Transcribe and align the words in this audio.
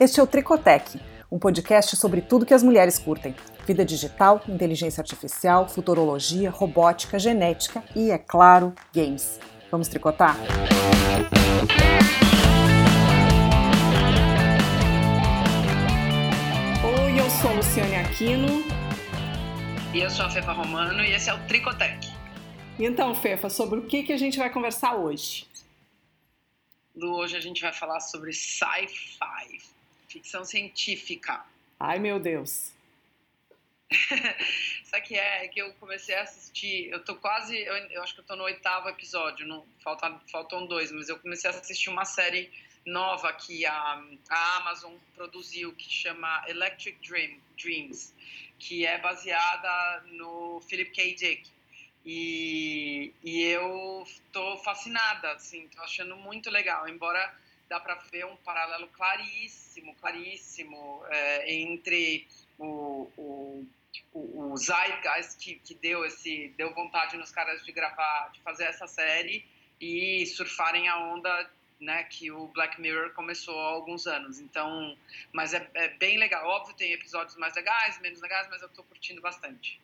Este 0.00 0.20
é 0.20 0.22
o 0.22 0.28
Tricotec, 0.28 1.00
um 1.28 1.40
podcast 1.40 1.96
sobre 1.96 2.20
tudo 2.20 2.46
que 2.46 2.54
as 2.54 2.62
mulheres 2.62 3.00
curtem: 3.00 3.34
vida 3.66 3.84
digital, 3.84 4.40
inteligência 4.48 5.00
artificial, 5.00 5.68
futurologia, 5.68 6.50
robótica, 6.50 7.18
genética 7.18 7.82
e, 7.96 8.12
é 8.12 8.16
claro, 8.16 8.72
games. 8.94 9.40
Vamos 9.72 9.88
tricotar? 9.88 10.36
Oi, 16.84 17.20
eu 17.20 17.28
sou 17.28 17.52
Luciane 17.56 17.96
Aquino. 17.96 18.62
E 19.92 19.98
eu 19.98 20.10
sou 20.10 20.26
a 20.26 20.30
Fefa 20.30 20.52
Romano 20.52 21.02
e 21.02 21.10
esse 21.10 21.28
é 21.28 21.34
o 21.34 21.38
Tricotec. 21.48 22.06
Então, 22.78 23.16
Fefa, 23.16 23.50
sobre 23.50 23.80
o 23.80 23.82
que, 23.82 24.04
que 24.04 24.12
a 24.12 24.16
gente 24.16 24.38
vai 24.38 24.48
conversar 24.48 24.94
hoje? 24.94 25.48
Do 26.94 27.16
hoje 27.16 27.36
a 27.36 27.40
gente 27.40 27.60
vai 27.60 27.72
falar 27.72 27.98
sobre 27.98 28.32
sci-fi, 28.32 29.77
ficção 30.18 30.44
científica. 30.44 31.44
Ai, 31.78 31.98
meu 31.98 32.18
Deus. 32.18 32.72
Sabe 34.84 35.06
que 35.06 35.14
é? 35.14 35.44
é 35.44 35.48
que 35.48 35.60
eu 35.60 35.72
comecei 35.74 36.14
a 36.14 36.22
assistir, 36.22 36.90
eu 36.90 37.02
tô 37.04 37.14
quase, 37.16 37.56
eu, 37.56 37.74
eu 37.90 38.02
acho 38.02 38.14
que 38.14 38.20
eu 38.20 38.24
tô 38.24 38.36
no 38.36 38.44
oitavo 38.44 38.88
episódio, 38.88 39.46
não, 39.46 39.64
faltam, 39.82 40.20
faltam 40.30 40.66
dois, 40.66 40.92
mas 40.92 41.08
eu 41.08 41.18
comecei 41.18 41.48
a 41.48 41.54
assistir 41.54 41.88
uma 41.88 42.04
série 42.04 42.50
nova 42.84 43.32
que 43.32 43.64
a, 43.64 44.02
a 44.28 44.56
Amazon 44.56 44.94
produziu, 45.14 45.72
que 45.74 45.88
chama 45.88 46.44
Electric 46.48 46.98
Dream, 47.06 47.38
Dreams, 47.56 48.14
que 48.58 48.84
é 48.84 48.98
baseada 48.98 50.04
no 50.12 50.60
Philip 50.68 50.90
K. 50.90 51.14
Dick. 51.14 51.50
E, 52.04 53.12
e 53.22 53.42
eu 53.42 54.06
tô 54.32 54.56
fascinada, 54.58 55.32
assim, 55.32 55.68
tô 55.68 55.82
achando 55.82 56.16
muito 56.16 56.50
legal, 56.50 56.88
embora 56.88 57.34
dá 57.68 57.78
para 57.78 57.94
ver 58.10 58.24
um 58.26 58.36
paralelo 58.36 58.88
claríssimo, 58.88 59.94
claríssimo 59.96 61.02
é, 61.10 61.52
entre 61.52 62.26
o, 62.58 63.10
o, 63.16 63.66
o, 64.12 64.56
Zeitgeist 64.56 65.38
que, 65.38 65.56
que 65.56 65.74
deu 65.74 66.04
esse 66.04 66.52
deu 66.56 66.74
vontade 66.74 67.16
nos 67.16 67.30
caras 67.30 67.64
de 67.64 67.72
gravar, 67.72 68.30
de 68.32 68.40
fazer 68.40 68.64
essa 68.64 68.86
série 68.86 69.44
e 69.80 70.26
surfarem 70.26 70.88
a 70.88 70.98
onda 70.98 71.50
né, 71.80 72.02
que 72.04 72.30
o 72.30 72.48
Black 72.48 72.80
Mirror 72.80 73.12
começou 73.12 73.58
há 73.58 73.68
alguns 73.68 74.06
anos. 74.06 74.40
Então, 74.40 74.96
mas 75.32 75.54
é, 75.54 75.68
é, 75.74 75.88
bem 75.90 76.18
legal. 76.18 76.46
Óbvio, 76.46 76.74
tem 76.74 76.92
episódios 76.92 77.36
mais 77.36 77.54
legais, 77.54 78.00
menos 78.00 78.20
legais, 78.20 78.48
mas 78.50 78.62
eu 78.62 78.68
estou 78.68 78.84
curtindo 78.84 79.20
bastante. 79.20 79.80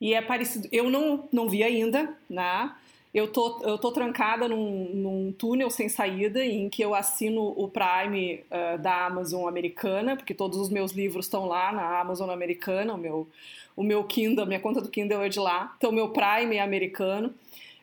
E 0.00 0.14
é 0.14 0.22
parecido. 0.22 0.68
Eu 0.72 0.90
não, 0.90 1.28
não 1.32 1.48
vi 1.48 1.62
ainda, 1.62 2.16
né? 2.28 2.76
Eu 3.12 3.26
tô, 3.28 3.60
eu 3.62 3.78
tô 3.78 3.90
trancada 3.90 4.46
num, 4.48 4.90
num 4.94 5.32
túnel 5.32 5.70
sem 5.70 5.88
saída 5.88 6.44
em 6.44 6.68
que 6.68 6.82
eu 6.82 6.94
assino 6.94 7.42
o 7.42 7.68
Prime 7.68 8.44
uh, 8.50 8.78
da 8.78 9.06
Amazon 9.06 9.48
americana, 9.48 10.16
porque 10.16 10.34
todos 10.34 10.58
os 10.58 10.68
meus 10.68 10.92
livros 10.92 11.26
estão 11.26 11.46
lá 11.46 11.72
na 11.72 12.00
Amazon 12.00 12.30
americana, 12.30 12.94
o 12.94 12.98
meu, 12.98 13.26
o 13.74 13.82
meu 13.82 14.04
Kindle, 14.04 14.46
minha 14.46 14.60
conta 14.60 14.80
do 14.80 14.90
Kindle 14.90 15.22
é 15.22 15.28
de 15.28 15.40
lá, 15.40 15.74
então 15.78 15.90
meu 15.90 16.10
Prime 16.10 16.56
é 16.56 16.60
americano. 16.60 17.32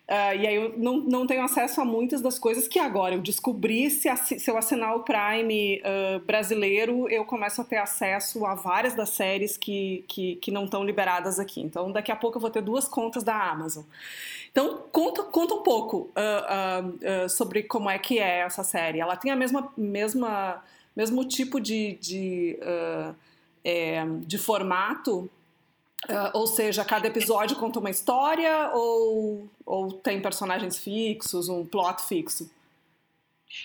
Uh, 0.07 0.37
e 0.39 0.45
aí 0.45 0.55
eu 0.55 0.77
não, 0.77 0.97
não 0.97 1.25
tenho 1.25 1.43
acesso 1.43 1.81
a 1.81 1.85
muitas 1.85 2.21
das 2.21 2.37
coisas 2.37 2.67
que 2.67 2.77
agora 2.77 3.15
eu 3.15 3.21
descobri 3.21 3.89
se, 3.89 4.07
se 4.17 4.51
eu 4.51 4.55
assinar 4.55 4.95
o 4.95 4.99
Prime 4.99 5.81
uh, 5.81 6.19
brasileiro, 6.19 7.09
eu 7.09 7.25
começo 7.25 7.59
a 7.59 7.63
ter 7.63 7.77
acesso 7.77 8.45
a 8.45 8.53
várias 8.53 8.93
das 8.93 9.09
séries 9.09 9.57
que, 9.57 10.05
que, 10.07 10.35
que 10.35 10.51
não 10.51 10.65
estão 10.65 10.83
liberadas 10.83 11.39
aqui. 11.39 11.59
Então 11.59 11.91
daqui 11.91 12.11
a 12.11 12.15
pouco 12.15 12.37
eu 12.37 12.41
vou 12.41 12.51
ter 12.51 12.61
duas 12.61 12.87
contas 12.87 13.23
da 13.23 13.35
Amazon. 13.35 13.83
Então 14.51 14.83
conta, 14.91 15.23
conta 15.23 15.55
um 15.55 15.63
pouco 15.63 16.11
uh, 16.11 17.27
sobre 17.27 17.63
como 17.63 17.89
é 17.89 17.97
que 17.97 18.19
é 18.19 18.41
essa 18.41 18.63
série. 18.63 18.99
Ela 18.99 19.15
tem 19.15 19.31
a 19.31 19.35
mesma, 19.35 19.73
mesma 19.75 20.63
mesmo 20.95 21.25
tipo 21.25 21.59
de, 21.59 21.97
de, 21.99 22.57
é, 23.63 24.05
de 24.21 24.37
formato 24.37 25.29
Uh, 26.09 26.29
ou 26.33 26.45
seja, 26.45 26.85
cada 26.85 27.07
episódio 27.07 27.55
conta 27.57 27.79
uma 27.79 27.89
história 27.89 28.69
ou, 28.73 29.49
ou 29.65 29.93
tem 29.93 30.21
personagens 30.21 30.77
fixos, 30.77 31.49
um 31.49 31.65
plot 31.65 32.03
fixo? 32.03 32.53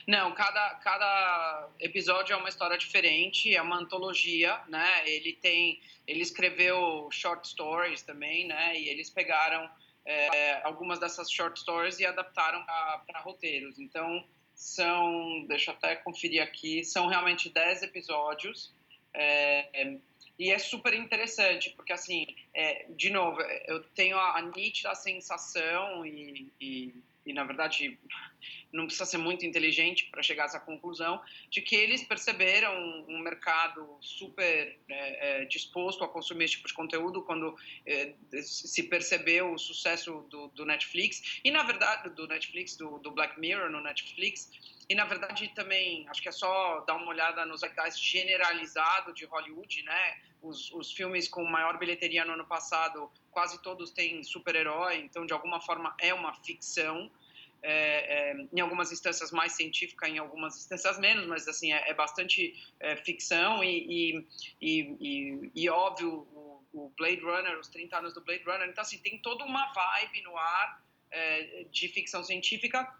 Não, 0.06 0.32
cada, 0.32 0.74
cada 0.76 1.68
episódio 1.78 2.32
é 2.32 2.36
uma 2.36 2.48
história 2.48 2.78
diferente, 2.78 3.54
é 3.54 3.60
uma 3.60 3.76
antologia, 3.76 4.58
né? 4.68 5.08
Ele 5.08 5.32
tem, 5.32 5.80
ele 6.06 6.20
escreveu 6.20 7.08
short 7.10 7.46
stories 7.46 8.02
também, 8.02 8.46
né? 8.46 8.78
E 8.78 8.88
eles 8.88 9.10
pegaram 9.10 9.68
é, 10.04 10.62
algumas 10.62 10.98
dessas 10.98 11.30
short 11.30 11.58
stories 11.58 11.98
e 11.98 12.06
adaptaram 12.06 12.64
para 12.64 13.20
roteiros. 13.20 13.78
Então 13.78 14.24
são, 14.54 15.44
deixa 15.46 15.70
eu 15.70 15.74
até 15.74 15.96
conferir 15.96 16.42
aqui, 16.42 16.84
são 16.84 17.06
realmente 17.06 17.48
10 17.48 17.82
episódios. 17.82 18.72
É, 19.12 19.98
e 20.40 20.50
é 20.50 20.58
super 20.58 20.94
interessante, 20.94 21.68
porque, 21.76 21.92
assim, 21.92 22.26
é, 22.54 22.86
de 22.96 23.10
novo, 23.10 23.42
eu 23.66 23.82
tenho 23.94 24.16
a, 24.16 24.38
a 24.38 24.42
nítida 24.42 24.94
sensação, 24.94 26.06
e, 26.06 26.50
e, 26.58 26.94
e, 27.26 27.32
na 27.34 27.44
verdade, 27.44 27.98
não 28.72 28.86
precisa 28.86 29.04
ser 29.04 29.18
muito 29.18 29.44
inteligente 29.44 30.08
para 30.10 30.22
chegar 30.22 30.44
a 30.44 30.46
essa 30.46 30.58
conclusão, 30.58 31.20
de 31.50 31.60
que 31.60 31.76
eles 31.76 32.02
perceberam 32.04 32.74
um, 33.06 33.18
mercado 33.18 33.98
super 34.00 34.78
é, 34.88 35.42
é, 35.42 35.44
disposto 35.44 36.02
a 36.04 36.08
consumir 36.08 36.46
esse 36.46 36.54
tipo 36.54 36.68
de 36.68 36.72
conteúdo 36.72 37.20
quando 37.20 37.54
é, 37.84 38.14
se 38.40 38.84
percebeu 38.84 39.52
o 39.52 39.58
sucesso 39.58 40.26
do, 40.30 40.48
do, 40.48 40.64
Netflix, 40.64 41.38
e, 41.44 41.50
na 41.50 41.64
verdade, 41.64 42.08
do 42.14 42.26
Netflix, 42.26 42.78
do, 42.78 42.98
do 43.00 43.10
Black 43.10 43.38
Mirror 43.38 43.68
no 43.68 43.82
Netflix 43.82 44.50
e 44.90 44.94
na 44.96 45.04
verdade 45.04 45.46
também 45.54 46.04
acho 46.08 46.20
que 46.20 46.28
é 46.28 46.32
só 46.32 46.80
dar 46.80 46.96
uma 46.96 47.06
olhada 47.06 47.46
nos 47.46 47.60
zeitgeist 47.60 48.04
generalizado 48.04 49.14
de 49.14 49.24
Hollywood, 49.24 49.84
né? 49.84 50.18
Os, 50.42 50.72
os 50.72 50.90
filmes 50.90 51.28
com 51.28 51.44
maior 51.44 51.78
bilheteria 51.78 52.24
no 52.24 52.32
ano 52.32 52.44
passado, 52.44 53.08
quase 53.30 53.62
todos 53.62 53.92
têm 53.92 54.24
super-herói, 54.24 54.96
então 54.96 55.24
de 55.24 55.32
alguma 55.32 55.60
forma 55.60 55.94
é 56.00 56.12
uma 56.12 56.34
ficção. 56.42 57.08
É, 57.62 58.30
é, 58.30 58.46
em 58.54 58.58
algumas 58.58 58.90
instâncias 58.90 59.30
mais 59.30 59.52
científica, 59.52 60.08
em 60.08 60.16
algumas 60.16 60.56
instâncias 60.56 60.98
menos, 60.98 61.26
mas 61.26 61.46
assim 61.46 61.70
é, 61.74 61.90
é 61.90 61.94
bastante 61.94 62.56
é, 62.80 62.96
ficção 62.96 63.62
e, 63.62 64.24
e, 64.58 64.96
e, 64.98 65.50
e, 65.54 65.68
óbvio 65.68 66.26
o, 66.32 66.64
o, 66.72 66.92
Blade 66.96 67.20
Runner, 67.20 67.58
os 67.58 67.68
30 67.68 67.98
anos 67.98 68.14
do 68.14 68.22
Blade 68.22 68.42
Runner, 68.44 68.66
então 68.66 68.80
assim 68.80 68.96
tem 68.96 69.18
toda 69.18 69.44
uma 69.44 69.70
vibe 69.74 70.22
no 70.22 70.34
ar 70.38 70.82
é, 71.10 71.66
de 71.70 71.86
ficção 71.88 72.24
científica 72.24 72.90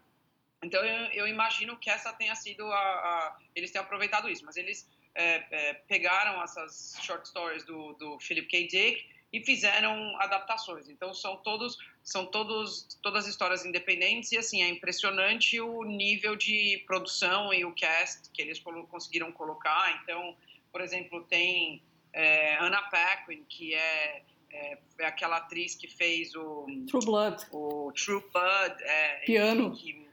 então 0.63 0.83
eu, 0.83 1.05
eu, 1.11 1.27
imagino 1.27 1.77
que 1.77 1.89
essa 1.89 2.13
tenha 2.13 2.35
sido 2.35 2.65
a, 2.71 2.77
a, 2.77 3.37
eles 3.55 3.71
tenham 3.71 3.83
aproveitado 3.83 4.29
isso, 4.29 4.45
mas 4.45 4.57
eles 4.57 4.87
é, 5.15 5.43
é, 5.51 5.73
pegaram 5.87 6.41
essas 6.43 6.97
short 7.01 7.27
stories 7.27 7.65
do, 7.65 7.93
do 7.93 8.19
Philip 8.19 8.47
K. 8.47 8.67
Dick 8.67 9.05
e 9.33 9.43
fizeram 9.43 10.15
adaptações. 10.19 10.89
Então 10.89 11.13
são 11.13 11.37
todos 11.37 11.77
são 12.03 12.25
todos 12.25 12.97
todas 13.01 13.27
histórias 13.27 13.65
independentes 13.65 14.31
e 14.31 14.37
assim 14.37 14.61
é 14.61 14.69
impressionante 14.69 15.59
o 15.59 15.83
nível 15.83 16.35
de 16.35 16.83
produção 16.85 17.53
e 17.53 17.63
o 17.63 17.71
cast 17.73 18.29
que 18.31 18.41
eles 18.41 18.59
conseguiram 18.59 19.31
colocar. 19.31 20.01
Então, 20.03 20.35
por 20.71 20.81
exemplo, 20.81 21.23
tem 21.23 21.81
é, 22.13 22.57
Anna 22.57 22.81
Paquin 22.83 23.43
que 23.47 23.73
é, 23.73 24.23
é, 24.51 24.77
é, 24.99 25.05
aquela 25.05 25.37
atriz 25.37 25.75
que 25.75 25.87
fez 25.87 26.35
o 26.35 26.65
True 26.87 27.05
Blood, 27.05 27.45
o 27.51 27.91
True 27.93 28.23
Blood, 28.33 28.83
é, 28.83 29.21
piano. 29.25 29.71
Que, 29.71 30.10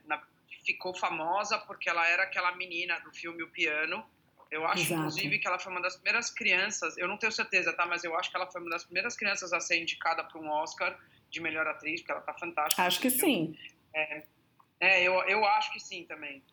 ficou 0.65 0.93
famosa 0.93 1.57
porque 1.59 1.89
ela 1.89 2.07
era 2.07 2.23
aquela 2.23 2.55
menina 2.55 2.99
do 2.99 3.11
filme 3.11 3.43
O 3.43 3.49
Piano. 3.49 4.05
Eu 4.51 4.65
acho, 4.65 4.81
Exato. 4.81 5.01
inclusive, 5.01 5.37
que 5.37 5.47
ela 5.47 5.59
foi 5.59 5.71
uma 5.71 5.81
das 5.81 5.95
primeiras 5.95 6.31
crianças, 6.31 6.97
eu 6.97 7.07
não 7.07 7.17
tenho 7.17 7.31
certeza, 7.31 7.71
tá? 7.71 7.85
Mas 7.85 8.03
eu 8.03 8.17
acho 8.17 8.31
que 8.31 8.35
ela 8.35 8.49
foi 8.49 8.61
uma 8.61 8.69
das 8.71 8.83
primeiras 8.83 9.15
crianças 9.15 9.53
a 9.53 9.59
ser 9.59 9.79
indicada 9.79 10.23
para 10.23 10.41
um 10.41 10.49
Oscar 10.49 10.99
de 11.29 11.39
melhor 11.39 11.67
atriz, 11.67 12.01
porque 12.01 12.11
ela 12.11 12.21
tá 12.21 12.33
fantástica. 12.33 12.83
Acho 12.83 12.99
que 12.99 13.11
sim. 13.11 13.55
É, 13.93 14.23
é, 14.79 15.03
eu, 15.03 15.13
eu 15.27 15.45
acho 15.45 15.71
que 15.71 15.79
sim 15.79 16.03
também. 16.05 16.43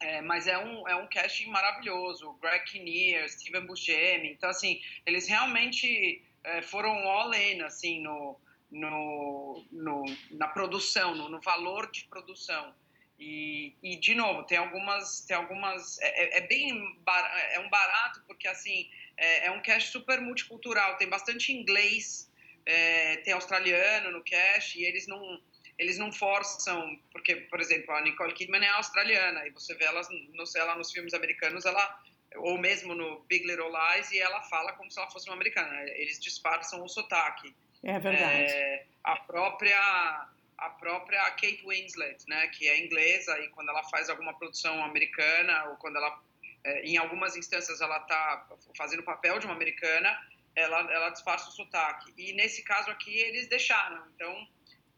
É, 0.00 0.22
mas 0.22 0.46
é 0.46 0.58
um, 0.58 0.88
é 0.88 0.96
um 0.96 1.06
casting 1.06 1.50
maravilhoso. 1.50 2.32
Greg 2.40 2.64
Kinnear, 2.64 3.28
Steven 3.28 3.66
Buscemi. 3.66 4.32
Então, 4.32 4.48
assim, 4.48 4.80
eles 5.04 5.28
realmente 5.28 6.24
é, 6.42 6.62
foram 6.62 6.90
all-in, 7.08 7.60
assim, 7.60 8.02
no, 8.02 8.40
no, 8.70 9.64
no, 9.70 10.04
na 10.30 10.48
produção, 10.48 11.14
no, 11.14 11.28
no 11.28 11.40
valor 11.40 11.90
de 11.90 12.04
produção. 12.04 12.74
E, 13.20 13.76
e, 13.82 13.96
de 13.96 14.14
novo, 14.14 14.44
tem 14.44 14.56
algumas, 14.56 15.20
tem 15.26 15.36
algumas, 15.36 16.00
é, 16.00 16.08
é, 16.08 16.38
é 16.38 16.40
bem, 16.46 16.98
bar, 17.00 17.22
é 17.52 17.60
um 17.60 17.68
barato 17.68 18.22
porque 18.26 18.48
assim 18.48 18.88
é, 19.14 19.46
é, 19.46 19.50
um 19.50 19.60
cast 19.60 19.90
super 19.90 20.22
multicultural, 20.22 20.96
tem 20.96 21.06
bastante 21.06 21.52
inglês, 21.52 22.32
é, 22.64 23.18
tem 23.18 23.34
australiano 23.34 24.10
no 24.10 24.24
cast 24.24 24.80
e 24.80 24.86
eles 24.86 25.06
não, 25.06 25.38
eles 25.78 25.98
não 25.98 26.10
forçam, 26.10 26.98
porque 27.12 27.36
por 27.36 27.60
exemplo 27.60 27.94
a 27.94 28.00
Nicole 28.00 28.32
Kidman 28.32 28.64
é 28.64 28.70
australiana 28.70 29.46
e 29.46 29.50
você 29.50 29.74
vê 29.74 29.84
ela, 29.84 30.00
no, 30.32 30.44
ela 30.56 30.74
nos 30.76 30.90
filmes 30.90 31.12
americanos, 31.12 31.66
ela 31.66 32.02
ou 32.36 32.56
mesmo 32.56 32.94
no 32.94 33.20
Big 33.28 33.46
Little 33.46 33.70
Lies 33.70 34.12
e 34.12 34.18
ela 34.18 34.40
fala 34.44 34.72
como 34.72 34.90
se 34.90 34.98
ela 34.98 35.10
fosse 35.10 35.28
uma 35.28 35.34
americana, 35.34 35.82
eles 35.90 36.18
disfarçam 36.18 36.82
o 36.82 36.88
sotaque. 36.88 37.54
É 37.82 37.98
verdade. 37.98 38.44
É, 38.44 38.86
a 39.04 39.16
própria 39.16 40.28
a 40.60 40.70
própria 40.70 41.22
Kate 41.30 41.62
Winslet, 41.66 42.24
né, 42.28 42.46
que 42.48 42.68
é 42.68 42.78
inglesa 42.84 43.38
e 43.40 43.48
quando 43.48 43.70
ela 43.70 43.82
faz 43.84 44.10
alguma 44.10 44.36
produção 44.36 44.84
americana 44.84 45.64
ou 45.70 45.76
quando 45.76 45.96
ela 45.96 46.22
é, 46.62 46.82
em 46.82 46.96
algumas 46.98 47.36
instâncias 47.36 47.80
ela 47.80 47.96
está 47.98 48.46
fazendo 48.76 49.00
o 49.00 49.04
papel 49.04 49.38
de 49.38 49.46
uma 49.46 49.54
americana, 49.54 50.16
ela, 50.54 50.80
ela 50.92 51.10
disfarça 51.10 51.48
o 51.48 51.52
sotaque. 51.52 52.12
E 52.18 52.32
nesse 52.34 52.62
caso 52.62 52.90
aqui 52.90 53.16
eles 53.18 53.48
deixaram. 53.48 54.04
Então 54.14 54.46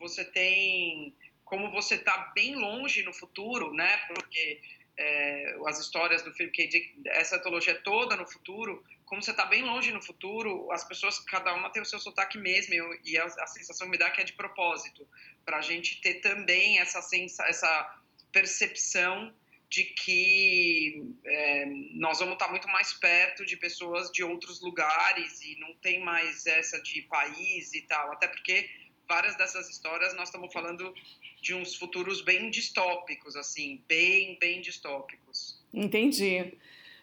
você 0.00 0.24
tem, 0.24 1.14
como 1.44 1.70
você 1.70 1.94
está 1.94 2.32
bem 2.34 2.56
longe 2.56 3.02
no 3.04 3.12
futuro, 3.12 3.72
né? 3.72 3.96
Porque 4.08 4.60
é, 5.02 5.56
as 5.66 5.80
histórias 5.80 6.22
do 6.22 6.32
Philip 6.32 6.54
K. 6.54 6.66
Dick, 6.68 6.94
essa 7.06 7.36
antologia 7.36 7.74
toda 7.74 8.16
no 8.16 8.26
futuro, 8.26 8.84
como 9.04 9.20
você 9.20 9.32
está 9.32 9.44
bem 9.44 9.62
longe 9.62 9.90
no 9.92 10.00
futuro, 10.00 10.70
as 10.70 10.84
pessoas, 10.84 11.18
cada 11.18 11.52
uma 11.54 11.70
tem 11.70 11.82
o 11.82 11.84
seu 11.84 11.98
sotaque 11.98 12.38
mesmo, 12.38 12.74
e 13.04 13.18
a, 13.18 13.24
a 13.24 13.46
sensação 13.46 13.88
me 13.88 13.98
dá 13.98 14.10
que 14.10 14.20
é 14.20 14.24
de 14.24 14.32
propósito, 14.34 15.06
para 15.44 15.58
a 15.58 15.60
gente 15.60 16.00
ter 16.00 16.14
também 16.14 16.78
essa, 16.78 17.02
sensa, 17.02 17.44
essa 17.46 18.00
percepção 18.30 19.34
de 19.68 19.84
que 19.84 21.02
é, 21.24 21.64
nós 21.94 22.18
vamos 22.18 22.34
estar 22.34 22.48
muito 22.48 22.68
mais 22.68 22.92
perto 22.92 23.44
de 23.44 23.56
pessoas 23.56 24.10
de 24.12 24.22
outros 24.22 24.60
lugares 24.60 25.40
e 25.40 25.58
não 25.58 25.74
tem 25.76 25.98
mais 25.98 26.46
essa 26.46 26.80
de 26.80 27.02
país 27.02 27.72
e 27.72 27.80
tal, 27.82 28.12
até 28.12 28.28
porque 28.28 28.68
várias 29.12 29.36
dessas 29.36 29.68
histórias 29.68 30.14
nós 30.14 30.28
estamos 30.28 30.50
falando 30.50 30.94
de 31.42 31.54
uns 31.54 31.74
futuros 31.74 32.22
bem 32.22 32.48
distópicos, 32.48 33.36
assim, 33.36 33.84
bem, 33.86 34.38
bem 34.40 34.62
distópicos. 34.62 35.60
Entendi. 35.72 36.54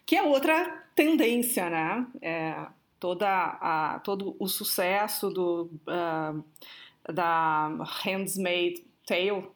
Que 0.08 0.16
é 0.16 0.24
outra 0.24 0.88
tendência, 0.96 1.70
né? 1.70 2.08
É, 2.20 2.66
toda 3.00 3.28
a, 3.28 4.00
todo 4.04 4.36
o 4.40 4.48
sucesso 4.48 5.30
do, 5.30 5.70
uh, 5.86 7.14
da 7.14 7.68
Handmaid's 8.04 8.84
Tale. 9.06 9.48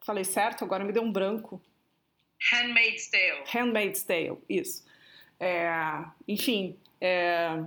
Falei 0.00 0.24
certo? 0.24 0.64
Agora 0.64 0.82
me 0.82 0.92
deu 0.92 1.02
um 1.02 1.12
branco. 1.12 1.60
Handmaid's 2.50 3.10
Tale. 3.10 3.44
Handmaid's 3.52 4.02
Tale, 4.04 4.38
isso. 4.48 4.86
É, 5.38 5.70
enfim, 6.26 6.78
é, 6.98 7.62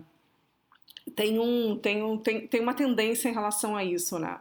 tem, 1.15 1.39
um, 1.39 1.77
tem, 1.77 2.03
um, 2.03 2.17
tem, 2.17 2.47
tem 2.47 2.61
uma 2.61 2.73
tendência 2.73 3.29
em 3.29 3.33
relação 3.33 3.75
a 3.75 3.83
isso, 3.83 4.19
né? 4.19 4.39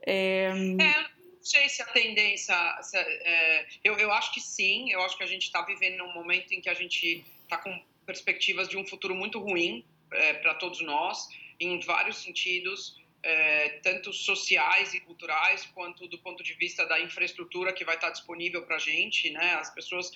É, 0.00 0.50
é 0.50 0.52
não 0.52 1.42
sei 1.42 1.68
se 1.68 1.82
a 1.82 1.86
tendência. 1.86 2.54
Se, 2.82 2.96
é, 2.96 3.66
eu, 3.84 3.96
eu 3.96 4.12
acho 4.12 4.32
que 4.34 4.40
sim, 4.40 4.90
eu 4.90 5.00
acho 5.02 5.16
que 5.16 5.24
a 5.24 5.28
gente 5.28 5.44
está 5.44 5.62
vivendo 5.62 5.98
num 5.98 6.12
momento 6.12 6.52
em 6.52 6.60
que 6.60 6.68
a 6.68 6.74
gente 6.74 7.24
está 7.42 7.58
com 7.58 7.82
perspectivas 8.04 8.68
de 8.68 8.76
um 8.76 8.86
futuro 8.86 9.14
muito 9.14 9.38
ruim 9.38 9.84
é, 10.12 10.34
para 10.34 10.54
todos 10.54 10.80
nós, 10.80 11.28
em 11.58 11.80
vários 11.80 12.18
sentidos 12.18 12.96
é, 13.26 13.80
tanto 13.82 14.12
sociais 14.12 14.94
e 14.94 15.00
culturais, 15.00 15.66
quanto 15.74 16.06
do 16.06 16.16
ponto 16.18 16.44
de 16.44 16.54
vista 16.54 16.86
da 16.86 17.00
infraestrutura 17.00 17.72
que 17.72 17.84
vai 17.84 17.96
estar 17.96 18.10
disponível 18.10 18.62
para 18.62 18.76
a 18.76 18.78
gente, 18.78 19.30
né? 19.30 19.54
As 19.54 19.68
pessoas 19.74 20.12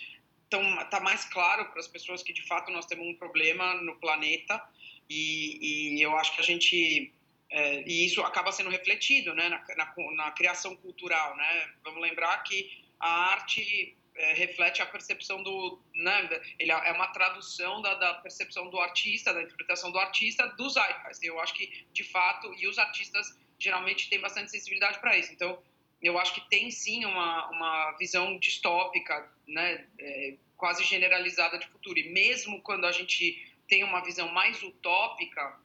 estão 0.50 0.84
tá 0.86 1.00
mais 1.00 1.24
claro 1.26 1.66
para 1.66 1.78
as 1.78 1.86
pessoas 1.86 2.22
que 2.22 2.32
de 2.32 2.46
fato 2.46 2.72
nós 2.72 2.86
temos 2.86 3.06
um 3.06 3.14
problema 3.14 3.74
no 3.74 3.96
planeta 3.96 4.60
e, 5.08 5.96
e 5.96 6.02
eu 6.02 6.16
acho 6.16 6.34
que 6.34 6.40
a 6.40 6.44
gente 6.44 7.12
é, 7.50 7.82
e 7.82 8.06
isso 8.06 8.22
acaba 8.22 8.52
sendo 8.52 8.70
refletido, 8.70 9.34
né? 9.34 9.48
Na, 9.48 9.64
na, 9.76 9.94
na 10.14 10.30
criação 10.30 10.76
cultural, 10.76 11.36
né? 11.36 11.70
Vamos 11.82 12.00
lembrar 12.00 12.38
que 12.44 12.84
a 12.98 13.32
arte 13.32 13.96
é, 14.14 14.34
reflete 14.34 14.80
a 14.82 14.86
percepção 14.86 15.42
do. 15.42 15.80
Né, 15.94 16.40
ele 16.58 16.70
é 16.70 16.92
uma 16.92 17.08
tradução 17.08 17.82
da, 17.82 17.94
da, 17.94 18.14
percepção 18.14 18.70
do 18.70 18.78
artista, 18.78 19.34
da 19.34 19.42
interpretação 19.42 19.90
do 19.90 19.98
artista 19.98 20.46
do 20.48 20.68
Zeitgeist. 20.68 21.24
Eu 21.24 21.40
acho 21.40 21.54
que, 21.54 21.86
de 21.92 22.04
fato, 22.04 22.54
e 22.56 22.68
os 22.68 22.78
artistas 22.78 23.36
geralmente 23.58 24.08
têm 24.08 24.20
bastante 24.20 24.50
sensibilidade 24.50 25.00
para 25.00 25.16
isso. 25.18 25.32
Então, 25.32 25.60
eu 26.02 26.18
acho 26.18 26.34
que 26.34 26.48
tem 26.48 26.70
sim 26.70 27.04
uma, 27.04 27.46
uma 27.50 27.92
visão 27.98 28.38
distópica, 28.38 29.30
né, 29.46 29.86
é, 29.98 30.34
quase 30.56 30.84
generalizada 30.84 31.58
de 31.58 31.66
futuro. 31.68 31.98
E 31.98 32.10
mesmo 32.10 32.60
quando 32.62 32.86
a 32.86 32.92
gente 32.92 33.46
tem 33.68 33.84
uma 33.84 34.00
visão 34.02 34.28
mais 34.32 34.62
utópica, 34.62 35.58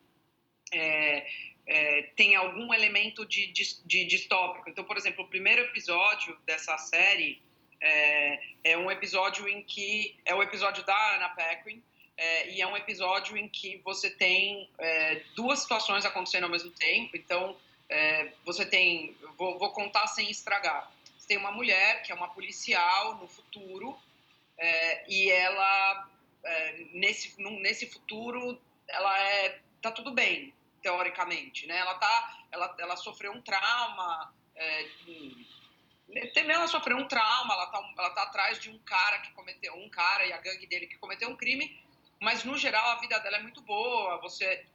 é, 0.72 1.28
é, 1.66 2.02
tem 2.16 2.36
algum 2.36 2.74
elemento 2.74 3.26
de, 3.26 3.48
de, 3.48 3.82
de 3.86 4.06
distópico. 4.06 4.70
Então, 4.70 4.84
por 4.84 4.98
exemplo, 4.98 5.24
o 5.24 5.28
primeiro 5.28 5.62
episódio 5.62 6.38
dessa 6.46 6.78
série 6.78 7.42
é, 7.82 8.40
é 8.64 8.78
um 8.78 8.92
episódio 8.92 9.48
em 9.48 9.64
que 9.64 10.18
é 10.26 10.34
o 10.36 10.44
episódio 10.44 10.84
da 10.86 11.16
Anna 11.16 11.30
Paquin 11.30 11.82
é, 12.18 12.52
e 12.52 12.62
é 12.62 12.68
um 12.68 12.78
episódio 12.78 13.36
em 13.36 13.50
que 13.50 13.78
você 13.84 14.10
tem 14.10 14.70
é, 14.80 15.22
duas 15.36 15.60
situações 15.60 16.06
acontecendo 16.06 16.46
ao 16.46 16.50
mesmo 16.50 16.72
tempo. 16.72 17.18
Então 17.18 17.58
é, 17.90 18.32
você 18.44 18.66
tem, 18.66 19.16
vou, 19.38 19.58
vou, 19.60 19.72
contar 19.72 20.08
sem 20.08 20.30
estragar. 20.30 20.92
Você 21.18 21.28
tem 21.28 21.38
uma 21.38 21.52
mulher 21.52 22.02
que 22.04 22.12
é 22.12 22.16
uma 22.16 22.30
policial 22.30 23.16
no 23.16 23.28
futuro 23.28 23.98
é, 24.58 25.06
e 25.10 25.30
ela 25.30 26.10
é, 26.44 26.86
nesse 26.94 27.40
num, 27.42 27.60
nesse 27.60 27.90
futuro 27.90 28.60
ela 28.88 29.20
é 29.20 29.60
tá 29.82 29.92
tudo 29.92 30.12
bem 30.12 30.54
teoricamente, 30.82 31.68
né? 31.68 31.78
Ela 31.78 31.96
tá 31.96 32.46
ela, 32.52 32.76
ela 32.80 32.96
sofreu 32.96 33.32
um 33.32 33.42
trauma 33.42 34.34
também 36.34 36.56
ela 36.56 36.68
sofreu 36.68 36.98
um 36.98 37.08
trauma, 37.08 37.54
ela 37.54 37.68
tá, 37.68 37.94
ela 37.98 38.10
tá 38.12 38.24
atrás 38.24 38.60
de 38.60 38.70
um 38.70 38.78
cara 38.80 39.20
que 39.20 39.32
cometeu, 39.32 39.74
um 39.76 39.90
cara 39.90 40.26
e 40.26 40.34
a 40.34 40.38
gangue 40.38 40.68
dele 40.68 40.88
que 40.88 40.98
cometeu 40.98 41.30
um 41.30 41.36
crime, 41.36 41.82
mas 42.22 42.44
no 42.44 42.58
geral 42.58 42.92
a 42.92 43.00
vida 43.00 43.18
dela 43.20 43.38
é 43.38 43.42
muito 43.42 43.62
boa. 43.62 44.20
Você, 44.22 44.66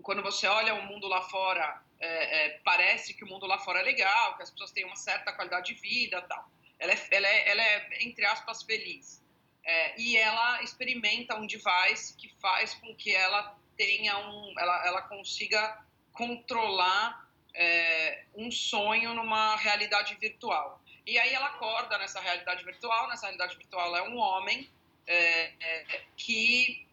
quando 0.00 0.22
você 0.22 0.46
olha 0.46 0.74
o 0.74 0.82
mundo 0.86 1.06
lá 1.06 1.20
fora, 1.22 1.82
é, 2.00 2.46
é, 2.46 2.60
parece 2.64 3.14
que 3.14 3.24
o 3.24 3.26
mundo 3.28 3.46
lá 3.46 3.58
fora 3.58 3.80
é 3.80 3.82
legal, 3.82 4.36
que 4.36 4.42
as 4.42 4.50
pessoas 4.50 4.72
têm 4.72 4.84
uma 4.84 4.96
certa 4.96 5.32
qualidade 5.32 5.74
de 5.74 5.80
vida, 5.80 6.22
tal. 6.22 6.48
Ela 6.78 6.92
é, 6.92 7.08
ela 7.10 7.28
é, 7.28 7.48
ela 7.50 7.62
é 7.62 7.88
entre 8.00 8.24
aspas 8.24 8.62
feliz. 8.62 9.22
É, 9.64 10.00
e 10.00 10.16
ela 10.16 10.62
experimenta 10.62 11.36
um 11.36 11.46
device 11.46 12.16
que 12.16 12.28
faz 12.40 12.74
com 12.74 12.94
que 12.96 13.14
ela 13.14 13.56
tenha 13.76 14.18
um, 14.18 14.54
ela, 14.58 14.86
ela 14.86 15.02
consiga 15.02 15.84
controlar 16.12 17.28
é, 17.54 18.24
um 18.34 18.50
sonho 18.50 19.14
numa 19.14 19.54
realidade 19.56 20.16
virtual. 20.16 20.80
E 21.06 21.18
aí 21.18 21.32
ela 21.32 21.46
acorda 21.46 21.98
nessa 21.98 22.20
realidade 22.20 22.64
virtual. 22.64 23.08
Nessa 23.08 23.26
realidade 23.26 23.56
virtual 23.56 23.94
é 23.96 24.02
um 24.08 24.16
homem 24.18 24.68
é, 25.06 25.52
que 26.16 26.86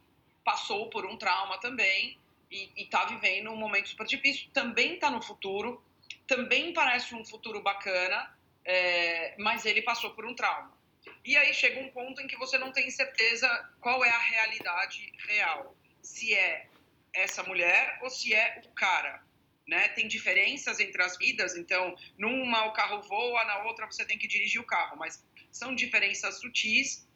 passou 0.43 0.89
por 0.89 1.05
um 1.05 1.17
trauma 1.17 1.59
também 1.59 2.19
e 2.49 2.71
está 2.83 3.05
vivendo 3.05 3.51
um 3.51 3.55
momento 3.55 3.89
super 3.89 4.05
difícil. 4.05 4.49
Também 4.53 4.95
está 4.95 5.09
no 5.09 5.21
futuro, 5.21 5.83
também 6.27 6.73
parece 6.73 7.13
um 7.15 7.25
futuro 7.25 7.61
bacana, 7.61 8.35
é, 8.65 9.35
mas 9.37 9.65
ele 9.65 9.81
passou 9.81 10.11
por 10.11 10.25
um 10.25 10.33
trauma. 10.33 10.77
E 11.25 11.35
aí 11.37 11.53
chega 11.53 11.79
um 11.79 11.89
ponto 11.91 12.21
em 12.21 12.27
que 12.27 12.37
você 12.37 12.57
não 12.57 12.71
tem 12.71 12.89
certeza 12.89 13.47
qual 13.79 14.03
é 14.03 14.09
a 14.09 14.17
realidade 14.17 15.11
real. 15.27 15.75
Se 16.01 16.33
é 16.33 16.67
essa 17.13 17.43
mulher 17.43 17.99
ou 18.01 18.09
se 18.09 18.33
é 18.33 18.61
o 18.65 18.69
cara 18.71 19.23
né? 19.69 19.87
Tem 19.89 20.07
diferenças 20.07 20.79
entre 20.79 21.01
as 21.01 21.15
vidas, 21.15 21.55
então 21.55 21.95
numa 22.17 22.65
o 22.65 22.73
carro 22.73 23.01
voa, 23.03 23.45
na 23.45 23.63
outra 23.65 23.85
você 23.85 24.03
tem 24.03 24.17
que 24.17 24.27
dirigir 24.27 24.59
o 24.59 24.65
carro, 24.65 24.97
mas 24.97 25.23
são 25.51 25.75
diferenças 25.75 26.39
sutis. 26.39 27.07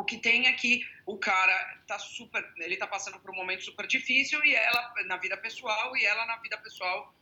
O 0.00 0.04
que 0.04 0.16
tem 0.16 0.46
é 0.46 0.52
que 0.54 0.82
o 1.04 1.18
cara 1.18 1.78
tá 1.86 1.98
super, 1.98 2.42
ele 2.56 2.78
tá 2.78 2.86
passando 2.86 3.20
por 3.20 3.30
um 3.30 3.34
momento 3.34 3.62
super 3.62 3.86
difícil 3.86 4.42
e 4.46 4.54
ela 4.54 4.94
na 5.04 5.18
vida 5.18 5.36
pessoal 5.36 5.94
e 5.94 6.06
ela 6.06 6.24
na 6.24 6.38
vida 6.38 6.56
pessoal 6.56 7.14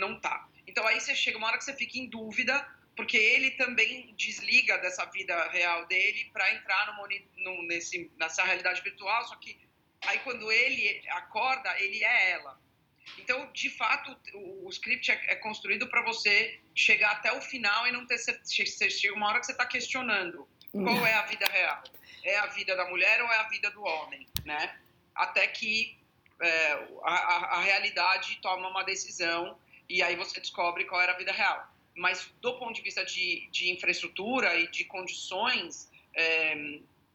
não 0.00 0.18
tá. 0.18 0.48
Então 0.66 0.84
aí 0.84 1.00
você 1.00 1.14
chega 1.14 1.38
uma 1.38 1.46
hora 1.46 1.58
que 1.58 1.64
você 1.64 1.76
fica 1.76 1.96
em 1.96 2.08
dúvida 2.08 2.68
porque 2.96 3.16
ele 3.16 3.52
também 3.52 4.12
desliga 4.16 4.78
dessa 4.78 5.04
vida 5.04 5.48
real 5.50 5.86
dele 5.86 6.28
para 6.32 6.52
entrar 6.52 6.92
no, 6.92 7.08
no, 7.44 7.62
nesse, 7.68 8.10
nessa 8.18 8.42
realidade 8.42 8.82
virtual, 8.82 9.24
só 9.28 9.36
que 9.36 9.56
aí 10.04 10.18
quando 10.24 10.50
ele 10.50 11.08
acorda, 11.10 11.80
ele 11.80 12.02
é 12.02 12.30
ela. 12.32 12.60
Então, 13.16 13.48
de 13.52 13.70
fato, 13.70 14.16
o, 14.34 14.66
o 14.66 14.70
script 14.70 15.08
é, 15.08 15.24
é 15.28 15.36
construído 15.36 15.86
para 15.88 16.02
você 16.02 16.60
chegar 16.74 17.12
até 17.12 17.32
o 17.32 17.40
final 17.40 17.86
e 17.86 17.92
não 17.92 18.04
ter. 18.06 18.18
Chega 18.48 19.14
uma 19.14 19.28
hora 19.28 19.38
que 19.38 19.46
você 19.46 19.52
está 19.52 19.66
questionando 19.66 20.48
qual 20.72 21.06
é 21.06 21.14
a 21.14 21.22
vida 21.22 21.46
real. 21.46 21.82
É 22.24 22.38
a 22.38 22.46
vida 22.46 22.74
da 22.76 22.88
mulher 22.88 23.22
ou 23.22 23.30
é 23.30 23.36
a 23.38 23.48
vida 23.48 23.70
do 23.70 23.82
homem, 23.82 24.26
né? 24.44 24.78
Até 25.14 25.46
que 25.46 25.98
é, 26.40 26.72
a, 27.04 27.58
a, 27.58 27.60
realidade 27.60 28.38
toma 28.40 28.68
uma 28.68 28.82
decisão 28.82 29.58
e 29.88 30.02
aí 30.02 30.16
você 30.16 30.40
descobre 30.40 30.84
qual 30.84 31.00
era 31.00 31.12
a 31.12 31.16
vida 31.16 31.32
real. 31.32 31.68
Mas 31.96 32.32
do 32.40 32.58
ponto 32.58 32.74
de 32.74 32.82
vista 32.82 33.04
de, 33.04 33.48
de 33.50 33.70
infraestrutura 33.70 34.56
e 34.56 34.68
de 34.68 34.84
condições, 34.84 35.90
é, 36.14 36.54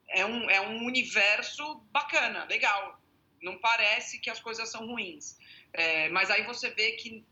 é, 0.09 0.25
um, 0.25 0.49
é 0.49 0.61
um 0.61 0.85
universo 0.85 1.81
bacana, 1.91 2.45
legal. 2.45 2.99
Não 3.41 3.57
parece 3.57 4.19
que 4.19 4.29
as 4.29 4.39
coisas 4.39 4.69
são 4.69 4.85
ruins. 4.85 5.37
É, 5.73 6.09
mas 6.09 6.29
aí 6.29 6.43
você 6.43 6.69
vê 6.69 6.91
que 6.93 7.25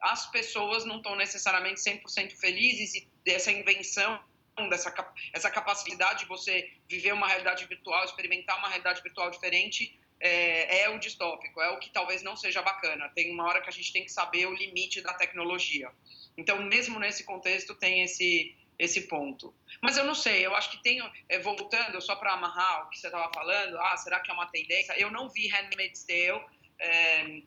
as 0.00 0.30
pessoas 0.30 0.84
não 0.84 0.98
estão 0.98 1.16
necessariamente 1.16 1.80
100% 1.80 2.32
felizes 2.36 2.94
e 2.94 3.08
dessa 3.24 3.50
invenção, 3.50 4.22
dessa 4.68 4.94
essa 5.32 5.50
capacidade 5.50 6.20
de 6.20 6.26
você 6.26 6.70
viver 6.88 7.12
uma 7.12 7.26
realidade 7.26 7.64
virtual, 7.66 8.04
experimentar 8.04 8.58
uma 8.58 8.68
realidade 8.68 9.02
virtual 9.02 9.30
diferente, 9.30 9.98
é, 10.20 10.82
é, 10.82 10.88
o 10.88 10.98
distópico, 10.98 11.60
é 11.60 11.70
o 11.70 11.78
que 11.78 11.90
talvez 11.90 12.22
não 12.22 12.36
seja 12.36 12.62
bacana. 12.62 13.10
Tem 13.14 13.32
uma 13.32 13.44
hora 13.44 13.60
que 13.60 13.68
a 13.68 13.72
gente 13.72 13.92
tem 13.92 14.04
que 14.04 14.12
saber 14.12 14.46
o 14.46 14.54
limite 14.54 15.00
da 15.00 15.12
tecnologia. 15.12 15.90
Então, 16.36 16.62
mesmo 16.62 16.98
nesse 16.98 17.24
contexto, 17.24 17.74
tem 17.74 18.02
esse, 18.02 18.56
esse 18.78 19.02
ponto. 19.02 19.52
Mas 19.82 19.96
eu 19.96 20.04
não 20.04 20.14
sei, 20.14 20.46
eu 20.46 20.54
acho 20.54 20.70
que 20.70 20.82
tem, 20.82 21.00
é, 21.28 21.38
voltando 21.40 22.00
só 22.00 22.16
para 22.16 22.32
amarrar 22.32 22.86
o 22.86 22.90
que 22.90 22.98
você 22.98 23.08
estava 23.08 23.30
falando, 23.32 23.78
ah, 23.78 23.96
será 23.96 24.20
que 24.20 24.30
é 24.30 24.34
uma 24.34 24.46
tendência? 24.46 24.98
Eu 24.98 25.10
não 25.10 25.28
vi 25.28 25.48
Handmaid's 25.48 26.04
Tale, 26.04 26.42
é, 26.78 27.42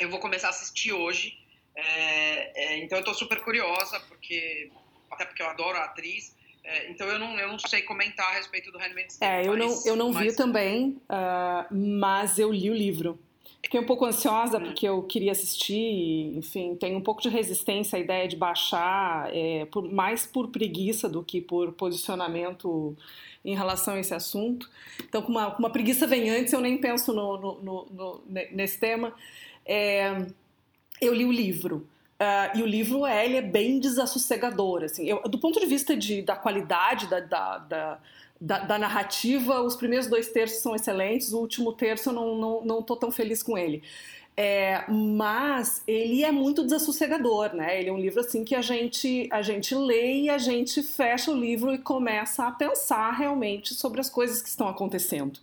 eu 0.00 0.08
vou 0.08 0.18
começar 0.18 0.48
a 0.48 0.50
assistir 0.50 0.92
hoje, 0.92 1.38
é, 1.76 2.74
é 2.74 2.78
então 2.78 2.98
eu 2.98 3.00
estou 3.00 3.14
super 3.14 3.40
curiosa, 3.42 4.00
porque 4.00 4.70
até 5.10 5.24
porque 5.24 5.42
eu 5.42 5.48
adoro 5.48 5.78
a 5.78 5.84
atriz, 5.84 6.34
é, 6.64 6.90
então 6.90 7.06
eu 7.06 7.18
não, 7.18 7.38
eu 7.38 7.48
não 7.48 7.58
sei 7.58 7.82
comentar 7.82 8.26
a 8.26 8.32
respeito 8.36 8.72
do 8.72 8.78
Handmaid's 8.78 9.18
Tale. 9.18 9.46
É, 9.46 9.48
eu 9.48 9.56
não, 9.56 9.82
eu 9.84 9.96
não 9.96 10.12
mas... 10.12 10.24
vi 10.24 10.36
também, 10.36 10.96
uh, 11.10 11.74
mas 11.74 12.38
eu 12.38 12.50
li 12.50 12.70
o 12.70 12.74
livro. 12.74 13.18
Fiquei 13.62 13.80
um 13.80 13.86
pouco 13.86 14.04
ansiosa 14.04 14.60
porque 14.60 14.86
eu 14.86 15.02
queria 15.02 15.32
assistir, 15.32 16.36
enfim, 16.36 16.76
tenho 16.76 16.98
um 16.98 17.00
pouco 17.00 17.22
de 17.22 17.30
resistência 17.30 17.96
à 17.96 18.00
ideia 18.00 18.28
de 18.28 18.36
baixar, 18.36 19.34
é, 19.34 19.64
por, 19.66 19.90
mais 19.90 20.26
por 20.26 20.48
preguiça 20.48 21.08
do 21.08 21.22
que 21.22 21.40
por 21.40 21.72
posicionamento 21.72 22.94
em 23.42 23.54
relação 23.54 23.94
a 23.94 24.00
esse 24.00 24.14
assunto. 24.14 24.70
Então, 25.02 25.22
com 25.22 25.32
uma, 25.32 25.50
com 25.50 25.60
uma 25.60 25.70
preguiça 25.70 26.06
vem 26.06 26.28
antes, 26.28 26.52
eu 26.52 26.60
nem 26.60 26.76
penso 26.76 27.12
no, 27.12 27.38
no, 27.38 27.62
no, 27.62 27.86
no 27.90 28.22
nesse 28.26 28.78
tema. 28.78 29.14
É, 29.64 30.26
eu 31.00 31.14
li 31.14 31.24
o 31.24 31.32
livro. 31.32 31.88
Uh, 32.14 32.58
e 32.58 32.62
o 32.62 32.66
livro 32.66 33.04
é, 33.04 33.24
ele 33.24 33.36
é 33.36 33.42
bem 33.42 33.78
desassossegador. 33.80 34.84
Assim, 34.84 35.04
eu, 35.08 35.20
do 35.22 35.38
ponto 35.38 35.58
de 35.58 35.66
vista 35.66 35.96
de, 35.96 36.22
da 36.22 36.36
qualidade 36.36 37.06
da, 37.08 37.20
da, 37.20 37.58
da 37.58 37.98
da, 38.40 38.58
da, 38.58 38.78
narrativa, 38.78 39.62
os 39.62 39.76
primeiros 39.76 40.06
dois 40.06 40.28
terços 40.28 40.58
são 40.58 40.74
excelentes, 40.74 41.32
o 41.32 41.38
último 41.38 41.72
terço 41.72 42.10
eu 42.10 42.12
não, 42.12 42.36
não, 42.36 42.64
não 42.64 42.82
tô 42.82 42.94
tão 42.94 43.10
feliz 43.10 43.42
com 43.42 43.56
ele. 43.56 43.82
É, 44.36 44.84
mas 44.90 45.82
ele 45.86 46.24
é 46.24 46.32
muito 46.32 46.64
desassossegador, 46.64 47.54
né? 47.54 47.78
Ele 47.78 47.88
é 47.88 47.92
um 47.92 47.98
livro 47.98 48.20
assim 48.20 48.44
que 48.44 48.54
a 48.54 48.60
gente, 48.60 49.28
a 49.30 49.40
gente 49.42 49.74
lê 49.74 50.22
e 50.22 50.30
a 50.30 50.38
gente 50.38 50.82
fecha 50.82 51.30
o 51.30 51.34
livro 51.34 51.72
e 51.72 51.78
começa 51.78 52.44
a 52.46 52.50
pensar 52.50 53.12
realmente 53.12 53.74
sobre 53.74 54.00
as 54.00 54.10
coisas 54.10 54.42
que 54.42 54.48
estão 54.48 54.68
acontecendo. 54.68 55.38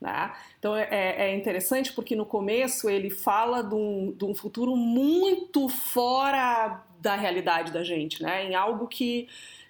Né? 0.00 0.32
Então 0.66 0.76
é, 0.76 0.88
é, 0.90 1.30
é 1.30 1.36
interessante 1.36 1.92
porque 1.92 2.16
no 2.16 2.26
começo 2.26 2.90
ele 2.90 3.08
fala 3.08 3.62
de 3.62 3.72
um, 3.72 4.10
de 4.10 4.24
um 4.24 4.34
futuro 4.34 4.74
muito 4.74 5.68
fora 5.68 6.82
da 7.00 7.14
realidade 7.14 7.70
da 7.70 7.84
gente, 7.84 8.20
né? 8.20 8.44
Em 8.44 8.56
algo 8.56 8.88
que 8.88 9.28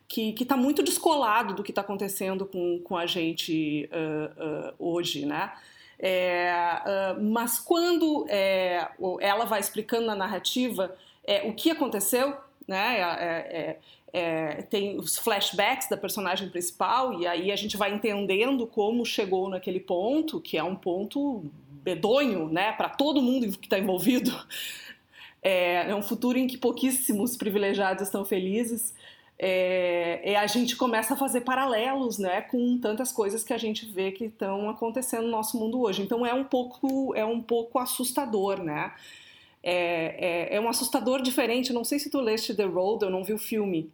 que 0.08 0.32
está 0.40 0.56
muito 0.56 0.84
descolado 0.84 1.52
do 1.52 1.64
que 1.64 1.72
está 1.72 1.80
acontecendo 1.80 2.46
com, 2.46 2.78
com 2.78 2.96
a 2.96 3.06
gente 3.06 3.90
uh, 3.92 4.70
uh, 4.70 4.74
hoje, 4.78 5.26
né? 5.26 5.52
É, 5.98 6.52
uh, 6.86 7.22
mas 7.22 7.58
quando 7.58 8.24
é, 8.28 8.88
ela 9.20 9.44
vai 9.44 9.58
explicando 9.58 10.06
na 10.06 10.14
narrativa 10.14 10.96
é, 11.24 11.42
o 11.48 11.52
que 11.54 11.72
aconteceu, 11.72 12.36
né? 12.66 12.98
É, 13.00 13.34
é, 13.58 13.78
é, 14.12 14.62
tem 14.62 14.96
os 14.96 15.18
flashbacks 15.18 15.88
da 15.88 15.96
personagem 15.96 16.48
principal 16.48 17.20
e 17.20 17.26
aí 17.26 17.52
a 17.52 17.56
gente 17.56 17.76
vai 17.76 17.92
entendendo 17.92 18.66
como 18.66 19.04
chegou 19.04 19.48
naquele 19.48 19.80
ponto, 19.80 20.40
que 20.40 20.56
é 20.56 20.62
um 20.62 20.74
ponto 20.74 21.44
bedonho, 21.82 22.48
né? 22.48 22.72
Para 22.72 22.88
todo 22.88 23.22
mundo 23.22 23.58
que 23.58 23.66
está 23.66 23.78
envolvido. 23.78 24.32
É, 25.42 25.90
é 25.90 25.94
um 25.94 26.02
futuro 26.02 26.36
em 26.38 26.48
que 26.48 26.58
pouquíssimos 26.58 27.36
privilegiados 27.36 28.02
estão 28.02 28.24
felizes 28.24 28.92
é, 29.38 30.32
é, 30.32 30.36
a 30.36 30.46
gente 30.46 30.76
começa 30.76 31.14
a 31.14 31.16
fazer 31.16 31.42
paralelos 31.42 32.18
né, 32.18 32.40
com 32.40 32.78
tantas 32.78 33.12
coisas 33.12 33.44
que 33.44 33.52
a 33.52 33.58
gente 33.58 33.84
vê 33.84 34.10
que 34.10 34.24
estão 34.24 34.70
acontecendo 34.70 35.24
no 35.24 35.30
nosso 35.30 35.58
mundo 35.58 35.80
hoje. 35.80 36.02
Então 36.02 36.24
é 36.24 36.32
um 36.32 36.44
pouco, 36.44 37.14
é 37.14 37.24
um 37.24 37.40
pouco 37.40 37.78
assustador, 37.78 38.62
né? 38.62 38.92
É, 39.68 40.52
é, 40.52 40.56
é 40.56 40.60
um 40.60 40.68
assustador 40.68 41.20
diferente. 41.20 41.72
Não 41.72 41.82
sei 41.82 41.98
se 41.98 42.08
tu 42.08 42.20
leste 42.20 42.54
The 42.54 42.64
Road, 42.64 43.04
eu 43.04 43.10
não 43.10 43.24
vi 43.24 43.32
o 43.32 43.38
filme. 43.38 43.92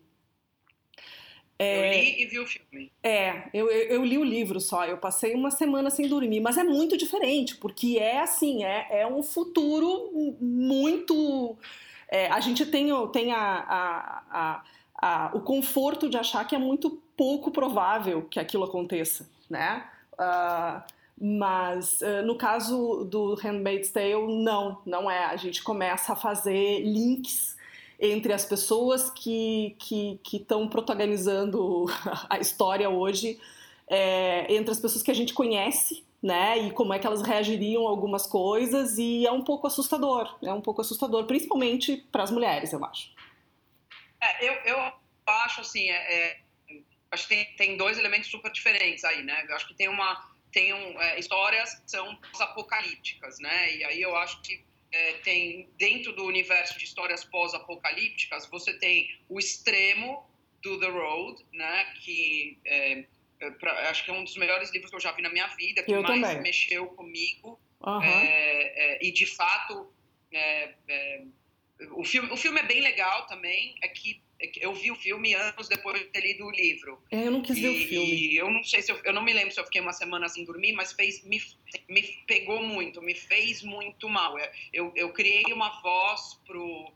É, 1.58 1.88
eu 1.88 2.02
li 2.02 2.22
e 2.22 2.26
vi 2.26 2.38
o 2.38 2.46
filme. 2.46 2.92
É, 3.02 3.44
eu, 3.54 3.70
eu, 3.70 3.88
eu, 3.88 4.04
li 4.04 4.18
o 4.18 4.24
livro 4.24 4.60
só. 4.60 4.84
Eu 4.84 4.98
passei 4.98 5.34
uma 5.34 5.50
semana 5.50 5.88
sem 5.88 6.06
dormir, 6.06 6.40
mas 6.40 6.58
é 6.58 6.64
muito 6.64 6.94
diferente, 6.96 7.56
porque 7.56 7.98
é 7.98 8.20
assim, 8.20 8.64
é, 8.64 9.00
é 9.00 9.06
um 9.06 9.22
futuro 9.22 10.36
muito. 10.38 11.56
É, 12.06 12.26
a 12.26 12.40
gente 12.40 12.66
tem, 12.66 12.88
tem 13.10 13.32
a, 13.32 13.64
a, 14.30 14.64
a 14.94 15.30
o 15.34 15.40
conforto 15.40 16.08
de 16.08 16.18
achar 16.18 16.46
que 16.46 16.54
é 16.54 16.58
muito 16.58 17.02
pouco 17.16 17.50
provável 17.50 18.22
que 18.22 18.38
aquilo 18.38 18.64
aconteça, 18.64 19.28
né? 19.48 19.88
Uh, 20.14 20.82
mas 21.20 22.00
uh, 22.00 22.22
no 22.24 22.36
caso 22.36 23.04
do 23.04 23.34
Handmaid's 23.34 23.90
Tale, 23.90 24.42
não, 24.42 24.82
não 24.84 25.10
é. 25.10 25.26
A 25.26 25.36
gente 25.36 25.62
começa 25.62 26.12
a 26.12 26.16
fazer 26.16 26.80
links 26.80 27.56
entre 28.00 28.32
as 28.32 28.44
pessoas 28.44 29.10
que 29.10 29.76
estão 30.32 30.68
protagonizando 30.68 31.86
a 32.28 32.38
história 32.38 32.90
hoje, 32.90 33.40
é, 33.88 34.52
entre 34.52 34.72
as 34.72 34.80
pessoas 34.80 35.02
que 35.02 35.10
a 35.10 35.14
gente 35.14 35.32
conhece, 35.32 36.04
né? 36.20 36.58
E 36.58 36.72
como 36.72 36.92
é 36.92 36.98
que 36.98 37.06
elas 37.06 37.22
reagiriam 37.22 37.86
a 37.86 37.90
algumas 37.90 38.26
coisas, 38.26 38.98
e 38.98 39.24
é 39.24 39.30
um 39.30 39.44
pouco 39.44 39.68
assustador, 39.68 40.36
é 40.42 40.52
um 40.52 40.60
pouco 40.60 40.80
assustador, 40.80 41.26
principalmente 41.26 41.96
para 42.10 42.24
as 42.24 42.30
mulheres, 42.30 42.72
eu 42.72 42.84
acho. 42.84 43.12
É, 44.20 44.48
eu, 44.48 44.52
eu 44.64 44.92
acho 45.26 45.60
assim, 45.60 45.88
é, 45.88 45.94
é, 46.14 46.40
acho 47.10 47.28
que 47.28 47.34
tem, 47.34 47.56
tem 47.56 47.76
dois 47.76 47.98
elementos 47.98 48.30
super 48.30 48.50
diferentes 48.50 49.04
aí, 49.04 49.22
né? 49.22 49.44
Eu 49.48 49.54
acho 49.54 49.68
que 49.68 49.74
tem 49.74 49.88
uma 49.88 50.31
tem 50.52 50.72
um, 50.72 51.00
é, 51.00 51.18
histórias 51.18 51.74
que 51.74 51.90
são 51.90 52.14
pós-apocalípticas, 52.16 53.38
né? 53.38 53.76
E 53.76 53.84
aí 53.84 54.02
eu 54.02 54.14
acho 54.16 54.40
que 54.42 54.62
é, 54.92 55.12
tem 55.24 55.68
dentro 55.78 56.12
do 56.12 56.24
universo 56.24 56.78
de 56.78 56.84
histórias 56.84 57.24
pós-apocalípticas 57.24 58.46
você 58.46 58.78
tem 58.78 59.18
o 59.28 59.38
extremo 59.38 60.28
do 60.62 60.78
The 60.78 60.88
Road, 60.88 61.44
né? 61.52 61.84
Que 62.02 62.58
é, 62.64 63.04
é, 63.40 63.50
pra, 63.52 63.90
acho 63.90 64.04
que 64.04 64.10
é 64.10 64.14
um 64.14 64.22
dos 64.22 64.36
melhores 64.36 64.70
livros 64.70 64.90
que 64.90 64.96
eu 64.96 65.00
já 65.00 65.12
vi 65.12 65.22
na 65.22 65.30
minha 65.30 65.48
vida, 65.48 65.82
que 65.82 65.92
eu 65.92 66.02
mais 66.02 66.20
também. 66.20 66.42
mexeu 66.42 66.86
comigo 66.88 67.58
uhum. 67.80 68.02
e 69.00 69.10
de 69.10 69.26
fato 69.26 69.92
o 71.92 72.04
filme, 72.04 72.30
o 72.30 72.36
filme 72.36 72.60
é 72.60 72.62
bem 72.62 72.80
legal 72.80 73.26
também, 73.26 73.74
é 73.82 73.88
que 73.88 74.22
eu 74.56 74.74
vi 74.74 74.90
o 74.90 74.96
filme 74.96 75.34
anos 75.34 75.68
depois 75.68 76.00
de 76.00 76.06
ter 76.06 76.20
lido 76.20 76.46
o 76.46 76.50
livro. 76.50 77.02
É, 77.10 77.26
eu 77.26 77.30
não 77.30 77.42
quis 77.42 77.56
e, 77.56 77.60
ver 77.60 77.68
o 77.68 77.88
filme. 77.88 78.36
Eu 78.36 78.50
não 78.50 78.64
sei 78.64 78.82
se 78.82 78.90
eu, 78.90 79.00
eu 79.04 79.12
não 79.12 79.22
me 79.22 79.32
lembro 79.32 79.52
se 79.52 79.60
eu 79.60 79.64
fiquei 79.64 79.80
uma 79.80 79.92
semana 79.92 80.28
sem 80.28 80.44
dormir, 80.44 80.72
mas 80.72 80.92
fez, 80.92 81.24
me, 81.24 81.40
me 81.88 82.02
pegou 82.26 82.62
muito, 82.62 83.00
me 83.02 83.14
fez 83.14 83.62
muito 83.62 84.08
mal. 84.08 84.36
Eu, 84.72 84.92
eu 84.96 85.12
criei 85.12 85.44
uma 85.52 85.80
voz 85.80 86.40
pro, 86.46 86.92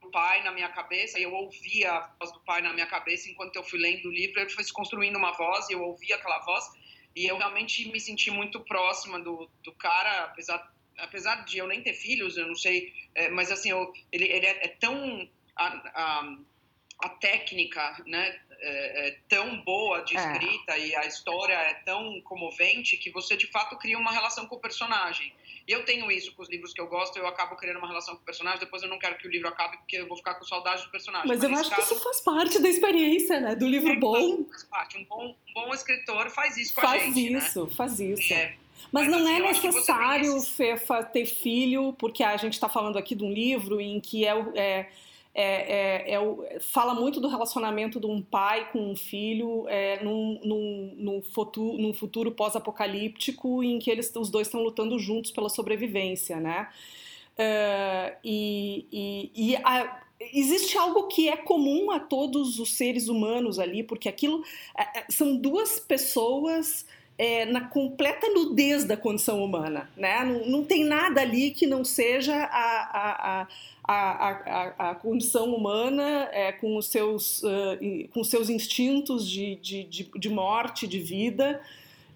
pro 0.00 0.10
pai 0.10 0.42
na 0.42 0.52
minha 0.52 0.68
cabeça 0.68 1.18
e 1.18 1.22
eu 1.22 1.32
ouvia 1.32 1.92
a 1.92 2.14
voz 2.18 2.32
do 2.32 2.40
pai 2.40 2.60
na 2.60 2.72
minha 2.72 2.86
cabeça 2.86 3.30
enquanto 3.30 3.56
eu 3.56 3.64
fui 3.64 3.78
lendo 3.78 4.08
o 4.08 4.12
livro. 4.12 4.40
Ele 4.40 4.50
foi 4.50 4.64
se 4.64 4.72
construindo 4.72 5.16
uma 5.16 5.32
voz 5.32 5.68
e 5.70 5.72
eu 5.72 5.82
ouvia 5.82 6.16
aquela 6.16 6.40
voz 6.40 6.64
e 7.14 7.26
eu 7.26 7.36
realmente 7.36 7.90
me 7.90 8.00
senti 8.00 8.30
muito 8.30 8.60
próxima 8.60 9.20
do, 9.20 9.48
do 9.62 9.72
cara, 9.72 10.24
apesar 10.24 10.72
apesar 10.98 11.44
de 11.44 11.58
eu 11.58 11.66
nem 11.66 11.82
ter 11.82 11.94
filhos, 11.94 12.36
eu 12.36 12.46
não 12.46 12.54
sei, 12.54 12.92
é, 13.14 13.28
mas 13.30 13.50
assim, 13.50 13.70
eu, 13.70 13.92
ele, 14.10 14.24
ele 14.24 14.46
é, 14.46 14.66
é 14.66 14.68
tão 14.68 15.28
a, 15.56 15.66
a, 15.66 16.38
a, 17.02 17.08
técnica, 17.08 18.02
né, 18.06 18.38
é, 18.60 19.08
é 19.08 19.18
tão 19.28 19.62
boa 19.62 20.00
de 20.02 20.16
é. 20.16 20.20
escrita 20.20 20.78
e 20.78 20.94
a 20.94 21.06
história 21.06 21.54
é 21.54 21.74
tão 21.84 22.20
comovente 22.22 22.96
que 22.96 23.10
você 23.10 23.36
de 23.36 23.46
fato 23.48 23.76
cria 23.76 23.98
uma 23.98 24.12
relação 24.12 24.46
com 24.46 24.56
o 24.56 24.60
personagem. 24.60 25.32
E 25.66 25.72
eu 25.72 25.84
tenho 25.84 26.10
isso 26.10 26.34
com 26.34 26.42
os 26.42 26.48
livros 26.48 26.72
que 26.72 26.80
eu 26.80 26.88
gosto, 26.88 27.16
eu 27.18 27.26
acabo 27.26 27.54
criando 27.56 27.78
uma 27.78 27.86
relação 27.86 28.16
com 28.16 28.22
o 28.22 28.24
personagem, 28.24 28.58
depois 28.58 28.82
eu 28.82 28.88
não 28.88 28.98
quero 28.98 29.16
que 29.16 29.28
o 29.28 29.30
livro 29.30 29.48
acabe 29.48 29.76
porque 29.76 29.96
eu 29.96 30.08
vou 30.08 30.16
ficar 30.16 30.34
com 30.34 30.44
saudade 30.44 30.82
do 30.84 30.90
personagem. 30.90 31.28
Mas, 31.28 31.38
Mas 31.38 31.50
eu 31.50 31.58
acho 31.58 31.70
caso, 31.70 31.88
que 31.88 31.94
isso 31.94 32.02
faz 32.02 32.20
parte 32.20 32.58
da 32.60 32.68
experiência, 32.68 33.40
né? 33.40 33.54
Do 33.54 33.68
livro 33.68 33.98
bom. 33.98 34.44
Faz 34.44 34.64
parte. 34.64 34.98
Um 34.98 35.04
bom, 35.04 35.36
um 35.48 35.52
bom 35.54 35.72
escritor 35.72 36.30
faz 36.30 36.56
isso 36.56 36.74
com 36.74 36.80
faz 36.80 37.02
a 37.02 37.06
gente. 37.06 37.32
Faz 37.32 37.46
isso, 37.46 37.64
né? 37.64 37.70
faz 37.76 38.00
isso. 38.00 38.34
É. 38.34 38.56
Mas, 38.90 39.08
não 39.08 39.18
assim, 39.18 39.32
é 39.32 39.38
necessário 39.40 40.40
Fefa, 40.40 41.04
ter 41.04 41.26
filho, 41.26 41.92
porque 41.94 42.22
a 42.22 42.36
gente 42.36 42.54
está 42.54 42.68
falando 42.68 42.98
aqui 42.98 43.14
de 43.14 43.24
um 43.24 43.32
livro 43.32 43.80
em 43.80 44.00
que 44.00 44.26
é, 44.26 44.32
é, 44.54 44.90
é, 45.34 46.14
é, 46.14 46.60
fala 46.60 46.94
muito 46.94 47.20
do 47.20 47.28
relacionamento 47.28 47.98
de 47.98 48.06
um 48.06 48.20
pai 48.20 48.70
com 48.70 48.90
um 48.90 48.96
filho 48.96 49.66
é, 49.68 50.02
num, 50.04 50.38
num, 50.44 50.94
num, 50.96 51.22
futuro, 51.22 51.78
num 51.78 51.94
futuro 51.94 52.32
pós-apocalíptico 52.32 53.62
em 53.62 53.78
que 53.78 53.90
eles, 53.90 54.14
os 54.14 54.30
dois 54.30 54.46
estão 54.46 54.62
lutando 54.62 54.98
juntos 54.98 55.30
pela 55.30 55.48
sobrevivência, 55.48 56.38
né? 56.38 56.68
Uh, 57.32 58.14
e, 58.22 58.86
e, 58.92 59.32
e 59.34 59.56
a, 59.56 60.02
existe 60.20 60.76
algo 60.76 61.08
que 61.08 61.30
é 61.30 61.36
comum 61.36 61.90
a 61.90 61.98
todos 61.98 62.58
os 62.58 62.74
seres 62.74 63.08
humanos 63.08 63.58
ali, 63.58 63.82
porque 63.82 64.10
aquilo 64.10 64.44
são 65.08 65.34
duas 65.34 65.80
pessoas 65.80 66.86
é, 67.18 67.44
na 67.44 67.62
completa 67.68 68.28
nudez 68.28 68.84
da 68.84 68.96
condição 68.96 69.44
humana. 69.44 69.88
Né? 69.96 70.24
Não, 70.24 70.46
não 70.46 70.64
tem 70.64 70.84
nada 70.84 71.20
ali 71.20 71.50
que 71.50 71.66
não 71.66 71.84
seja 71.84 72.34
a, 72.34 72.46
a, 72.48 73.46
a, 73.84 73.92
a, 73.92 74.90
a 74.90 74.94
condição 74.94 75.54
humana 75.54 76.28
é, 76.32 76.52
com, 76.52 76.76
os 76.76 76.86
seus, 76.88 77.42
uh, 77.42 78.08
com 78.12 78.24
seus 78.24 78.48
instintos 78.48 79.28
de, 79.28 79.56
de, 79.56 79.84
de, 79.84 80.10
de 80.14 80.28
morte, 80.28 80.86
de 80.86 80.98
vida, 80.98 81.60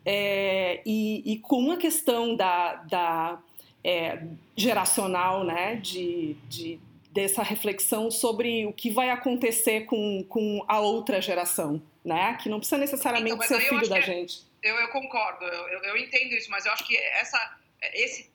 é, 0.05 0.81
e, 0.87 1.23
e, 1.33 1.39
com 1.39 1.73
a 1.73 1.77
questão 1.77 2.37
da, 2.37 2.75
da 2.75 3.39
é, 3.83 4.23
geracional, 4.57 5.43
né? 5.43 5.75
de, 5.77 6.37
de 6.49 6.79
dessa 7.17 7.43
reflexão 7.43 8.11
sobre 8.11 8.67
o 8.67 8.73
que 8.75 8.91
vai 8.91 9.09
acontecer 9.09 9.87
com, 9.87 10.23
com 10.29 10.63
a 10.69 10.81
outra 10.81 11.19
geração, 11.19 11.81
né? 12.05 12.35
Que 12.35 12.51
não 12.51 12.59
precisa 12.59 12.77
necessariamente 12.77 13.37
então, 13.37 13.47
ser 13.47 13.61
filho 13.61 13.89
da 13.89 13.97
é, 13.97 14.03
gente. 14.03 14.46
Eu, 14.63 14.75
eu 14.77 14.89
concordo, 14.89 15.45
eu, 15.45 15.83
eu, 15.85 15.97
entendo 15.97 16.35
isso, 16.35 16.51
mas 16.51 16.67
eu 16.67 16.73
acho 16.73 16.85
que 16.85 16.97
essa, 16.97 17.59
esse, 17.95 18.33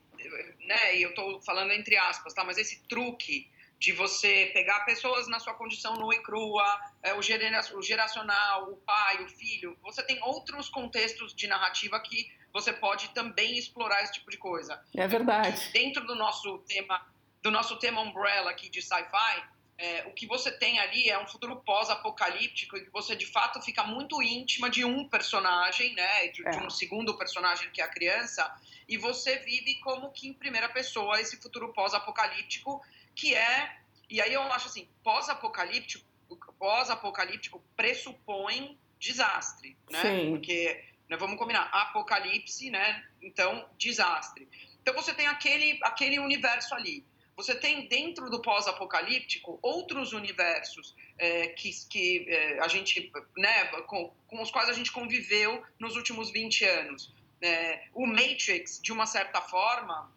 né? 0.65 0.97
E 0.97 1.01
eu 1.01 1.09
estou 1.09 1.41
falando 1.41 1.71
entre 1.71 1.97
aspas, 1.97 2.33
tá? 2.33 2.43
Mas 2.43 2.57
esse 2.57 2.81
truque 2.87 3.49
de 3.81 3.91
você 3.91 4.51
pegar 4.53 4.81
pessoas 4.81 5.27
na 5.27 5.39
sua 5.39 5.55
condição 5.55 5.95
nua 5.95 6.13
e 6.13 6.21
crua, 6.21 6.79
é, 7.01 7.15
o, 7.15 7.21
geracional, 7.81 8.71
o 8.71 8.77
pai, 8.77 9.23
o 9.23 9.27
filho, 9.27 9.75
você 9.81 10.03
tem 10.03 10.21
outros 10.21 10.69
contextos 10.69 11.33
de 11.33 11.47
narrativa 11.47 11.99
que 11.99 12.31
você 12.53 12.71
pode 12.71 13.09
também 13.09 13.57
explorar 13.57 14.03
esse 14.03 14.13
tipo 14.13 14.29
de 14.29 14.37
coisa. 14.37 14.79
É 14.95 15.07
verdade. 15.07 15.71
Dentro 15.71 16.05
do 16.05 16.13
nosso 16.13 16.59
tema, 16.59 17.03
do 17.41 17.49
nosso 17.49 17.75
tema 17.79 18.01
umbrella 18.01 18.51
aqui 18.51 18.69
de 18.69 18.83
sci-fi, 18.83 19.43
é, 19.81 20.05
o 20.05 20.11
que 20.13 20.27
você 20.27 20.51
tem 20.51 20.79
ali 20.79 21.09
é 21.09 21.17
um 21.17 21.25
futuro 21.25 21.55
pós-apocalíptico 21.55 22.77
e 22.77 22.85
que 22.85 22.91
você 22.91 23.15
de 23.15 23.25
fato 23.25 23.59
fica 23.61 23.83
muito 23.83 24.21
íntima 24.21 24.69
de 24.69 24.85
um 24.85 25.09
personagem, 25.09 25.95
né, 25.95 26.27
de, 26.27 26.47
é. 26.47 26.51
de, 26.51 26.57
um 26.59 26.69
segundo 26.69 27.17
personagem 27.17 27.67
que 27.71 27.81
é 27.81 27.83
a 27.83 27.87
criança, 27.87 28.55
e 28.87 28.95
você 28.95 29.37
vive 29.39 29.79
como 29.79 30.11
que 30.11 30.27
em 30.27 30.33
primeira 30.33 30.69
pessoa 30.69 31.19
esse 31.19 31.35
futuro 31.41 31.73
pós-apocalíptico 31.73 32.79
que 33.15 33.33
é, 33.33 33.75
e 34.07 34.21
aí 34.21 34.31
eu 34.31 34.43
acho 34.53 34.67
assim, 34.67 34.87
pós-apocalíptico, 35.03 36.05
pós-apocalíptico 36.59 37.63
pressupõe 37.75 38.77
desastre, 38.99 39.75
né? 39.89 40.01
Sim. 40.01 40.29
Porque, 40.29 40.85
né, 41.09 41.17
vamos 41.17 41.39
combinar, 41.39 41.63
apocalipse, 41.73 42.69
né? 42.69 43.03
Então, 43.19 43.67
desastre. 43.79 44.47
Então 44.79 44.93
você 44.93 45.11
tem 45.11 45.25
aquele, 45.25 45.79
aquele 45.81 46.19
universo 46.19 46.75
ali. 46.75 47.03
Você 47.41 47.55
tem 47.55 47.87
dentro 47.87 48.29
do 48.29 48.39
pós-apocalíptico 48.39 49.57
outros 49.63 50.13
universos 50.13 50.95
é, 51.17 51.47
que, 51.47 51.71
que 51.89 52.25
é, 52.29 52.59
a 52.59 52.67
gente, 52.67 53.11
né, 53.35 53.65
com, 53.87 54.13
com, 54.27 54.43
os 54.43 54.51
quais 54.51 54.69
a 54.69 54.73
gente 54.73 54.91
conviveu 54.91 55.63
nos 55.79 55.95
últimos 55.95 56.29
20 56.29 56.63
anos. 56.65 57.11
É, 57.41 57.87
o 57.95 58.05
Matrix, 58.05 58.79
de 58.79 58.91
uma 58.91 59.07
certa 59.07 59.41
forma, 59.41 60.13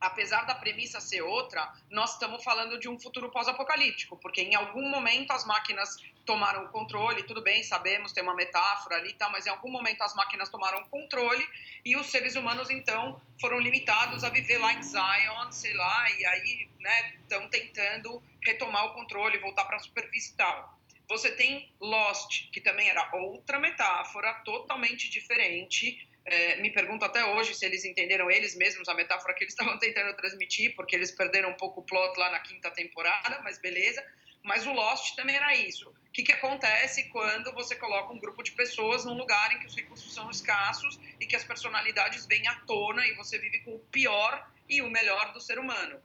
apesar 0.00 0.46
da 0.46 0.54
premissa 0.54 1.00
ser 1.00 1.20
outra, 1.20 1.70
nós 1.90 2.14
estamos 2.14 2.42
falando 2.42 2.78
de 2.78 2.88
um 2.88 2.98
futuro 2.98 3.30
pós-apocalíptico, 3.30 4.16
porque 4.16 4.40
em 4.40 4.54
algum 4.54 4.88
momento 4.88 5.30
as 5.32 5.44
máquinas 5.44 5.96
tomaram 6.24 6.64
o 6.64 6.68
controle, 6.68 7.22
tudo 7.24 7.42
bem, 7.42 7.62
sabemos, 7.62 8.12
tem 8.12 8.22
uma 8.22 8.34
metáfora 8.34 8.96
ali, 8.96 9.12
tá, 9.12 9.28
mas 9.28 9.46
em 9.46 9.50
algum 9.50 9.70
momento 9.70 10.02
as 10.02 10.14
máquinas 10.14 10.48
tomaram 10.48 10.80
o 10.80 10.88
controle 10.88 11.46
e 11.84 11.96
os 11.96 12.06
seres 12.06 12.34
humanos, 12.34 12.70
então, 12.70 13.20
foram 13.40 13.58
limitados 13.58 14.24
a 14.24 14.30
viver 14.30 14.58
lá 14.58 14.72
em 14.72 14.82
Zion, 14.82 15.50
sei 15.50 15.74
lá, 15.74 16.10
e 16.10 16.26
aí, 16.26 16.68
né, 16.78 17.14
estão 17.20 17.48
tentando 17.48 18.22
retomar 18.42 18.86
o 18.86 18.94
controle, 18.94 19.38
voltar 19.38 19.64
para 19.64 19.76
a 19.76 19.80
superfície 19.80 20.32
e 20.32 20.36
tal. 20.36 20.80
Você 21.08 21.32
tem 21.32 21.68
Lost, 21.80 22.48
que 22.52 22.60
também 22.60 22.88
era 22.88 23.10
outra 23.16 23.58
metáfora, 23.58 24.32
totalmente 24.44 25.10
diferente, 25.10 26.08
é, 26.24 26.56
me 26.56 26.70
pergunto 26.70 27.04
até 27.04 27.24
hoje 27.24 27.54
se 27.54 27.64
eles 27.64 27.84
entenderam 27.84 28.30
eles 28.30 28.54
mesmos 28.54 28.88
a 28.88 28.94
metáfora 28.94 29.34
que 29.34 29.44
eles 29.44 29.52
estavam 29.54 29.78
tentando 29.78 30.14
transmitir, 30.16 30.74
porque 30.74 30.94
eles 30.94 31.10
perderam 31.10 31.50
um 31.50 31.56
pouco 31.56 31.80
o 31.80 31.84
plot 31.84 32.18
lá 32.18 32.30
na 32.30 32.40
quinta 32.40 32.70
temporada, 32.70 33.40
mas 33.42 33.58
beleza. 33.58 34.04
Mas 34.42 34.66
o 34.66 34.72
Lost 34.72 35.14
também 35.16 35.36
era 35.36 35.54
isso. 35.54 35.90
O 35.90 36.12
que, 36.12 36.22
que 36.22 36.32
acontece 36.32 37.04
quando 37.10 37.52
você 37.52 37.76
coloca 37.76 38.12
um 38.12 38.18
grupo 38.18 38.42
de 38.42 38.52
pessoas 38.52 39.04
num 39.04 39.14
lugar 39.14 39.52
em 39.52 39.60
que 39.60 39.66
os 39.66 39.76
recursos 39.76 40.12
são 40.14 40.30
escassos 40.30 40.98
e 41.20 41.26
que 41.26 41.36
as 41.36 41.44
personalidades 41.44 42.26
vêm 42.26 42.48
à 42.48 42.54
tona 42.60 43.06
e 43.06 43.14
você 43.14 43.38
vive 43.38 43.60
com 43.60 43.74
o 43.74 43.78
pior 43.78 44.50
e 44.68 44.80
o 44.80 44.90
melhor 44.90 45.32
do 45.32 45.40
ser 45.40 45.58
humano? 45.58 46.02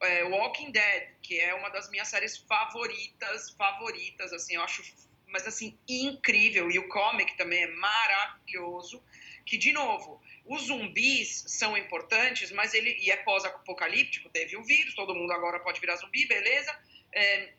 É, 0.00 0.22
Walking 0.24 0.70
Dead, 0.70 1.08
que 1.22 1.40
é 1.40 1.54
uma 1.54 1.68
das 1.68 1.90
minhas 1.90 2.08
séries 2.08 2.36
favoritas, 2.36 3.50
favoritas, 3.50 4.32
assim, 4.32 4.54
eu 4.54 4.62
acho, 4.62 4.82
mas 5.26 5.46
assim, 5.46 5.76
incrível. 5.88 6.70
E 6.70 6.78
o 6.78 6.88
comic 6.88 7.36
também 7.36 7.64
é 7.64 7.66
maravilhoso 7.66 9.02
que, 9.44 9.56
de 9.56 9.72
novo, 9.72 10.20
os 10.44 10.66
zumbis 10.66 11.44
são 11.46 11.76
importantes, 11.76 12.50
mas 12.50 12.74
ele 12.74 12.96
e 13.00 13.10
é 13.10 13.16
pós-apocalíptico, 13.18 14.28
teve 14.28 14.56
o 14.56 14.62
vírus, 14.62 14.94
todo 14.94 15.14
mundo 15.14 15.32
agora 15.32 15.60
pode 15.60 15.80
virar 15.80 15.96
zumbi, 15.96 16.26
beleza? 16.26 16.76
É, 17.12 17.52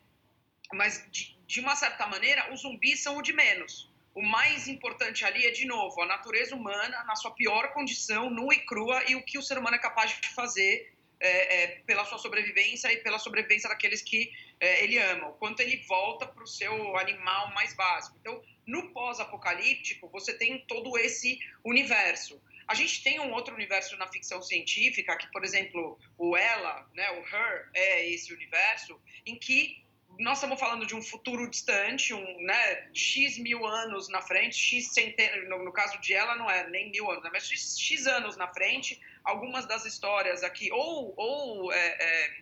mas, 0.72 1.06
de, 1.10 1.36
de 1.46 1.60
uma 1.60 1.76
certa 1.76 2.06
maneira, 2.06 2.52
os 2.52 2.60
zumbis 2.60 3.00
são 3.00 3.16
o 3.16 3.22
de 3.22 3.32
menos. 3.32 3.90
O 4.14 4.22
mais 4.22 4.66
importante 4.66 5.24
ali 5.24 5.46
é, 5.46 5.50
de 5.50 5.66
novo, 5.66 6.00
a 6.00 6.06
natureza 6.06 6.54
humana 6.54 7.04
na 7.04 7.14
sua 7.16 7.32
pior 7.32 7.72
condição, 7.72 8.30
nua 8.30 8.54
e 8.54 8.64
crua, 8.64 9.04
e 9.08 9.14
o 9.14 9.22
que 9.22 9.38
o 9.38 9.42
ser 9.42 9.58
humano 9.58 9.76
é 9.76 9.78
capaz 9.78 10.10
de 10.10 10.28
fazer 10.30 10.92
é, 11.20 11.62
é, 11.62 11.66
pela 11.86 12.04
sua 12.04 12.18
sobrevivência 12.18 12.92
e 12.92 12.98
pela 12.98 13.18
sobrevivência 13.18 13.68
daqueles 13.68 14.02
que 14.02 14.32
é, 14.60 14.84
ele 14.84 14.98
ama. 14.98 15.28
O 15.28 15.32
quanto 15.34 15.60
ele 15.60 15.78
volta 15.88 16.26
para 16.26 16.42
o 16.42 16.46
seu 16.46 16.96
animal 16.96 17.52
mais 17.52 17.74
básico. 17.74 18.16
Então, 18.20 18.42
no 18.66 18.92
pós-apocalíptico, 18.92 20.08
você 20.08 20.36
tem 20.36 20.58
todo 20.66 20.98
esse 20.98 21.38
universo. 21.64 22.40
A 22.66 22.74
gente 22.74 23.02
tem 23.02 23.20
um 23.20 23.32
outro 23.32 23.54
universo 23.54 23.96
na 23.96 24.08
ficção 24.08 24.42
científica, 24.42 25.16
que, 25.16 25.30
por 25.30 25.44
exemplo, 25.44 25.98
o 26.18 26.36
Ela, 26.36 26.88
né, 26.94 27.08
o 27.12 27.20
Her, 27.20 27.70
é 27.72 28.08
esse 28.10 28.34
universo, 28.34 29.00
em 29.24 29.38
que 29.38 29.86
nós 30.18 30.38
estamos 30.38 30.58
falando 30.58 30.86
de 30.86 30.94
um 30.94 31.02
futuro 31.02 31.48
distante, 31.48 32.14
um 32.14 32.40
né, 32.42 32.88
X 32.92 33.38
mil 33.38 33.66
anos 33.66 34.08
na 34.08 34.22
frente, 34.22 34.56
X 34.56 34.92
centenas, 34.92 35.48
no, 35.48 35.64
no, 35.64 35.72
caso 35.72 36.00
de 36.00 36.14
ela 36.14 36.34
não 36.36 36.50
é 36.50 36.68
nem 36.68 36.90
mil 36.90 37.10
anos, 37.10 37.22
né, 37.22 37.30
mas 37.32 37.46
X, 37.46 37.78
X, 37.78 38.06
anos 38.06 38.36
na 38.36 38.48
frente, 38.52 39.00
algumas 39.22 39.66
das 39.66 39.84
histórias 39.84 40.42
aqui, 40.42 40.70
ou, 40.72 41.12
ou 41.16 41.72
é, 41.72 41.86
é, 42.00 42.36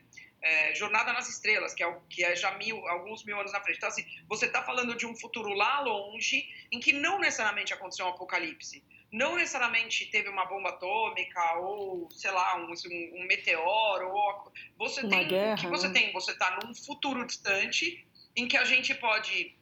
é, 0.44 0.74
Jornada 0.74 1.11
nas 1.14 1.28
Estrelas, 1.28 1.72
que 1.72 1.83
é, 1.83 1.98
que 2.11 2.22
é 2.22 2.37
já 2.37 2.50
mil, 2.59 2.87
alguns 2.87 3.24
mil 3.24 3.40
anos 3.40 3.50
na 3.50 3.62
frente. 3.62 3.78
Então, 3.78 3.88
assim, 3.88 4.04
você 4.28 4.44
está 4.44 4.62
falando 4.62 4.94
de 4.94 5.07
um 5.07 5.16
futuro 5.16 5.48
lá 5.54 5.80
longe, 5.80 6.46
em 6.70 6.78
que 6.78 6.92
não 6.92 7.18
necessariamente 7.18 7.72
aconteceu 7.72 8.04
um 8.04 8.11
apocalipse. 8.11 8.85
Não 9.11 9.37
necessariamente 9.37 10.07
teve 10.07 10.28
uma 10.28 10.44
bomba 10.44 10.68
atômica, 10.68 11.59
ou, 11.61 12.11
sei 12.11 12.30
lá, 12.30 12.57
um, 12.57 12.66
um, 12.66 13.22
um 13.22 13.26
meteoro, 13.26 14.09
ou... 14.09 14.52
Você 14.76 15.00
uma 15.00 15.11
tem... 15.11 15.28
Guerra, 15.28 15.54
o 15.54 15.57
que 15.57 15.66
você 15.66 15.88
né? 15.88 15.94
tem? 15.94 16.12
Você 16.12 16.33
está 16.33 16.59
num 16.62 16.74
futuro 16.74 17.26
distante, 17.26 18.07
em 18.37 18.46
que 18.46 18.59
a 18.59 18.64
gente 18.64 18.94
pode 18.94 19.57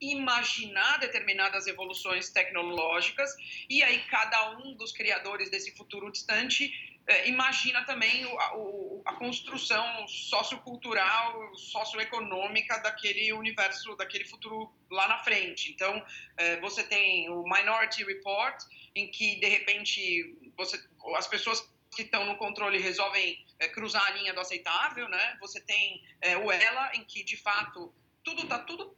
imaginar 0.00 0.98
determinadas 0.98 1.66
evoluções 1.66 2.30
tecnológicas 2.30 3.36
e 3.68 3.82
aí 3.82 3.98
cada 4.04 4.58
um 4.58 4.72
dos 4.74 4.92
criadores 4.92 5.50
desse 5.50 5.76
futuro 5.76 6.10
distante 6.10 6.72
é, 7.06 7.28
imagina 7.28 7.84
também 7.84 8.24
o, 8.26 8.38
a, 8.38 9.10
a, 9.10 9.14
construção 9.14 10.06
sociocultural, 10.06 11.54
socioeconômica 11.56 12.78
daquele 12.78 13.32
universo, 13.32 13.96
daquele 13.96 14.24
futuro 14.24 14.72
lá 14.90 15.08
na 15.08 15.18
frente. 15.18 15.72
Então, 15.72 16.04
é, 16.36 16.60
você 16.60 16.84
tem 16.84 17.28
o 17.30 17.42
Minority 17.42 18.04
Report, 18.04 18.62
em 18.94 19.10
que, 19.10 19.40
de 19.40 19.46
repente, 19.46 20.36
você, 20.56 20.80
as 21.16 21.26
pessoas 21.26 21.68
que 21.94 22.02
estão 22.02 22.24
no 22.26 22.36
controle 22.36 22.78
resolvem 22.78 23.44
é, 23.58 23.68
cruzar 23.68 24.06
a 24.06 24.10
linha 24.10 24.32
do 24.32 24.40
aceitável, 24.40 25.08
né? 25.08 25.36
Você 25.40 25.60
tem 25.60 26.04
o 26.44 26.52
Ela, 26.52 26.94
em 26.94 27.04
que, 27.04 27.24
de 27.24 27.36
fato, 27.36 27.92
tudo 28.22 28.46
tá 28.46 28.58
tudo 28.60 28.94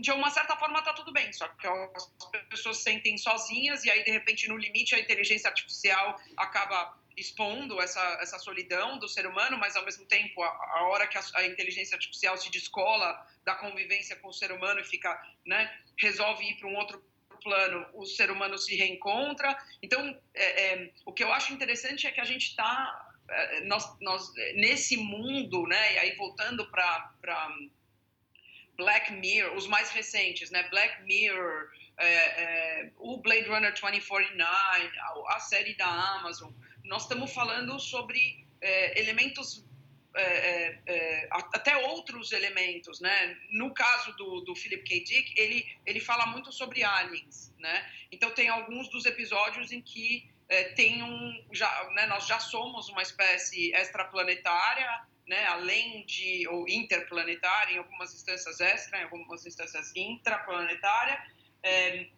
de 0.00 0.10
uma 0.10 0.30
certa 0.30 0.56
forma 0.56 0.82
tá 0.82 0.92
tudo 0.92 1.12
bem 1.12 1.32
só 1.32 1.46
que 1.48 1.66
as 1.66 2.12
pessoas 2.48 2.78
se 2.78 2.82
sentem 2.82 3.16
sozinhas 3.16 3.84
e 3.84 3.90
aí 3.90 4.02
de 4.02 4.10
repente 4.10 4.48
no 4.48 4.56
limite 4.56 4.94
a 4.94 4.98
inteligência 4.98 5.48
artificial 5.48 6.20
acaba 6.36 6.98
expondo 7.16 7.80
essa, 7.80 8.00
essa 8.20 8.38
solidão 8.38 8.98
do 8.98 9.08
ser 9.08 9.26
humano, 9.26 9.58
mas 9.58 9.76
ao 9.76 9.84
mesmo 9.84 10.04
tempo, 10.06 10.42
a, 10.42 10.48
a 10.48 10.88
hora 10.88 11.06
que 11.06 11.16
a, 11.16 11.22
a, 11.36 11.46
inteligência 11.46 11.94
artificial 11.94 12.36
se 12.36 12.50
descola 12.50 13.26
da 13.44 13.54
convivência 13.54 14.16
com 14.16 14.28
o 14.28 14.32
ser 14.32 14.52
humano 14.52 14.80
e 14.80 14.84
fica, 14.84 15.20
né, 15.46 15.72
resolve 15.98 16.44
ir 16.44 16.56
para 16.56 16.68
um 16.68 16.76
outro 16.76 17.04
plano, 17.42 17.86
o 17.92 18.06
ser 18.06 18.30
humano 18.30 18.56
se 18.58 18.74
reencontra. 18.74 19.56
Então, 19.82 20.18
é, 20.34 20.66
é, 20.66 20.90
o 21.04 21.12
que 21.12 21.22
eu 21.22 21.32
acho 21.32 21.52
interessante 21.52 22.06
é 22.06 22.10
que 22.10 22.20
a 22.20 22.24
gente 22.24 22.48
está 22.48 23.14
é, 23.28 23.60
nós, 23.62 23.96
nós, 24.00 24.32
nesse 24.54 24.96
mundo, 24.96 25.66
né, 25.66 25.94
e 25.94 25.98
aí 25.98 26.16
voltando 26.16 26.66
para 26.70 27.12
Black 28.76 29.12
Mirror, 29.12 29.56
os 29.56 29.66
mais 29.66 29.90
recentes, 29.90 30.50
né, 30.50 30.68
Black 30.68 31.02
Mirror, 31.02 31.70
é, 31.96 32.06
é, 32.06 32.90
o 32.98 33.18
Blade 33.18 33.48
Runner 33.48 33.70
2049, 33.70 34.46
a, 34.46 35.36
a 35.36 35.40
série 35.40 35.74
da 35.74 35.86
Amazon, 35.86 36.52
nós 36.84 37.02
estamos 37.02 37.32
falando 37.32 37.78
sobre 37.80 38.46
é, 38.60 39.00
elementos, 39.00 39.64
é, 40.14 40.22
é, 40.22 40.82
é 40.86 41.28
até 41.30 41.76
outros 41.88 42.32
elementos, 42.32 43.00
né? 43.00 43.36
No 43.50 43.72
caso 43.72 44.12
do, 44.16 44.42
do 44.42 44.54
Philip 44.54 44.84
K. 44.84 45.00
Dick, 45.04 45.34
ele, 45.36 45.66
ele 45.84 46.00
fala 46.00 46.26
muito 46.26 46.52
sobre 46.52 46.84
aliens, 46.84 47.52
né? 47.58 47.90
Então 48.12 48.30
tem 48.30 48.48
alguns 48.48 48.88
dos 48.88 49.04
episódios 49.06 49.72
em 49.72 49.80
que 49.80 50.30
é, 50.48 50.64
tem 50.64 51.02
um, 51.02 51.44
já, 51.52 51.90
né, 51.94 52.06
nós 52.06 52.26
já 52.26 52.38
somos 52.38 52.88
uma 52.88 53.02
espécie 53.02 53.72
extraplanetária, 53.74 55.04
né, 55.26 55.46
além 55.46 56.04
de, 56.04 56.46
ou 56.48 56.68
interplanetária, 56.68 57.74
em 57.74 57.78
algumas 57.78 58.14
instâncias 58.14 58.60
extra, 58.60 59.00
em 59.00 59.04
algumas 59.04 59.46
instâncias 59.46 59.90
intraplanetária, 59.96 61.18
é, 61.62 62.08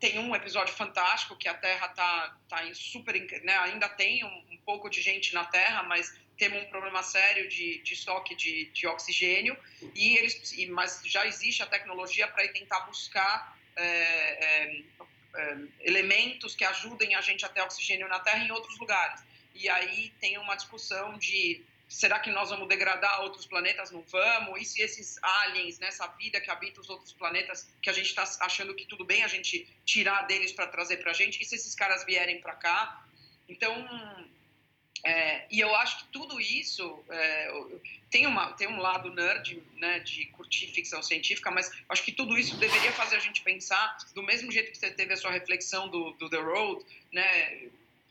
tem 0.00 0.18
um 0.18 0.34
episódio 0.34 0.74
fantástico 0.74 1.36
que 1.36 1.48
a 1.48 1.54
Terra 1.54 1.88
tá, 1.88 2.36
tá 2.48 2.64
em 2.64 2.74
super, 2.74 3.14
né, 3.42 3.56
ainda 3.58 3.88
tem 3.88 4.24
um, 4.24 4.44
um, 4.52 4.56
pouco 4.64 4.88
de 4.88 5.00
gente 5.00 5.34
na 5.34 5.44
Terra, 5.44 5.82
mas 5.82 6.16
temos 6.38 6.62
um 6.62 6.66
problema 6.66 7.02
sério 7.02 7.48
de, 7.48 7.78
de 7.82 7.94
estoque 7.94 8.34
de, 8.34 8.66
de 8.66 8.86
oxigênio 8.86 9.56
e 9.94 10.16
eles, 10.16 10.52
e, 10.52 10.66
mas 10.66 11.00
já 11.04 11.26
existe 11.26 11.62
a 11.62 11.66
tecnologia 11.66 12.28
para 12.28 12.46
tentar 12.48 12.80
buscar 12.80 13.56
é, 13.74 13.84
é, 13.84 14.82
é, 15.34 15.56
elementos 15.80 16.54
que 16.54 16.64
ajudem 16.64 17.14
a 17.14 17.20
gente 17.20 17.44
a 17.44 17.48
ter 17.48 17.62
oxigênio 17.62 18.08
na 18.08 18.20
Terra 18.20 18.44
em 18.44 18.50
outros 18.50 18.78
lugares. 18.78 19.22
E 19.54 19.68
aí 19.68 20.12
tem 20.20 20.38
uma 20.38 20.54
discussão 20.54 21.18
de 21.18 21.64
será 21.88 22.18
que 22.18 22.30
nós 22.30 22.50
vamos 22.50 22.68
degradar 22.68 23.22
outros 23.22 23.46
planetas? 23.46 23.90
Não 23.90 24.02
vamos? 24.02 24.60
E 24.60 24.64
se 24.64 24.82
esses 24.82 25.18
aliens, 25.22 25.78
nessa 25.78 26.06
vida 26.08 26.40
que 26.40 26.50
habita 26.50 26.80
os 26.80 26.90
outros 26.90 27.12
planetas, 27.12 27.68
que 27.80 27.90
a 27.90 27.92
gente 27.92 28.06
está 28.06 28.24
achando 28.40 28.74
que 28.74 28.84
tudo 28.84 29.04
bem 29.04 29.22
a 29.22 29.28
gente 29.28 29.66
tirar 29.84 30.22
deles 30.22 30.52
para 30.52 30.66
trazer 30.66 30.98
para 30.98 31.10
a 31.10 31.14
gente, 31.14 31.40
e 31.40 31.44
se 31.44 31.54
esses 31.54 31.74
caras 31.74 32.04
vierem 32.04 32.40
para 32.40 32.54
cá? 32.54 33.04
Então, 33.48 33.74
é, 35.04 35.46
e 35.50 35.60
eu 35.60 35.74
acho 35.76 35.98
que 35.98 36.04
tudo 36.06 36.40
isso 36.40 37.04
é, 37.08 37.52
tem, 38.10 38.26
uma, 38.26 38.52
tem 38.54 38.66
um 38.66 38.80
lado 38.80 39.12
nerd, 39.12 39.62
né, 39.76 40.00
de 40.00 40.26
curtir 40.26 40.66
ficção 40.68 41.00
científica, 41.02 41.50
mas 41.50 41.70
acho 41.88 42.02
que 42.02 42.10
tudo 42.10 42.36
isso 42.36 42.56
deveria 42.56 42.90
fazer 42.92 43.16
a 43.16 43.20
gente 43.20 43.42
pensar, 43.42 43.96
do 44.14 44.22
mesmo 44.22 44.50
jeito 44.50 44.72
que 44.72 44.78
você 44.78 44.90
teve 44.90 45.12
a 45.12 45.16
sua 45.16 45.30
reflexão 45.30 45.88
do, 45.88 46.10
do 46.12 46.28
The 46.28 46.38
Road, 46.38 46.84
né, 47.12 47.68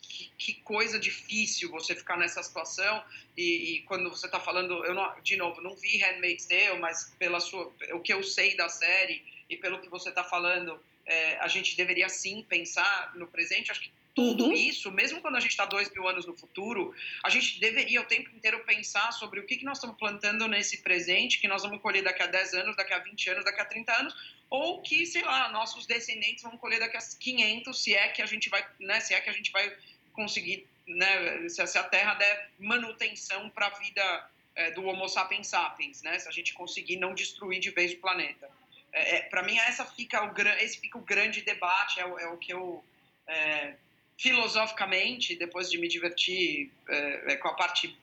que, 0.08 0.32
que, 0.38 0.54
coisa 0.62 1.00
difícil 1.00 1.70
você 1.70 1.96
ficar 1.96 2.18
nessa 2.18 2.42
situação 2.42 3.04
e, 3.38 3.76
e 3.76 3.82
quando 3.82 4.10
você 4.10 4.26
está 4.26 4.40
falando, 4.40 4.86
eu 4.86 4.94
não, 4.94 5.22
de 5.22 5.36
novo, 5.36 5.62
não 5.62 5.76
vi 5.76 5.98
Handmaid's 5.98 6.46
Tale, 6.46 6.80
mas 6.80 7.14
pela 7.20 7.40
sua, 7.40 7.74
o 7.94 8.00
que 8.00 8.14
eu 8.14 8.24
sei 8.24 8.56
da 8.56 8.70
série 8.70 9.24
e 9.50 9.58
pelo 9.58 9.80
que 9.80 9.90
você 9.90 10.10
está 10.10 10.24
falando, 10.24 10.80
é, 11.06 11.38
a 11.40 11.48
gente 11.48 11.76
deveria 11.78 12.10
sim 12.10 12.44
pensar 12.48 13.14
no 13.16 13.28
presente. 13.28 13.72
Acho 13.72 13.82
que 13.82 13.92
tudo 14.16 14.46
uhum. 14.46 14.54
isso, 14.54 14.90
mesmo 14.92 15.20
quando 15.22 15.36
a 15.36 15.40
gente 15.42 15.52
está 15.52 15.66
dois 15.66 15.92
mil 15.92 16.08
anos 16.08 16.26
no 16.26 16.36
futuro, 16.36 16.96
a 17.22 17.30
gente 17.30 17.60
deveria 17.60 18.00
o 18.00 18.06
tempo 18.06 18.30
inteiro 18.34 18.64
pensar 18.64 19.12
sobre 19.12 19.42
o 19.42 19.46
que, 19.46 19.58
que 19.58 19.66
nós 19.66 19.78
estamos 19.78 19.98
plantando 19.98 20.48
nesse 20.48 20.82
presente, 20.82 21.38
que 21.38 21.50
nós 21.50 21.64
vamos 21.64 21.82
colher 21.82 22.02
daqui 22.02 22.24
a 22.24 22.28
10 22.28 22.54
anos, 22.54 22.76
daqui 22.78 22.94
a 22.94 23.00
20 23.00 23.30
anos, 23.32 23.44
daqui 23.44 23.60
a 23.60 23.66
30 23.66 23.92
anos, 23.92 24.16
ou 24.50 24.82
que, 24.82 25.06
sei 25.06 25.22
lá, 25.22 25.52
nossos 25.52 25.86
descendentes 25.86 26.44
vão 26.44 26.58
colher 26.58 26.80
daqui 26.80 26.96
a 26.96 27.02
500, 27.02 27.84
se 27.84 27.94
é 27.94 28.08
que 28.08 28.22
a 28.22 28.26
gente 28.26 28.50
vai, 28.50 28.66
né, 28.80 29.02
se 29.02 29.14
é 29.14 29.20
que 29.20 29.30
a 29.30 29.34
gente 29.34 29.52
vai 29.52 29.76
conseguir, 30.16 30.68
né, 30.88 31.48
se 31.50 31.62
a 31.62 31.84
Terra 31.84 32.16
der 32.16 32.52
manutenção 32.58 33.50
para 33.50 33.68
a 33.68 33.70
vida 33.72 34.30
é, 34.56 34.72
do 34.72 34.86
Homo 34.86 35.08
sapiens 35.08 35.48
sapiens, 35.48 36.02
né, 36.02 36.18
se 36.18 36.28
a 36.28 36.32
gente 36.32 36.54
conseguir 36.54 36.98
não 36.98 37.14
destruir 37.14 37.60
de 37.60 37.70
vez 37.72 37.94
o 37.94 37.98
planeta. 37.98 38.50
É, 38.92 39.18
é, 39.18 39.22
para 39.24 39.44
mim, 39.44 39.58
essa 39.60 39.86
fica 39.86 40.24
o, 40.24 40.34
esse 40.60 40.80
fica 40.80 40.98
o 40.98 41.02
grande 41.02 41.42
debate, 41.42 42.00
é 42.00 42.06
o, 42.06 42.18
é 42.18 42.28
o 42.28 42.38
que 42.38 42.54
eu, 42.54 42.84
é, 43.28 43.76
filosoficamente, 44.18 45.36
depois 45.36 45.70
de 45.70 45.78
me 45.78 45.88
divertir 45.88 46.72
é, 46.88 47.36
com 47.36 47.50
a 47.50 47.54
parte 47.54 47.98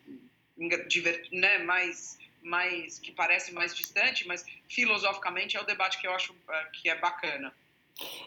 né, 1.32 1.58
mais 1.58 2.20
mais 2.42 2.98
que 2.98 3.12
parece 3.12 3.52
mais 3.52 3.72
distante, 3.72 4.26
mas 4.26 4.44
filosoficamente 4.68 5.56
é 5.56 5.60
o 5.60 5.64
debate 5.64 5.98
que 5.98 6.08
eu 6.08 6.12
acho 6.12 6.34
que 6.72 6.88
é 6.88 6.94
bacana. 6.96 7.54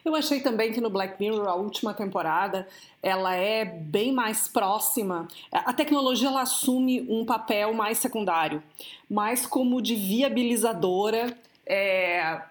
Eu 0.03 0.15
achei 0.15 0.39
também 0.39 0.71
que 0.71 0.79
no 0.79 0.89
Black 0.89 1.19
Mirror, 1.19 1.47
a 1.47 1.55
última 1.55 1.93
temporada, 1.93 2.67
ela 3.01 3.35
é 3.35 3.65
bem 3.65 4.11
mais 4.11 4.47
próxima. 4.47 5.27
A 5.51 5.73
tecnologia 5.73 6.27
ela 6.27 6.41
assume 6.41 7.01
um 7.09 7.25
papel 7.25 7.73
mais 7.73 7.97
secundário, 7.97 8.61
mais 9.09 9.45
como 9.45 9.81
de 9.81 9.95
viabilizadora, 9.95 11.35
é, 11.65 12.41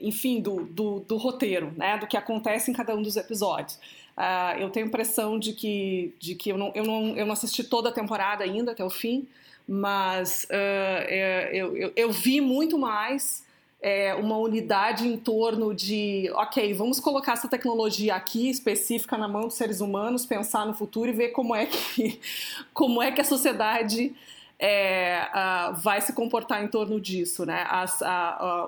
enfim, 0.00 0.40
do, 0.40 0.64
do, 0.64 1.00
do, 1.00 1.16
roteiro, 1.16 1.72
né, 1.76 1.96
do 1.98 2.06
que 2.06 2.16
acontece 2.16 2.70
em 2.70 2.74
cada 2.74 2.94
um 2.94 3.02
dos 3.02 3.16
episódios. 3.16 3.78
Uh, 4.16 4.58
eu 4.58 4.70
tenho 4.70 4.86
a 4.86 4.88
impressão 4.88 5.38
de 5.38 5.52
que, 5.52 6.12
de 6.18 6.34
que 6.34 6.50
eu, 6.50 6.58
não, 6.58 6.72
eu, 6.74 6.82
não, 6.82 7.16
eu 7.16 7.26
não 7.26 7.34
assisti 7.34 7.62
toda 7.62 7.90
a 7.90 7.92
temporada 7.92 8.42
ainda, 8.42 8.72
até 8.72 8.82
o 8.82 8.90
fim, 8.90 9.28
mas 9.68 10.48
uh, 10.50 11.08
eu, 11.52 11.76
eu, 11.76 11.92
eu 11.94 12.10
vi 12.10 12.40
muito 12.40 12.78
mais 12.78 13.45
é, 13.80 14.14
uma 14.14 14.36
unidade 14.38 15.06
em 15.06 15.16
torno 15.16 15.74
de, 15.74 16.30
ok, 16.34 16.72
vamos 16.74 16.98
colocar 16.98 17.34
essa 17.34 17.48
tecnologia 17.48 18.14
aqui 18.14 18.48
específica 18.48 19.16
na 19.16 19.28
mão 19.28 19.42
dos 19.42 19.54
seres 19.54 19.80
humanos, 19.80 20.24
pensar 20.24 20.66
no 20.66 20.74
futuro 20.74 21.10
e 21.10 21.12
ver 21.12 21.28
como 21.28 21.54
é 21.54 21.66
que, 21.66 22.20
como 22.72 23.02
é 23.02 23.12
que 23.12 23.20
a 23.20 23.24
sociedade 23.24 24.14
é, 24.58 25.28
uh, 25.28 25.74
vai 25.74 26.00
se 26.00 26.12
comportar 26.14 26.64
em 26.64 26.68
torno 26.68 27.00
disso, 27.00 27.44
né? 27.44 27.66
As, 27.68 28.00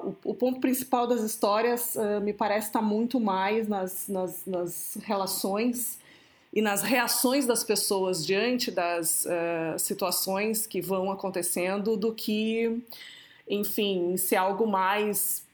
o, 0.04 0.14
o, 0.24 0.34
ponto 0.34 0.60
principal 0.60 1.06
das 1.06 1.22
histórias 1.22 1.96
uh, 1.96 2.20
me 2.20 2.34
parece 2.34 2.66
estar 2.66 2.82
muito 2.82 3.18
mais 3.18 3.66
nas, 3.66 4.06
nas, 4.06 4.44
nas, 4.46 4.98
relações 5.02 5.98
e 6.52 6.60
nas 6.60 6.82
reações 6.82 7.46
das 7.46 7.64
pessoas 7.64 8.24
diante 8.24 8.70
das 8.70 9.24
uh, 9.24 9.78
situações 9.78 10.66
que 10.66 10.80
vão 10.80 11.10
acontecendo 11.10 11.96
do 11.96 12.12
que 12.12 12.82
enfim, 13.48 14.16
ser 14.16 14.36
algo 14.36 14.66
mais, 14.66 15.46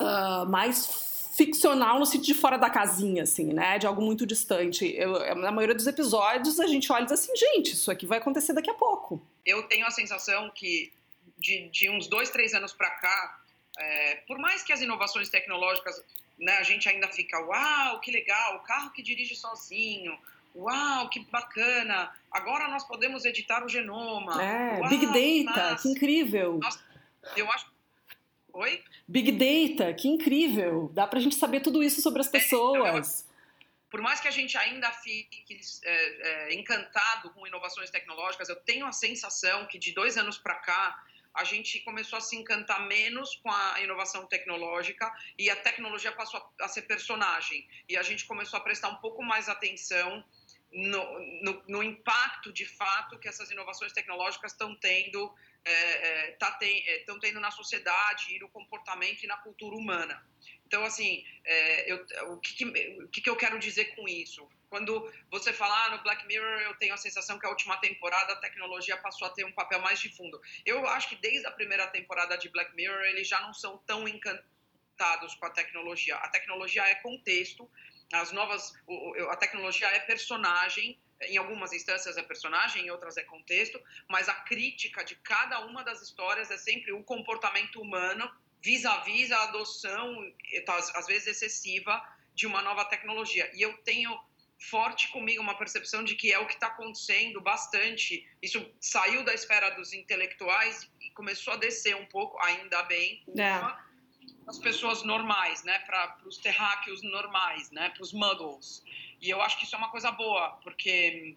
uh, 0.00 0.48
mais 0.48 1.32
ficcional 1.36 1.98
no 1.98 2.06
sentido 2.06 2.26
de 2.26 2.34
fora 2.34 2.58
da 2.58 2.68
casinha, 2.68 3.22
assim, 3.22 3.52
né? 3.52 3.78
De 3.78 3.86
algo 3.86 4.02
muito 4.02 4.26
distante. 4.26 4.86
Eu, 4.96 5.34
na 5.36 5.50
maioria 5.50 5.74
dos 5.74 5.86
episódios 5.86 6.60
a 6.60 6.66
gente 6.66 6.90
olha 6.92 7.02
e 7.02 7.06
diz 7.06 7.12
assim, 7.12 7.34
gente, 7.36 7.72
isso 7.72 7.90
aqui 7.90 8.06
vai 8.06 8.18
acontecer 8.18 8.52
daqui 8.52 8.70
a 8.70 8.74
pouco. 8.74 9.22
Eu 9.44 9.62
tenho 9.64 9.86
a 9.86 9.90
sensação 9.90 10.50
que 10.54 10.92
de, 11.38 11.68
de 11.68 11.88
uns 11.88 12.06
dois, 12.06 12.30
três 12.30 12.52
anos 12.52 12.72
para 12.72 12.90
cá, 12.90 13.40
é, 13.78 14.16
por 14.26 14.38
mais 14.38 14.62
que 14.62 14.72
as 14.72 14.82
inovações 14.82 15.28
tecnológicas, 15.30 16.04
né, 16.38 16.58
a 16.58 16.62
gente 16.62 16.88
ainda 16.88 17.08
fica, 17.08 17.38
uau, 17.40 18.00
que 18.00 18.10
legal, 18.10 18.56
o 18.56 18.60
carro 18.60 18.90
que 18.90 19.02
dirige 19.02 19.34
sozinho, 19.34 20.16
Uau, 20.54 21.08
que 21.08 21.20
bacana! 21.30 22.10
Agora 22.30 22.68
nós 22.68 22.84
podemos 22.84 23.24
editar 23.24 23.64
o 23.64 23.68
genoma. 23.68 24.42
É, 24.42 24.80
Uau, 24.80 24.88
Big 24.88 25.06
Data, 25.06 25.76
que, 25.80 25.88
incrível! 25.88 26.58
Nós, 26.60 26.78
eu 27.36 27.50
acho. 27.50 27.66
Oi? 28.52 28.82
Big 29.06 29.32
Data, 29.32 29.94
que 29.94 30.08
incrível! 30.08 30.90
Dá 30.92 31.06
pra 31.06 31.20
gente 31.20 31.36
saber 31.36 31.60
tudo 31.60 31.82
isso 31.82 32.00
sobre 32.00 32.20
as 32.20 32.28
pessoas. 32.28 32.84
É, 32.84 32.88
então, 32.88 33.30
por 33.90 34.00
mais 34.00 34.20
que 34.20 34.28
a 34.28 34.30
gente 34.30 34.56
ainda 34.56 34.90
fique 34.92 35.60
é, 35.84 36.48
é, 36.48 36.54
encantado 36.54 37.30
com 37.30 37.46
inovações 37.46 37.90
tecnológicas, 37.90 38.48
eu 38.48 38.56
tenho 38.56 38.86
a 38.86 38.92
sensação 38.92 39.66
que 39.66 39.78
de 39.78 39.92
dois 39.92 40.16
anos 40.16 40.38
para 40.38 40.54
cá 40.54 41.02
a 41.34 41.44
gente 41.44 41.80
começou 41.80 42.16
a 42.16 42.20
se 42.20 42.36
encantar 42.36 42.86
menos 42.86 43.36
com 43.36 43.50
a 43.50 43.80
inovação 43.80 44.26
tecnológica 44.26 45.12
e 45.38 45.48
a 45.48 45.56
tecnologia 45.56 46.12
passou 46.12 46.40
a, 46.60 46.64
a 46.64 46.68
ser 46.68 46.82
personagem 46.82 47.66
e 47.88 47.96
a 47.96 48.02
gente 48.02 48.26
começou 48.26 48.58
a 48.58 48.62
prestar 48.62 48.88
um 48.88 48.96
pouco 48.96 49.22
mais 49.22 49.48
atenção 49.48 50.24
no, 50.72 51.18
no, 51.42 51.62
no 51.68 51.82
impacto 51.82 52.52
de 52.52 52.64
fato 52.64 53.18
que 53.18 53.28
essas 53.28 53.50
inovações 53.50 53.92
tecnológicas 53.92 54.52
estão 54.52 54.74
tendo 54.76 55.34
é, 55.64 55.72
é, 55.72 56.30
tá 56.32 56.52
ten, 56.52 56.82
é, 56.86 57.04
tendo 57.20 57.40
na 57.40 57.50
sociedade 57.50 58.34
e 58.34 58.38
no 58.38 58.48
comportamento 58.48 59.22
e 59.22 59.26
na 59.26 59.36
cultura 59.36 59.76
humana. 59.76 60.24
Então, 60.66 60.84
assim, 60.84 61.24
é, 61.44 61.92
eu, 61.92 62.06
o, 62.32 62.38
que, 62.38 62.54
que, 62.54 62.64
o 63.02 63.08
que, 63.08 63.20
que 63.20 63.28
eu 63.28 63.36
quero 63.36 63.58
dizer 63.58 63.96
com 63.96 64.08
isso? 64.08 64.48
Quando 64.70 65.12
você 65.28 65.52
fala 65.52 65.86
ah, 65.86 65.96
no 65.96 66.02
Black 66.04 66.24
Mirror, 66.26 66.60
eu 66.60 66.76
tenho 66.76 66.94
a 66.94 66.96
sensação 66.96 67.38
que 67.38 67.44
a 67.44 67.50
última 67.50 67.76
temporada 67.78 68.32
a 68.32 68.36
tecnologia 68.36 68.96
passou 68.96 69.26
a 69.26 69.30
ter 69.30 69.44
um 69.44 69.52
papel 69.52 69.80
mais 69.80 69.98
de 69.98 70.08
fundo. 70.16 70.40
Eu 70.64 70.86
acho 70.86 71.08
que 71.08 71.16
desde 71.16 71.44
a 71.46 71.50
primeira 71.50 71.88
temporada 71.88 72.38
de 72.38 72.48
Black 72.48 72.74
Mirror, 72.76 73.00
eles 73.06 73.26
já 73.26 73.40
não 73.40 73.52
são 73.52 73.78
tão 73.78 74.06
encantados 74.06 75.34
com 75.34 75.46
a 75.46 75.50
tecnologia. 75.50 76.14
A 76.16 76.28
tecnologia 76.28 76.84
é 76.84 76.94
contexto, 76.96 77.68
as 78.12 78.32
novas, 78.32 78.72
a 79.30 79.36
tecnologia 79.36 79.88
é 79.88 80.00
personagem, 80.00 80.98
em 81.22 81.36
algumas 81.36 81.72
instâncias 81.72 82.16
é 82.16 82.22
personagem, 82.22 82.86
em 82.86 82.90
outras 82.90 83.16
é 83.16 83.22
contexto, 83.22 83.80
mas 84.08 84.28
a 84.28 84.34
crítica 84.34 85.04
de 85.04 85.14
cada 85.16 85.60
uma 85.66 85.84
das 85.84 86.02
histórias 86.02 86.50
é 86.50 86.56
sempre 86.56 86.92
o 86.92 87.02
comportamento 87.04 87.80
humano 87.80 88.30
vis-à-vis 88.62 89.30
a 89.30 89.44
adoção, 89.44 90.32
tá, 90.66 90.76
às 90.76 91.06
vezes 91.06 91.28
excessiva, 91.28 92.02
de 92.34 92.46
uma 92.46 92.62
nova 92.62 92.84
tecnologia. 92.84 93.50
E 93.54 93.62
eu 93.62 93.76
tenho 93.78 94.18
forte 94.68 95.08
comigo 95.08 95.42
uma 95.42 95.56
percepção 95.56 96.04
de 96.04 96.14
que 96.14 96.32
é 96.32 96.38
o 96.38 96.46
que 96.46 96.54
está 96.54 96.66
acontecendo 96.66 97.40
bastante. 97.40 98.28
Isso 98.42 98.70
saiu 98.78 99.24
da 99.24 99.32
esfera 99.32 99.70
dos 99.70 99.92
intelectuais 99.92 100.90
e 101.00 101.10
começou 101.12 101.54
a 101.54 101.56
descer 101.56 101.96
um 101.96 102.06
pouco, 102.06 102.38
ainda 102.42 102.82
bem, 102.82 103.24
é. 103.38 103.89
As 104.50 104.58
pessoas 104.58 105.04
normais, 105.04 105.62
né, 105.62 105.78
para 105.80 106.16
os 106.26 106.36
terráqueos 106.36 107.02
normais, 107.02 107.70
né, 107.70 107.88
para 107.90 108.02
os 108.02 108.12
muggles. 108.12 108.82
E 109.20 109.30
eu 109.30 109.40
acho 109.40 109.56
que 109.56 109.64
isso 109.64 109.76
é 109.76 109.78
uma 109.78 109.90
coisa 109.90 110.10
boa, 110.10 110.50
porque. 110.64 111.36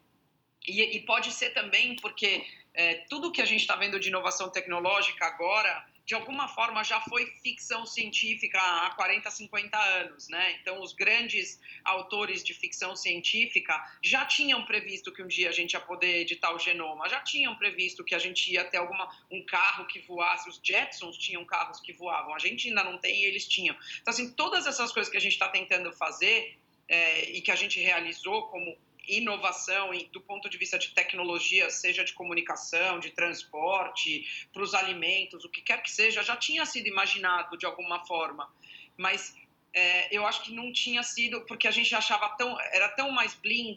E, 0.67 0.81
e 0.97 0.99
pode 1.01 1.31
ser 1.31 1.51
também 1.51 1.95
porque 1.97 2.45
é, 2.73 3.05
tudo 3.09 3.31
que 3.31 3.41
a 3.41 3.45
gente 3.45 3.61
está 3.61 3.75
vendo 3.75 3.99
de 3.99 4.07
inovação 4.07 4.49
tecnológica 4.49 5.25
agora 5.25 5.85
de 6.05 6.13
alguma 6.13 6.47
forma 6.47 6.83
já 6.83 6.99
foi 7.01 7.25
ficção 7.41 7.85
científica 7.85 8.59
há 8.59 8.89
40, 8.91 9.31
50 9.31 9.77
anos, 9.77 10.27
né? 10.27 10.57
Então 10.59 10.81
os 10.81 10.93
grandes 10.93 11.59
autores 11.83 12.43
de 12.43 12.53
ficção 12.53 12.95
científica 12.95 13.81
já 14.01 14.25
tinham 14.25 14.65
previsto 14.65 15.13
que 15.13 15.23
um 15.23 15.27
dia 15.27 15.49
a 15.49 15.51
gente 15.53 15.73
ia 15.73 15.79
poder 15.79 16.17
editar 16.17 16.53
o 16.53 16.59
genoma, 16.59 17.07
já 17.07 17.21
tinham 17.21 17.55
previsto 17.55 18.03
que 18.03 18.13
a 18.13 18.19
gente 18.19 18.51
ia 18.51 18.65
ter 18.65 18.77
alguma 18.77 19.09
um 19.31 19.45
carro 19.45 19.85
que 19.85 19.99
voasse, 19.99 20.49
os 20.49 20.59
Jetsons 20.61 21.17
tinham 21.17 21.45
carros 21.45 21.79
que 21.79 21.93
voavam, 21.93 22.35
a 22.35 22.39
gente 22.39 22.67
ainda 22.67 22.83
não 22.83 22.97
tem 22.97 23.21
e 23.21 23.25
eles 23.25 23.47
tinham. 23.47 23.75
Então 24.01 24.11
assim, 24.11 24.31
todas 24.33 24.67
essas 24.67 24.91
coisas 24.91 25.09
que 25.09 25.17
a 25.17 25.21
gente 25.21 25.33
está 25.33 25.47
tentando 25.47 25.91
fazer 25.93 26.57
é, 26.87 27.29
e 27.31 27.41
que 27.41 27.51
a 27.51 27.55
gente 27.55 27.79
realizou 27.79 28.43
como 28.49 28.77
inovação 29.07 29.91
do 30.11 30.21
ponto 30.21 30.49
de 30.49 30.57
vista 30.57 30.77
de 30.79 30.89
tecnologia, 30.89 31.69
seja 31.69 32.03
de 32.03 32.13
comunicação, 32.13 32.99
de 32.99 33.11
transporte, 33.11 34.47
para 34.51 34.63
os 34.63 34.73
alimentos, 34.73 35.43
o 35.43 35.49
que 35.49 35.61
quer 35.61 35.81
que 35.81 35.91
seja, 35.91 36.23
já 36.23 36.35
tinha 36.35 36.65
sido 36.65 36.87
imaginado 36.87 37.57
de 37.57 37.65
alguma 37.65 38.05
forma. 38.05 38.49
Mas 38.97 39.35
é, 39.73 40.15
eu 40.15 40.25
acho 40.25 40.43
que 40.43 40.53
não 40.53 40.71
tinha 40.71 41.01
sido, 41.01 41.41
porque 41.41 41.67
a 41.67 41.71
gente 41.71 41.93
achava 41.95 42.29
tão, 42.37 42.59
era 42.71 42.87
tão 42.89 43.09
mais 43.11 43.33
bling 43.33 43.75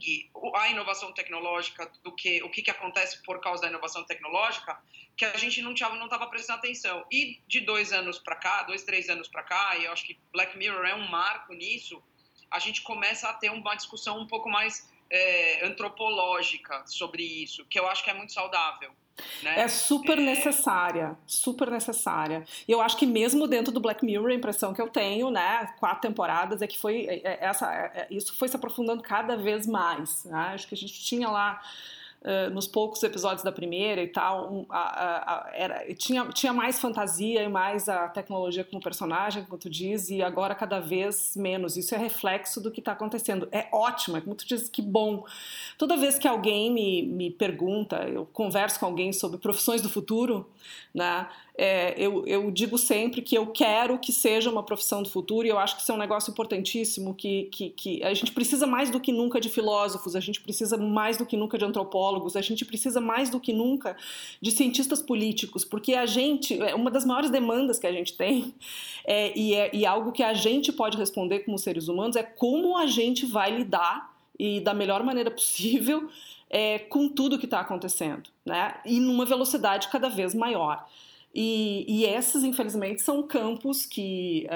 a 0.54 0.68
inovação 0.68 1.10
tecnológica 1.12 1.90
do 2.04 2.12
que 2.12 2.42
o 2.42 2.50
que, 2.50 2.62
que 2.62 2.70
acontece 2.70 3.22
por 3.22 3.40
causa 3.40 3.62
da 3.62 3.68
inovação 3.68 4.04
tecnológica, 4.04 4.78
que 5.16 5.24
a 5.24 5.36
gente 5.38 5.62
não 5.62 5.72
estava 5.72 5.96
não 5.96 6.08
tava 6.08 6.26
prestando 6.26 6.58
atenção. 6.58 7.04
E 7.10 7.40
de 7.48 7.60
dois 7.60 7.92
anos 7.92 8.18
para 8.18 8.36
cá, 8.36 8.62
dois, 8.64 8.84
três 8.84 9.08
anos 9.08 9.26
para 9.26 9.42
cá, 9.42 9.76
e 9.78 9.86
eu 9.86 9.92
acho 9.92 10.04
que 10.04 10.18
Black 10.32 10.56
Mirror 10.58 10.84
é 10.84 10.94
um 10.94 11.08
marco 11.08 11.54
nisso, 11.54 12.02
a 12.50 12.58
gente 12.58 12.82
começa 12.82 13.28
a 13.28 13.32
ter 13.32 13.50
uma 13.50 13.74
discussão 13.74 14.20
um 14.20 14.26
pouco 14.26 14.50
mais 14.50 14.86
é, 15.10 15.66
antropológica 15.66 16.82
sobre 16.86 17.22
isso, 17.22 17.64
que 17.66 17.78
eu 17.78 17.88
acho 17.88 18.02
que 18.04 18.10
é 18.10 18.14
muito 18.14 18.32
saudável. 18.32 18.90
Né? 19.42 19.60
É 19.60 19.68
super 19.68 20.18
é... 20.18 20.20
necessária, 20.20 21.16
super 21.26 21.70
necessária. 21.70 22.44
E 22.68 22.72
eu 22.72 22.80
acho 22.80 22.96
que 22.96 23.06
mesmo 23.06 23.46
dentro 23.46 23.72
do 23.72 23.80
Black 23.80 24.04
Mirror, 24.04 24.30
a 24.30 24.34
impressão 24.34 24.74
que 24.74 24.82
eu 24.82 24.88
tenho, 24.88 25.30
né, 25.30 25.74
quatro 25.78 26.02
temporadas, 26.02 26.60
é 26.60 26.66
que 26.66 26.78
foi 26.78 27.06
é, 27.06 27.20
é, 27.24 27.38
essa, 27.40 28.06
isso 28.10 28.36
foi 28.36 28.48
se 28.48 28.56
aprofundando 28.56 29.02
cada 29.02 29.36
vez 29.36 29.66
mais. 29.66 30.24
Né? 30.24 30.50
Acho 30.54 30.68
que 30.68 30.74
a 30.74 30.78
gente 30.78 31.02
tinha 31.02 31.28
lá 31.28 31.62
nos 32.52 32.66
poucos 32.66 33.02
episódios 33.02 33.44
da 33.44 33.52
primeira 33.52 34.02
e 34.02 34.08
tal, 34.08 34.52
um, 34.52 34.66
a, 34.68 34.78
a, 34.78 35.34
a, 35.34 35.50
era, 35.54 35.94
tinha, 35.94 36.24
tinha 36.30 36.52
mais 36.52 36.80
fantasia 36.80 37.42
e 37.44 37.48
mais 37.48 37.88
a 37.88 38.08
tecnologia 38.08 38.64
como 38.64 38.82
personagem, 38.82 39.44
como 39.44 39.56
tu 39.56 39.70
diz, 39.70 40.10
e 40.10 40.22
agora 40.22 40.54
cada 40.54 40.80
vez 40.80 41.36
menos. 41.36 41.76
Isso 41.76 41.94
é 41.94 41.98
reflexo 41.98 42.60
do 42.60 42.70
que 42.70 42.80
está 42.80 42.92
acontecendo. 42.92 43.48
É 43.52 43.68
ótimo, 43.72 44.16
é 44.16 44.20
como 44.20 44.34
tu 44.34 44.44
diz, 44.46 44.68
que 44.68 44.82
bom. 44.82 45.24
Toda 45.78 45.96
vez 45.96 46.18
que 46.18 46.26
alguém 46.26 46.72
me, 46.72 47.02
me 47.02 47.30
pergunta, 47.30 48.08
eu 48.08 48.26
converso 48.26 48.80
com 48.80 48.86
alguém 48.86 49.12
sobre 49.12 49.38
profissões 49.38 49.80
do 49.80 49.88
futuro, 49.88 50.50
né? 50.92 51.28
É, 51.58 51.94
eu, 51.96 52.26
eu, 52.26 52.50
digo 52.50 52.76
sempre 52.76 53.22
que 53.22 53.34
eu 53.34 53.46
quero 53.46 53.98
que 53.98 54.12
seja 54.12 54.50
uma 54.50 54.62
profissão 54.62 55.02
do 55.02 55.08
futuro 55.08 55.46
e 55.46 55.50
eu 55.50 55.58
acho 55.58 55.74
que 55.74 55.80
isso 55.80 55.90
é 55.90 55.94
um 55.94 55.98
negócio 55.98 56.30
importantíssimo, 56.30 57.14
que, 57.14 57.44
que, 57.44 57.70
que, 57.70 58.02
a 58.04 58.12
gente 58.12 58.32
precisa 58.32 58.66
mais 58.66 58.90
do 58.90 59.00
que 59.00 59.10
nunca 59.10 59.40
de 59.40 59.48
filósofos, 59.48 60.14
a 60.14 60.20
gente 60.20 60.38
precisa 60.38 60.76
mais 60.76 61.16
do 61.16 61.24
que 61.24 61.34
nunca 61.34 61.56
de 61.56 61.64
antropólogos, 61.64 62.36
a 62.36 62.42
gente 62.42 62.62
precisa 62.66 63.00
mais 63.00 63.30
do 63.30 63.40
que 63.40 63.54
nunca 63.54 63.96
de 64.38 64.50
cientistas 64.50 65.00
políticos, 65.00 65.64
porque 65.64 65.94
a 65.94 66.04
gente, 66.04 66.60
é, 66.60 66.74
uma 66.74 66.90
das 66.90 67.06
maiores 67.06 67.30
demandas 67.30 67.78
que 67.78 67.86
a 67.86 67.92
gente 67.92 68.12
tem 68.12 68.54
é, 69.06 69.36
e, 69.38 69.54
é, 69.54 69.74
e 69.74 69.86
algo 69.86 70.12
que 70.12 70.22
a 70.22 70.34
gente 70.34 70.70
pode 70.70 70.98
responder 70.98 71.40
como 71.40 71.58
seres 71.58 71.88
humanos 71.88 72.16
é 72.16 72.22
como 72.22 72.76
a 72.76 72.86
gente 72.86 73.24
vai 73.24 73.50
lidar 73.56 74.14
e 74.38 74.60
da 74.60 74.74
melhor 74.74 75.02
maneira 75.02 75.30
possível 75.30 76.10
é, 76.50 76.78
com 76.78 77.08
tudo 77.08 77.38
que 77.38 77.46
está 77.46 77.60
acontecendo, 77.60 78.28
né? 78.44 78.74
E 78.84 79.00
numa 79.00 79.24
velocidade 79.24 79.88
cada 79.88 80.08
vez 80.08 80.34
maior. 80.34 80.86
E, 81.38 81.84
e 81.86 82.06
esses, 82.06 82.42
infelizmente, 82.42 83.02
são 83.02 83.22
campos 83.22 83.84
que 83.84 84.46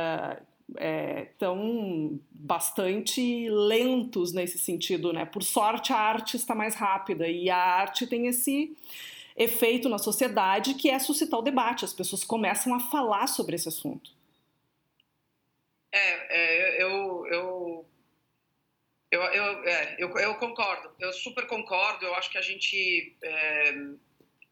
estão 1.26 2.18
é, 2.18 2.24
bastante 2.30 3.50
lentos 3.50 4.32
nesse 4.32 4.58
sentido, 4.58 5.12
né? 5.12 5.26
Por 5.26 5.42
sorte, 5.42 5.92
a 5.92 5.98
arte 5.98 6.38
está 6.38 6.54
mais 6.54 6.74
rápida 6.74 7.28
e 7.28 7.50
a 7.50 7.58
arte 7.58 8.06
tem 8.06 8.28
esse 8.28 8.74
efeito 9.36 9.90
na 9.90 9.98
sociedade 9.98 10.72
que 10.72 10.88
é 10.88 10.98
suscitar 10.98 11.38
o 11.38 11.42
debate. 11.42 11.84
As 11.84 11.92
pessoas 11.92 12.24
começam 12.24 12.74
a 12.74 12.80
falar 12.80 13.26
sobre 13.26 13.56
esse 13.56 13.68
assunto. 13.68 14.10
É, 15.92 16.78
é 16.78 16.82
eu, 16.82 17.26
eu, 17.26 17.86
eu, 19.10 19.20
eu, 19.20 19.44
é, 19.68 19.96
eu, 19.98 20.08
eu, 20.16 20.34
concordo, 20.36 20.90
eu 20.98 21.12
super 21.12 21.46
concordo. 21.46 22.06
Eu 22.06 22.14
acho 22.14 22.30
que 22.30 22.38
a 22.38 22.42
gente 22.42 23.18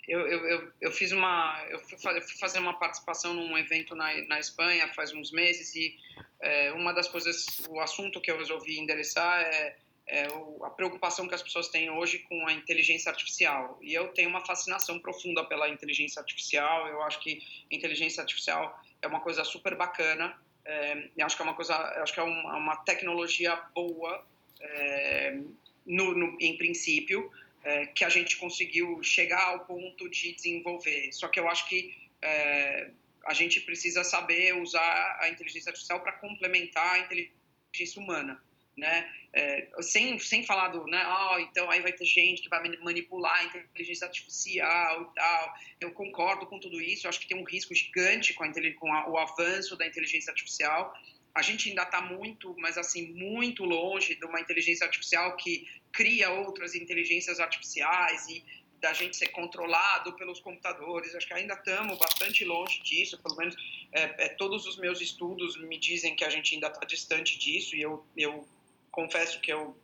é, 0.08 0.14
eu, 0.14 0.20
eu, 0.20 0.72
eu, 0.80 0.92
fiz 0.92 1.12
uma 1.12 1.64
eu 1.70 1.78
fui, 1.80 1.98
fazer 2.40 2.58
uma 2.58 2.78
participação 2.78 3.34
num 3.34 3.56
evento 3.58 3.94
na, 3.94 4.14
na 4.26 4.38
Espanha 4.38 4.88
faz 4.94 5.12
uns 5.12 5.30
meses 5.30 5.74
e 5.74 5.96
é, 6.40 6.72
uma 6.72 6.92
das 6.92 7.08
coisas 7.08 7.46
o 7.68 7.80
assunto 7.80 8.20
que 8.20 8.30
eu 8.30 8.38
resolvi 8.38 8.78
endereçar 8.78 9.42
é, 9.42 9.76
é 10.06 10.26
a 10.62 10.70
preocupação 10.70 11.28
que 11.28 11.34
as 11.34 11.42
pessoas 11.42 11.68
têm 11.68 11.90
hoje 11.90 12.20
com 12.20 12.46
a 12.46 12.52
inteligência 12.52 13.10
artificial. 13.10 13.78
E 13.82 13.92
eu 13.92 14.08
tenho 14.08 14.30
uma 14.30 14.44
fascinação 14.44 14.98
profunda 14.98 15.44
pela 15.44 15.68
inteligência 15.68 16.18
artificial. 16.18 16.88
Eu 16.88 17.02
acho 17.02 17.20
que 17.20 17.42
inteligência 17.70 18.22
artificial 18.22 18.82
é 19.02 19.06
uma 19.06 19.20
coisa 19.20 19.44
super 19.44 19.76
bacana 19.76 20.34
é, 20.68 21.08
eu 21.16 21.24
acho 21.24 21.34
que 21.34 21.40
é 21.40 21.44
uma 21.46 21.54
coisa 21.54 21.74
acho 21.74 22.12
que 22.12 22.20
é 22.20 22.22
uma, 22.22 22.56
uma 22.58 22.76
tecnologia 22.76 23.56
boa 23.74 24.22
é, 24.60 25.40
no, 25.86 26.14
no, 26.14 26.36
em 26.38 26.58
princípio 26.58 27.30
é, 27.64 27.86
que 27.86 28.04
a 28.04 28.08
gente 28.08 28.36
conseguiu 28.36 29.02
chegar 29.02 29.42
ao 29.42 29.66
ponto 29.66 30.08
de 30.08 30.32
desenvolver. 30.32 31.12
Só 31.12 31.28
que 31.28 31.38
eu 31.40 31.48
acho 31.48 31.68
que 31.68 31.94
é, 32.22 32.90
a 33.26 33.34
gente 33.34 33.60
precisa 33.60 34.02
saber 34.04 34.54
usar 34.54 35.18
a 35.20 35.28
inteligência 35.28 35.70
artificial 35.70 36.00
para 36.00 36.12
complementar 36.12 36.94
a 36.94 36.98
inteligência 36.98 38.00
humana. 38.00 38.42
Né? 38.76 39.12
É, 39.32 39.68
sem, 39.80 40.16
sem 40.20 40.46
falar 40.46 40.68
do, 40.68 40.86
né, 40.86 41.04
oh, 41.04 41.38
então 41.40 41.68
aí 41.68 41.80
vai 41.80 41.90
ter 41.90 42.04
gente 42.04 42.42
que 42.42 42.48
vai 42.48 42.62
manipular 42.80 43.40
a 43.40 43.44
inteligência 43.44 44.06
artificial 44.06 45.02
e 45.02 45.14
tal. 45.16 45.54
Eu 45.80 45.90
concordo 45.90 46.46
com 46.46 46.60
tudo 46.60 46.80
isso, 46.80 47.04
eu 47.04 47.08
acho 47.08 47.18
que 47.18 47.26
tem 47.26 47.36
um 47.36 47.44
risco 47.44 47.74
gigante 47.74 48.34
com, 48.34 48.44
a, 48.44 48.52
com 48.74 48.92
a, 48.92 49.10
o 49.10 49.18
avanço 49.18 49.76
da 49.76 49.84
inteligência 49.84 50.30
artificial. 50.30 50.94
A 51.38 51.42
gente 51.42 51.68
ainda 51.68 51.84
está 51.84 52.00
muito, 52.00 52.52
mas 52.58 52.76
assim, 52.76 53.12
muito 53.12 53.62
longe 53.64 54.16
de 54.16 54.24
uma 54.24 54.40
inteligência 54.40 54.84
artificial 54.84 55.36
que 55.36 55.68
cria 55.92 56.30
outras 56.30 56.74
inteligências 56.74 57.38
artificiais 57.38 58.26
e 58.28 58.44
da 58.80 58.92
gente 58.92 59.16
ser 59.16 59.28
controlado 59.28 60.14
pelos 60.14 60.40
computadores. 60.40 61.14
Acho 61.14 61.28
que 61.28 61.34
ainda 61.34 61.54
estamos 61.54 61.96
bastante 61.96 62.44
longe 62.44 62.82
disso, 62.82 63.22
pelo 63.22 63.36
menos 63.36 63.54
é, 63.92 64.24
é, 64.24 64.28
todos 64.30 64.66
os 64.66 64.76
meus 64.78 65.00
estudos 65.00 65.56
me 65.56 65.78
dizem 65.78 66.16
que 66.16 66.24
a 66.24 66.28
gente 66.28 66.54
ainda 66.54 66.66
está 66.66 66.84
distante 66.84 67.38
disso 67.38 67.76
e 67.76 67.82
eu, 67.82 68.04
eu 68.16 68.44
confesso 68.90 69.40
que 69.40 69.52
eu, 69.52 69.80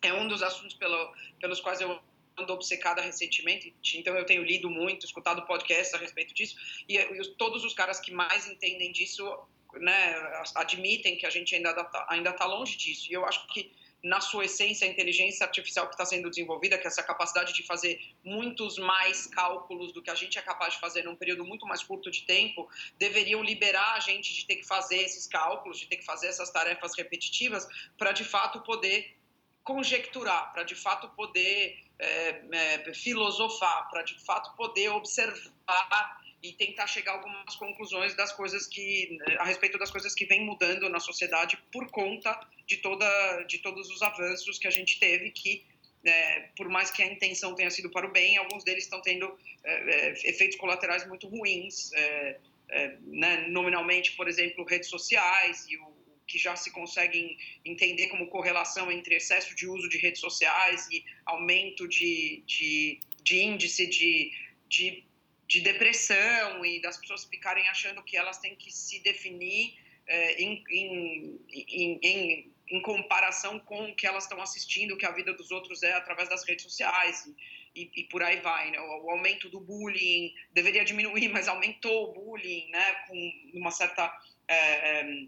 é 0.00 0.14
um 0.14 0.28
dos 0.28 0.44
assuntos 0.44 0.76
pelo, 0.76 1.12
pelos 1.40 1.60
quais 1.60 1.80
eu 1.80 2.00
ando 2.38 2.52
obcecada 2.52 3.02
recentemente, 3.02 3.74
então 3.94 4.16
eu 4.16 4.24
tenho 4.26 4.44
lido 4.44 4.70
muito, 4.70 5.04
escutado 5.04 5.44
podcasts 5.44 5.92
a 5.92 5.98
respeito 5.98 6.32
disso, 6.34 6.56
e, 6.88 6.96
e 6.96 7.34
todos 7.36 7.64
os 7.64 7.74
caras 7.74 7.98
que 7.98 8.12
mais 8.12 8.46
entendem 8.46 8.92
disso 8.92 9.24
né, 9.80 10.42
admitem 10.54 11.16
que 11.16 11.26
a 11.26 11.30
gente 11.30 11.54
ainda 11.54 11.70
está 11.70 12.06
ainda 12.08 12.32
tá 12.32 12.46
longe 12.46 12.76
disso. 12.76 13.10
E 13.10 13.14
eu 13.14 13.24
acho 13.24 13.46
que 13.48 13.72
na 14.04 14.20
sua 14.20 14.44
essência, 14.44 14.86
a 14.86 14.90
inteligência 14.90 15.46
artificial 15.46 15.86
que 15.86 15.94
está 15.94 16.04
sendo 16.04 16.28
desenvolvida, 16.28 16.76
que 16.76 16.84
é 16.84 16.88
essa 16.88 17.02
capacidade 17.02 17.54
de 17.54 17.62
fazer 17.62 17.98
muitos 18.22 18.76
mais 18.76 19.26
cálculos 19.26 19.92
do 19.92 20.02
que 20.02 20.10
a 20.10 20.14
gente 20.14 20.38
é 20.38 20.42
capaz 20.42 20.74
de 20.74 20.80
fazer 20.80 21.02
num 21.04 21.16
período 21.16 21.42
muito 21.42 21.66
mais 21.66 21.82
curto 21.82 22.10
de 22.10 22.22
tempo, 22.26 22.68
deveriam 22.98 23.42
liberar 23.42 23.94
a 23.94 24.00
gente 24.00 24.34
de 24.34 24.44
ter 24.44 24.56
que 24.56 24.66
fazer 24.66 24.98
esses 24.98 25.26
cálculos, 25.26 25.80
de 25.80 25.86
ter 25.86 25.96
que 25.96 26.04
fazer 26.04 26.26
essas 26.26 26.50
tarefas 26.50 26.92
repetitivas, 26.94 27.66
para 27.96 28.12
de 28.12 28.24
fato 28.24 28.60
poder 28.60 29.16
conjecturar, 29.62 30.52
para 30.52 30.64
de 30.64 30.74
fato 30.74 31.08
poder 31.16 31.82
é, 31.98 32.42
é, 32.52 32.94
filosofar, 32.94 33.88
para 33.88 34.02
de 34.02 34.22
fato 34.22 34.54
poder 34.54 34.90
observar 34.90 36.20
e 36.44 36.52
tentar 36.52 36.86
chegar 36.86 37.12
a 37.12 37.14
algumas 37.16 37.56
conclusões 37.56 38.14
das 38.14 38.30
coisas 38.30 38.66
que 38.66 39.18
a 39.38 39.44
respeito 39.44 39.78
das 39.78 39.90
coisas 39.90 40.14
que 40.14 40.26
vem 40.26 40.44
mudando 40.44 40.90
na 40.90 41.00
sociedade 41.00 41.56
por 41.72 41.90
conta 41.90 42.38
de 42.66 42.76
toda 42.76 43.42
de 43.44 43.58
todos 43.58 43.88
os 43.88 44.02
avanços 44.02 44.58
que 44.58 44.66
a 44.66 44.70
gente 44.70 45.00
teve 45.00 45.30
que 45.30 45.64
é, 46.04 46.50
por 46.54 46.68
mais 46.68 46.90
que 46.90 47.02
a 47.02 47.06
intenção 47.06 47.54
tenha 47.54 47.70
sido 47.70 47.88
para 47.88 48.06
o 48.06 48.12
bem, 48.12 48.36
alguns 48.36 48.62
deles 48.62 48.84
estão 48.84 49.00
tendo 49.00 49.38
é, 49.64 50.10
efeitos 50.28 50.58
colaterais 50.58 51.08
muito 51.08 51.26
ruins, 51.26 51.90
é, 51.94 52.38
né, 53.06 53.46
nominalmente, 53.48 54.12
por 54.12 54.28
exemplo, 54.28 54.66
redes 54.66 54.90
sociais 54.90 55.64
e 55.66 55.78
o 55.78 55.94
que 56.26 56.36
já 56.38 56.56
se 56.56 56.70
conseguem 56.72 57.38
entender 57.64 58.08
como 58.08 58.26
correlação 58.28 58.92
entre 58.92 59.14
excesso 59.14 59.54
de 59.54 59.66
uso 59.66 59.88
de 59.88 59.96
redes 59.96 60.20
sociais 60.20 60.86
e 60.90 61.02
aumento 61.24 61.88
de, 61.88 62.42
de, 62.46 63.00
de 63.22 63.42
índice 63.42 63.86
de, 63.86 64.30
de 64.68 65.04
de 65.46 65.60
depressão 65.60 66.64
e 66.64 66.80
das 66.80 66.96
pessoas 66.96 67.24
ficarem 67.24 67.68
achando 67.68 68.02
que 68.02 68.16
elas 68.16 68.38
têm 68.38 68.56
que 68.56 68.70
se 68.70 69.00
definir 69.00 69.74
é, 70.06 70.42
em, 70.42 70.64
em, 70.70 71.40
em, 71.50 72.00
em, 72.02 72.52
em 72.70 72.82
comparação 72.82 73.58
com 73.58 73.90
o 73.90 73.94
que 73.94 74.06
elas 74.06 74.24
estão 74.24 74.40
assistindo, 74.40 74.96
que 74.96 75.06
a 75.06 75.12
vida 75.12 75.32
dos 75.32 75.50
outros 75.50 75.82
é 75.82 75.92
através 75.92 76.28
das 76.28 76.44
redes 76.44 76.64
sociais. 76.64 77.26
e, 77.74 77.90
e, 77.96 78.04
por 78.04 78.22
aí 78.22 78.40
vai, 78.40 78.70
né? 78.70 78.80
o, 78.80 79.04
o, 79.04 79.10
aumento 79.10 79.48
do 79.48 79.60
bullying 79.60 80.32
deveria 80.52 80.84
diminuir, 80.84 81.28
mas 81.32 81.48
aumentou 81.48 82.10
o 82.10 82.12
bullying, 82.12 82.68
né? 82.70 82.92
Com 83.08 83.32
uma 83.54 83.70
certa 83.70 84.12
é, 84.46 85.00
é, 85.00 85.26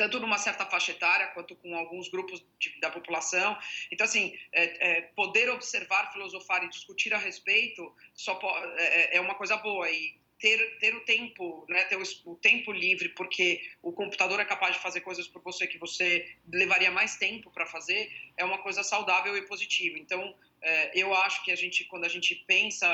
tanto 0.00 0.18
numa 0.18 0.38
certa 0.38 0.64
faixa 0.64 0.92
etária 0.92 1.26
quanto 1.34 1.54
com 1.56 1.76
alguns 1.76 2.08
grupos 2.08 2.42
de, 2.58 2.80
da 2.80 2.88
população. 2.90 3.54
Então, 3.92 4.06
assim, 4.06 4.34
é, 4.50 4.62
é, 4.62 5.00
poder 5.14 5.50
observar, 5.50 6.10
filosofar 6.10 6.64
e 6.64 6.70
discutir 6.70 7.12
a 7.12 7.18
respeito 7.18 7.94
só 8.14 8.40
é, 8.78 9.18
é, 9.18 9.20
uma 9.20 9.34
coisa 9.34 9.58
boa 9.58 9.90
e 9.90 10.18
ter, 10.38 10.78
ter 10.78 10.94
o 10.94 11.04
tempo, 11.04 11.66
né, 11.68 11.84
ter 11.84 11.96
o, 11.96 12.02
o, 12.24 12.34
tempo 12.36 12.72
livre, 12.72 13.10
porque 13.10 13.60
o 13.82 13.92
computador 13.92 14.40
é 14.40 14.44
capaz 14.46 14.74
de 14.74 14.80
fazer 14.80 15.02
coisas 15.02 15.28
por 15.28 15.42
você 15.42 15.66
que 15.66 15.76
você 15.76 16.26
levaria 16.50 16.90
mais 16.90 17.18
tempo 17.18 17.50
para 17.50 17.66
fazer, 17.66 18.10
é 18.38 18.44
uma 18.44 18.56
coisa 18.56 18.82
saudável 18.82 19.36
e 19.36 19.42
positiva. 19.42 19.98
Então, 19.98 20.34
é, 20.62 20.98
eu 20.98 21.14
acho 21.14 21.44
que 21.44 21.52
a 21.52 21.56
gente, 21.56 21.84
quando 21.84 22.06
a 22.06 22.08
gente 22.08 22.34
pensa, 22.46 22.88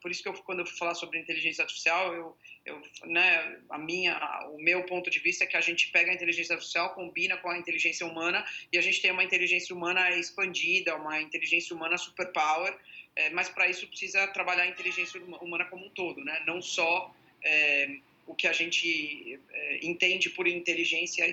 por 0.00 0.12
isso 0.12 0.22
que 0.22 0.28
eu, 0.28 0.34
quando 0.44 0.60
eu 0.60 0.66
falar 0.66 0.94
sobre 0.94 1.18
inteligência 1.18 1.62
artificial, 1.62 2.14
eu, 2.14 2.36
eu, 2.64 2.80
né, 3.04 3.58
a 3.68 3.78
minha, 3.78 4.16
o 4.50 4.58
meu 4.58 4.84
ponto 4.84 5.10
de 5.10 5.18
vista 5.18 5.44
é 5.44 5.46
que 5.46 5.56
a 5.56 5.60
gente 5.60 5.90
pega 5.90 6.10
a 6.10 6.14
inteligência 6.14 6.54
artificial, 6.54 6.94
combina 6.94 7.36
com 7.36 7.50
a 7.50 7.58
inteligência 7.58 8.06
humana 8.06 8.44
e 8.72 8.78
a 8.78 8.80
gente 8.80 9.02
tem 9.02 9.10
uma 9.10 9.24
inteligência 9.24 9.74
humana 9.74 10.10
expandida, 10.10 10.94
uma 10.94 11.20
inteligência 11.20 11.74
humana 11.74 11.98
superpower, 11.98 12.76
é, 13.16 13.30
mas 13.30 13.48
para 13.48 13.68
isso 13.68 13.86
precisa 13.88 14.26
trabalhar 14.28 14.62
a 14.62 14.68
inteligência 14.68 15.20
humana 15.20 15.64
como 15.64 15.86
um 15.86 15.90
todo, 15.90 16.24
né? 16.24 16.42
Não 16.46 16.62
só 16.62 17.14
é, 17.44 17.96
o 18.26 18.34
que 18.34 18.46
a 18.46 18.52
gente 18.52 19.38
é, 19.50 19.78
entende 19.82 20.30
por 20.30 20.46
inteligência 20.46 21.26
e 21.26 21.32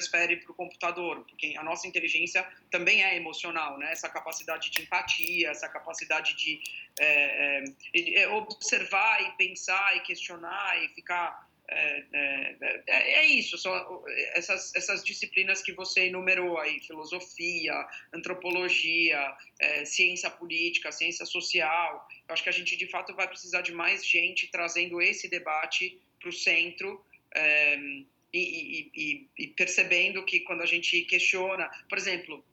transfere 0.00 0.36
para 0.36 0.52
o 0.52 0.54
computador, 0.54 1.24
porque 1.26 1.54
a 1.56 1.62
nossa 1.62 1.86
inteligência 1.86 2.46
também 2.70 3.04
é 3.04 3.16
emocional, 3.16 3.78
né? 3.78 3.92
Essa 3.92 4.08
capacidade 4.08 4.70
de 4.70 4.80
empatia, 4.82 5.50
essa 5.50 5.68
capacidade 5.68 6.34
de 6.34 6.60
é, 6.98 7.64
é, 7.94 8.22
é 8.22 8.28
observar 8.28 9.22
e 9.22 9.30
pensar 9.36 9.96
e 9.96 10.00
questionar 10.00 10.82
e 10.82 10.88
ficar 10.88 11.48
é, 11.72 12.04
é, 12.12 12.56
é, 12.88 13.12
é, 13.20 13.26
isso, 13.26 13.56
são 13.56 14.02
essas, 14.34 14.74
essas 14.74 15.04
disciplinas 15.04 15.62
que 15.62 15.72
você 15.72 16.06
enumerou 16.06 16.58
aí, 16.58 16.80
filosofia, 16.80 17.72
antropologia, 18.12 19.36
é, 19.60 19.84
ciência 19.84 20.28
política, 20.30 20.90
ciência 20.90 21.24
social. 21.24 22.08
Eu 22.26 22.32
acho 22.32 22.42
que 22.42 22.48
a 22.48 22.52
gente 22.52 22.76
de 22.76 22.88
fato 22.88 23.14
vai 23.14 23.28
precisar 23.28 23.60
de 23.60 23.72
mais 23.72 24.04
gente 24.04 24.48
trazendo 24.48 25.00
esse 25.00 25.28
debate 25.28 25.96
para 26.18 26.28
o 26.28 26.32
centro. 26.32 27.04
É, 27.36 27.78
e, 28.32 28.90
e, 28.94 29.28
e, 29.38 29.46
percebendo 29.48 30.24
que 30.24 30.40
quando 30.40 30.62
a 30.62 30.66
gente 30.66 31.02
questiona, 31.02 31.68
por 31.88 31.98
exemplo, 31.98 32.44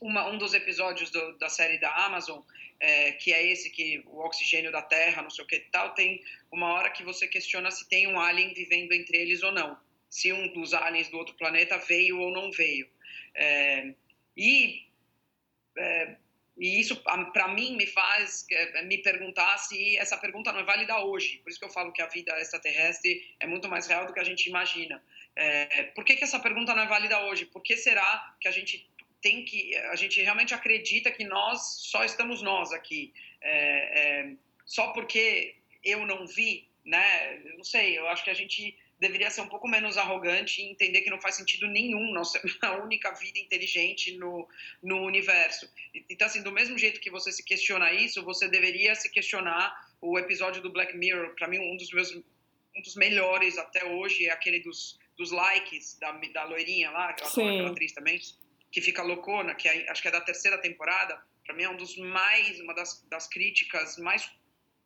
uma, 0.00 0.28
um 0.28 0.36
dos 0.36 0.52
episódios 0.54 1.10
do, 1.10 1.38
da 1.38 1.48
série 1.48 1.78
da 1.78 1.94
Amazon, 2.04 2.40
é, 2.80 3.12
que 3.12 3.32
é 3.32 3.46
esse 3.46 3.70
que 3.70 4.02
o 4.06 4.18
oxigênio 4.18 4.70
da 4.70 4.82
Terra, 4.82 5.22
não 5.22 5.30
sei 5.30 5.44
o 5.44 5.48
que 5.48 5.60
tal, 5.70 5.94
tem 5.94 6.22
uma 6.50 6.72
hora 6.72 6.90
que 6.90 7.02
você 7.02 7.26
questiona 7.26 7.70
se 7.70 7.88
tem 7.88 8.06
um 8.06 8.18
alien 8.18 8.52
vivendo 8.52 8.92
entre 8.92 9.16
eles 9.16 9.42
ou 9.42 9.52
não, 9.52 9.78
se 10.10 10.32
um 10.32 10.52
dos 10.52 10.74
aliens 10.74 11.08
do 11.08 11.16
outro 11.16 11.34
planeta 11.36 11.78
veio 11.78 12.18
ou 12.20 12.32
não 12.32 12.50
veio. 12.50 12.88
É, 13.34 13.94
e, 14.36 14.86
é, 15.78 16.16
e 16.58 16.80
isso, 16.80 16.96
para 16.96 17.48
mim, 17.48 17.76
me 17.76 17.86
faz 17.86 18.46
é, 18.50 18.82
me 18.82 18.98
perguntar 18.98 19.58
se 19.58 19.96
essa 19.98 20.16
pergunta 20.16 20.52
não 20.52 20.60
é 20.60 20.64
válida 20.64 20.98
hoje. 21.00 21.38
Por 21.38 21.50
isso 21.50 21.58
que 21.58 21.66
eu 21.66 21.70
falo 21.70 21.92
que 21.92 22.00
a 22.00 22.06
vida 22.06 22.32
extraterrestre 22.40 23.34
é 23.38 23.46
muito 23.46 23.68
mais 23.68 23.86
real 23.86 24.06
do 24.06 24.12
que 24.14 24.20
a 24.20 24.24
gente 24.24 24.48
imagina. 24.48 25.02
É, 25.34 25.82
por 25.94 26.02
que, 26.02 26.16
que 26.16 26.24
essa 26.24 26.40
pergunta 26.40 26.74
não 26.74 26.84
é 26.84 26.86
válida 26.86 27.20
hoje? 27.26 27.44
Por 27.44 27.62
que 27.62 27.76
será 27.76 28.34
que 28.40 28.48
a 28.48 28.50
gente 28.50 28.88
tem 29.20 29.44
que 29.44 29.76
a 29.76 29.96
gente 29.96 30.20
realmente 30.22 30.54
acredita 30.54 31.10
que 31.10 31.24
nós 31.24 31.78
só 31.80 32.04
estamos 32.04 32.42
nós 32.42 32.72
aqui 32.72 33.12
é, 33.40 34.20
é, 34.20 34.32
só 34.64 34.92
porque 34.92 35.56
eu 35.82 36.06
não 36.06 36.26
vi 36.26 36.68
né 36.84 37.40
não 37.56 37.64
sei 37.64 37.98
eu 37.98 38.06
acho 38.08 38.22
que 38.22 38.30
a 38.30 38.34
gente 38.34 38.76
deveria 38.98 39.30
ser 39.30 39.42
um 39.42 39.48
pouco 39.48 39.68
menos 39.68 39.96
arrogante 39.96 40.60
e 40.60 40.70
entender 40.70 41.02
que 41.02 41.10
não 41.10 41.20
faz 41.20 41.36
sentido 41.36 41.66
nenhum 41.66 42.12
nós 42.12 42.32
sermos 42.32 42.56
a 42.62 42.76
única 42.78 43.12
vida 43.12 43.38
inteligente 43.38 44.16
no, 44.16 44.48
no 44.82 45.04
universo. 45.04 45.70
Então 46.08 46.26
assim 46.26 46.42
do 46.42 46.52
mesmo 46.52 46.78
jeito 46.78 47.00
que 47.00 47.10
você 47.10 47.30
se 47.30 47.44
questiona 47.44 47.92
isso 47.92 48.24
você 48.24 48.48
deveria 48.48 48.94
se 48.94 49.10
questionar 49.10 49.74
o 50.00 50.18
episódio 50.18 50.62
do 50.62 50.72
Black 50.72 50.96
Mirror. 50.96 51.34
Para 51.34 51.48
mim 51.48 51.58
um 51.58 51.76
dos 51.76 51.90
meus 51.90 52.14
um 52.14 52.82
dos 52.82 52.94
melhores 52.94 53.56
até 53.56 53.84
hoje 53.84 54.26
é 54.26 54.30
aquele 54.30 54.60
dos, 54.60 54.98
dos 55.16 55.30
likes 55.30 55.98
da, 55.98 56.12
da 56.12 56.44
loirinha 56.44 56.90
lá, 56.90 57.12
que 57.14 57.22
ela 57.22 57.52
é 57.52 57.66
atriz 57.66 57.92
também 57.92 58.20
que 58.70 58.80
fica 58.82 59.02
loucona, 59.02 59.54
que 59.54 59.66
é, 59.66 59.90
acho 59.90 60.02
que 60.02 60.08
é 60.08 60.10
da 60.10 60.20
terceira 60.20 60.58
temporada, 60.58 61.18
para 61.46 61.54
mim 61.54 61.62
é 61.62 61.70
um 61.70 61.76
dos 61.76 61.96
mais, 61.96 62.60
uma 62.60 62.74
das, 62.74 63.02
das 63.08 63.26
críticas 63.26 63.96
mais 63.96 64.30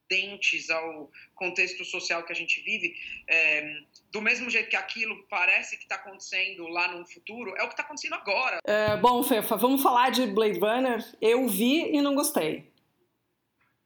dentes 0.09 0.71
ao 0.71 1.11
contexto 1.35 1.85
social 1.85 2.25
que 2.25 2.33
a 2.33 2.37
gente 2.37 2.61
vive, 2.63 2.95
é, 3.27 3.81
do 4.11 4.21
mesmo 4.21 4.51
jeito 4.51 4.69
que 4.69 4.77
aquilo 4.77 5.25
parece 5.29 5.77
que 5.77 5.85
está 5.85 5.95
acontecendo 5.95 6.67
lá 6.69 6.89
no 6.89 7.07
futuro, 7.07 7.55
é 7.57 7.63
o 7.63 7.67
que 7.67 7.75
está 7.75 7.83
acontecendo 7.83 8.15
agora. 8.15 8.59
É, 8.65 8.97
bom, 8.97 9.23
Fefa, 9.23 9.57
vamos 9.57 9.83
falar 9.83 10.11
de 10.11 10.27
Blade 10.27 10.59
Runner. 10.59 11.05
Eu 11.21 11.47
vi 11.49 11.95
e 11.95 12.01
não 12.01 12.15
gostei. 12.15 12.69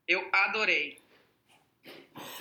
Eu 0.08 0.26
adorei. 0.32 0.98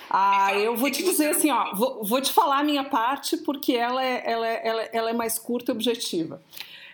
Ah, 0.09 0.53
eu 0.53 0.75
vou 0.75 0.91
te 0.91 1.01
dizer 1.03 1.29
assim, 1.29 1.49
ó, 1.49 1.73
vou, 1.73 2.03
vou, 2.03 2.21
te 2.21 2.31
falar 2.31 2.59
a 2.59 2.63
minha 2.63 2.83
parte 2.83 3.37
porque 3.37 3.73
ela 3.73 4.05
é, 4.05 4.23
ela, 4.25 4.47
é, 4.47 4.67
ela, 4.67 4.81
ela 4.93 5.09
é 5.09 5.13
mais 5.13 5.39
curta 5.39 5.71
e 5.71 5.73
objetiva. 5.73 6.41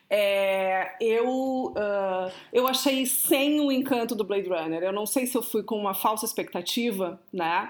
É, 0.09 0.95
eu, 0.99 1.27
uh, 1.27 2.31
eu 2.51 2.67
achei 2.67 3.05
sem 3.05 3.59
o 3.59 3.71
encanto 3.71 4.15
do 4.15 4.23
Blade 4.23 4.47
Runner. 4.47 4.81
Eu 4.81 4.93
não 4.93 5.05
sei 5.05 5.27
se 5.27 5.37
eu 5.37 5.43
fui 5.43 5.61
com 5.61 5.77
uma 5.77 5.93
falsa 5.93 6.25
expectativa, 6.25 7.21
né? 7.31 7.69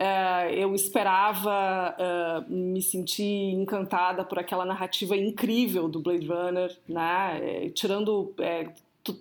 Uh, 0.00 0.48
eu 0.54 0.74
esperava 0.74 1.94
uh, 1.98 2.50
me 2.50 2.80
sentir 2.80 3.52
encantada 3.52 4.24
por 4.24 4.38
aquela 4.38 4.64
narrativa 4.64 5.14
incrível 5.14 5.90
do 5.90 6.00
Blade 6.00 6.26
Runner, 6.26 6.74
né? 6.88 7.38
É, 7.42 7.68
tirando 7.68 8.32
é, 8.38 8.68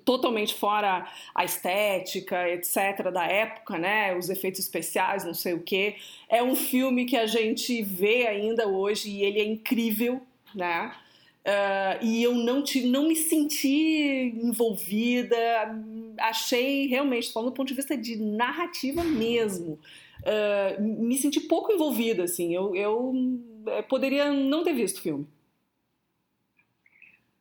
totalmente 0.05 0.53
fora 0.53 1.05
a 1.35 1.43
estética, 1.43 2.47
etc., 2.47 3.11
da 3.11 3.25
época, 3.25 3.77
né? 3.77 4.15
Os 4.15 4.29
efeitos 4.29 4.61
especiais, 4.61 5.25
não 5.25 5.33
sei 5.33 5.53
o 5.53 5.61
quê. 5.61 5.97
É 6.29 6.41
um 6.41 6.55
filme 6.55 7.03
que 7.03 7.17
a 7.17 7.27
gente 7.27 7.83
vê 7.83 8.25
ainda 8.25 8.65
hoje 8.65 9.09
e 9.09 9.23
ele 9.23 9.41
é 9.41 9.45
incrível, 9.45 10.21
né? 10.55 10.93
Uh, 11.39 12.05
e 12.05 12.23
eu 12.23 12.35
não, 12.35 12.63
te, 12.63 12.87
não 12.87 13.09
me 13.09 13.17
senti 13.17 14.33
envolvida, 14.41 15.35
achei 16.19 16.87
realmente, 16.87 17.33
falando 17.33 17.49
do 17.49 17.53
ponto 17.53 17.67
de 17.67 17.73
vista 17.73 17.97
de 17.97 18.15
narrativa 18.15 19.03
mesmo, 19.03 19.77
uh, 20.21 20.81
me 20.81 21.17
senti 21.17 21.39
pouco 21.41 21.71
envolvida, 21.71 22.23
assim, 22.23 22.53
eu, 22.53 22.75
eu 22.75 23.13
eh, 23.67 23.81
poderia 23.83 24.31
não 24.31 24.63
ter 24.63 24.73
visto 24.73 24.97
o 24.97 25.01
filme. 25.01 25.27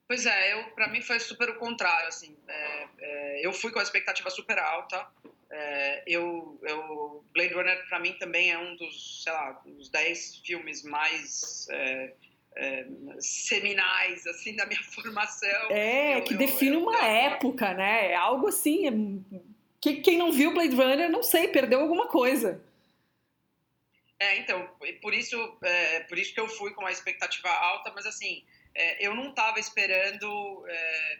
Pois 0.06 0.24
é, 0.24 0.54
eu 0.54 0.64
para 0.70 0.88
mim 0.88 1.02
foi 1.02 1.20
super 1.20 1.50
o 1.50 1.58
contrário, 1.58 2.08
assim, 2.08 2.34
é, 2.48 2.86
é, 2.98 3.46
eu 3.46 3.52
fui 3.52 3.70
com 3.70 3.78
a 3.78 3.82
expectativa 3.82 4.30
super 4.30 4.58
alta, 4.58 5.06
é, 5.50 6.02
eu, 6.06 6.58
eu, 6.62 7.24
Blade 7.34 7.54
Runner 7.54 7.88
para 7.88 7.98
mim 7.98 8.12
também 8.14 8.50
é 8.50 8.58
um 8.58 8.76
dos, 8.76 9.22
sei 9.22 9.32
lá, 9.32 9.60
dos 9.64 9.88
10 9.88 10.42
filmes 10.44 10.82
mais 10.82 11.66
é, 11.70 12.14
seminais 13.20 14.26
assim 14.26 14.56
da 14.56 14.66
minha 14.66 14.82
formação. 14.92 15.70
É, 15.70 16.18
eu, 16.18 16.24
que 16.24 16.34
eu, 16.34 16.38
define 16.38 16.74
eu, 16.74 16.82
uma 16.82 17.04
época, 17.04 17.72
né? 17.74 18.12
É 18.12 18.16
algo 18.16 18.48
assim. 18.48 18.86
É, 18.86 19.40
que, 19.80 19.96
quem 20.00 20.18
não 20.18 20.32
viu 20.32 20.52
Blade 20.52 20.74
Runner, 20.74 21.10
não 21.10 21.22
sei, 21.22 21.48
perdeu 21.48 21.80
alguma 21.80 22.08
coisa. 22.08 22.60
É, 24.20 24.36
então, 24.38 24.68
por 25.00 25.14
isso, 25.14 25.58
é, 25.62 26.00
por 26.00 26.18
isso 26.18 26.34
que 26.34 26.40
eu 26.40 26.48
fui 26.48 26.72
com 26.72 26.80
uma 26.80 26.90
expectativa 26.90 27.48
alta, 27.48 27.92
mas 27.94 28.04
assim, 28.04 28.44
é, 28.74 29.06
eu 29.06 29.14
não 29.14 29.30
estava 29.30 29.60
esperando. 29.60 30.64
É, 30.66 31.18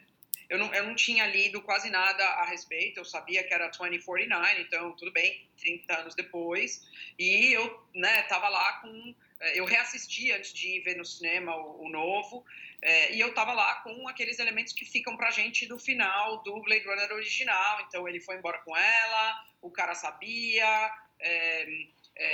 eu 0.49 0.57
não, 0.57 0.73
eu 0.73 0.83
não 0.83 0.95
tinha 0.95 1.27
lido 1.27 1.61
quase 1.61 1.91
nada 1.91 2.23
a 2.23 2.45
respeito, 2.45 2.99
eu 2.99 3.05
sabia 3.05 3.43
que 3.43 3.53
era 3.53 3.67
2049, 3.67 4.61
então 4.61 4.95
tudo 4.95 5.11
bem, 5.11 5.47
30 5.59 5.99
anos 5.99 6.15
depois, 6.15 6.89
e 7.19 7.53
eu 7.53 7.87
né, 7.93 8.25
lá 8.31 8.73
com 8.81 9.15
é, 9.39 9.59
eu 9.59 9.63
reassisti 9.63 10.31
antes 10.31 10.51
de 10.51 10.79
ver 10.81 10.97
no 10.97 11.05
cinema 11.05 11.55
o, 11.55 11.85
o 11.85 11.89
novo, 11.89 12.43
é, 12.81 13.13
e 13.13 13.19
eu 13.19 13.33
tava 13.33 13.53
lá 13.53 13.75
com 13.75 14.07
aqueles 14.07 14.39
elementos 14.39 14.73
que 14.73 14.85
ficam 14.85 15.15
pra 15.15 15.31
gente 15.31 15.65
do 15.65 15.77
final 15.77 16.41
do 16.43 16.61
Blade 16.61 16.85
Runner 16.85 17.11
original. 17.11 17.81
Então 17.81 18.07
ele 18.07 18.19
foi 18.19 18.35
embora 18.35 18.59
com 18.59 18.75
ela, 18.75 19.45
o 19.61 19.69
cara 19.69 19.93
sabia, 19.95 20.91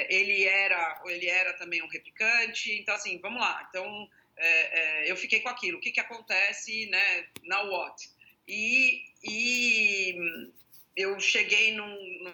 ele 0.10 0.44
era 0.46 1.02
ele 1.06 1.28
era 1.28 1.54
também 1.54 1.82
um 1.82 1.88
replicante. 1.88 2.72
Então 2.74 2.96
assim, 2.96 3.20
vamos 3.20 3.40
lá. 3.40 3.66
Então 3.70 4.10
é, 4.38 5.06
é, 5.08 5.12
eu 5.12 5.16
fiquei 5.16 5.40
com 5.40 5.50
aquilo. 5.50 5.78
O 5.78 5.82
que 5.82 5.92
que 5.92 6.00
acontece, 6.00 6.88
né? 6.88 7.28
Na 7.44 7.62
what? 7.64 8.10
E, 8.48 9.04
e 9.24 10.52
eu 10.96 11.20
cheguei 11.20 11.72
num 11.74 12.34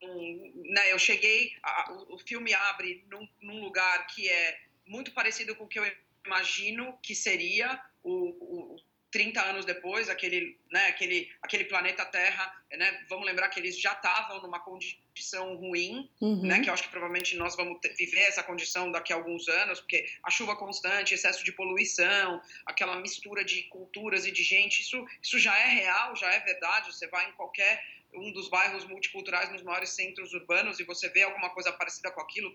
né, 0.00 0.92
eu 0.92 0.98
cheguei, 0.98 1.52
a, 1.62 1.92
o, 1.92 2.14
o, 2.14 2.18
filme 2.18 2.54
abre 2.54 3.04
num, 3.10 3.28
num, 3.40 3.60
lugar 3.60 4.06
que 4.06 4.28
é 4.28 4.60
muito 4.86 5.12
parecido 5.12 5.56
com 5.56 5.64
o 5.64 5.68
que 5.68 5.78
eu 5.78 5.92
imagino 6.24 6.96
que 7.02 7.14
seria 7.14 7.82
o, 8.02 8.12
o, 8.12 8.76
30 9.10 9.40
anos 9.42 9.64
depois, 9.64 10.08
aquele, 10.10 10.58
né, 10.70 10.86
aquele, 10.86 11.30
aquele 11.42 11.64
planeta 11.64 12.04
Terra, 12.04 12.52
né, 12.72 13.06
vamos 13.08 13.24
lembrar 13.24 13.48
que 13.48 13.58
eles 13.58 13.80
já 13.80 13.92
estavam 13.92 14.42
numa 14.42 14.60
condição 14.60 15.56
ruim, 15.56 16.10
uhum. 16.20 16.46
né, 16.46 16.60
que 16.60 16.68
eu 16.68 16.74
acho 16.74 16.82
que 16.82 16.90
provavelmente 16.90 17.34
nós 17.36 17.56
vamos 17.56 17.80
ter, 17.80 17.94
viver 17.94 18.20
essa 18.20 18.42
condição 18.42 18.92
daqui 18.92 19.12
a 19.12 19.16
alguns 19.16 19.48
anos, 19.48 19.80
porque 19.80 20.06
a 20.22 20.30
chuva 20.30 20.56
constante, 20.56 21.14
excesso 21.14 21.42
de 21.42 21.52
poluição, 21.52 22.40
aquela 22.66 23.00
mistura 23.00 23.42
de 23.44 23.62
culturas 23.64 24.26
e 24.26 24.30
de 24.30 24.42
gente, 24.42 24.82
isso, 24.82 25.02
isso 25.22 25.38
já 25.38 25.58
é 25.58 25.68
real, 25.68 26.14
já 26.14 26.30
é 26.32 26.40
verdade. 26.40 26.92
Você 26.92 27.06
vai 27.08 27.28
em 27.28 27.32
qualquer 27.32 27.82
um 28.12 28.32
dos 28.32 28.48
bairros 28.48 28.84
multiculturais 28.84 29.50
nos 29.50 29.62
maiores 29.62 29.90
centros 29.90 30.32
urbanos 30.34 30.80
e 30.80 30.84
você 30.84 31.08
vê 31.08 31.22
alguma 31.22 31.50
coisa 31.50 31.72
parecida 31.72 32.10
com 32.10 32.20
aquilo. 32.20 32.54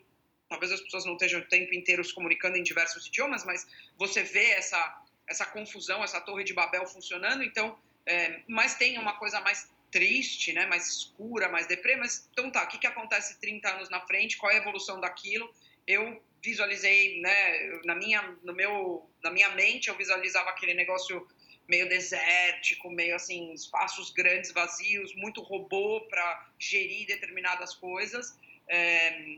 Talvez 0.49 0.71
as 0.71 0.81
pessoas 0.81 1.05
não 1.05 1.13
estejam 1.13 1.39
o 1.39 1.45
tempo 1.45 1.73
inteiro 1.73 2.03
se 2.03 2.13
comunicando 2.13 2.57
em 2.57 2.63
diversos 2.63 3.07
idiomas, 3.07 3.43
mas 3.43 3.65
você 3.97 4.21
vê 4.21 4.51
essa 4.51 5.02
essa 5.27 5.45
confusão, 5.45 6.03
essa 6.03 6.21
torre 6.21 6.43
de 6.43 6.53
Babel 6.53 6.85
funcionando. 6.85 7.43
Então, 7.43 7.77
é, 8.05 8.41
mas 8.47 8.75
tem 8.75 8.97
uma 8.99 9.13
coisa 9.13 9.39
mais 9.41 9.69
triste, 9.91 10.51
né, 10.53 10.65
mais 10.65 10.87
escura, 10.87 11.47
mais 11.49 11.67
deprê, 11.67 11.95
mas 11.95 12.27
então 12.31 12.49
tá, 12.49 12.63
o 12.63 12.67
que, 12.67 12.79
que 12.79 12.87
acontece 12.87 13.39
30 13.39 13.69
anos 13.69 13.89
na 13.89 14.01
frente, 14.01 14.37
qual 14.37 14.51
é 14.51 14.55
a 14.55 14.57
evolução 14.57 14.99
daquilo? 14.99 15.53
Eu 15.85 16.21
visualizei, 16.41 17.21
né, 17.21 17.79
na 17.85 17.93
minha, 17.93 18.21
no 18.43 18.53
meu, 18.53 19.07
na 19.23 19.29
minha 19.29 19.49
mente 19.49 19.89
eu 19.89 19.95
visualizava 19.95 20.49
aquele 20.49 20.73
negócio 20.73 21.27
meio 21.67 21.87
desértico, 21.87 22.89
meio 22.89 23.15
assim, 23.15 23.53
espaços 23.53 24.11
grandes, 24.11 24.51
vazios, 24.51 25.15
muito 25.15 25.41
robô 25.41 26.01
para 26.09 26.49
gerir 26.59 27.07
determinadas 27.07 27.73
coisas. 27.75 28.37
É, 28.67 29.37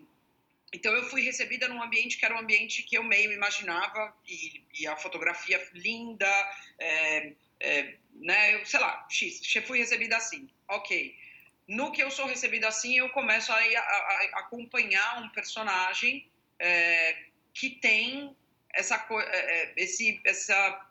então 0.75 0.93
eu 0.93 1.03
fui 1.09 1.21
recebida 1.21 1.69
num 1.69 1.81
ambiente 1.81 2.17
que 2.17 2.25
era 2.25 2.35
um 2.35 2.39
ambiente 2.39 2.83
que 2.83 2.97
eu 2.97 3.03
meio 3.03 3.31
imaginava 3.31 4.13
e, 4.27 4.61
e 4.77 4.85
a 4.85 4.97
fotografia 4.97 5.65
linda, 5.73 6.29
é, 6.77 7.33
é, 7.61 7.95
né? 8.13 8.55
Eu, 8.55 8.65
sei 8.65 8.81
lá, 8.81 9.07
x. 9.09 9.41
Fui 9.65 9.77
recebida 9.77 10.17
assim, 10.17 10.49
ok. 10.67 11.15
No 11.65 11.93
que 11.93 12.03
eu 12.03 12.11
sou 12.11 12.25
recebida 12.27 12.67
assim, 12.67 12.97
eu 12.97 13.09
começo 13.09 13.53
a, 13.53 13.55
a, 13.55 13.59
a 13.59 14.39
acompanhar 14.41 15.23
um 15.23 15.29
personagem 15.29 16.29
é, 16.59 17.23
que 17.53 17.69
tem 17.69 18.35
essa 18.73 18.95
é, 18.95 19.61
é, 19.61 19.73
esse 19.77 20.19
essa 20.25 20.89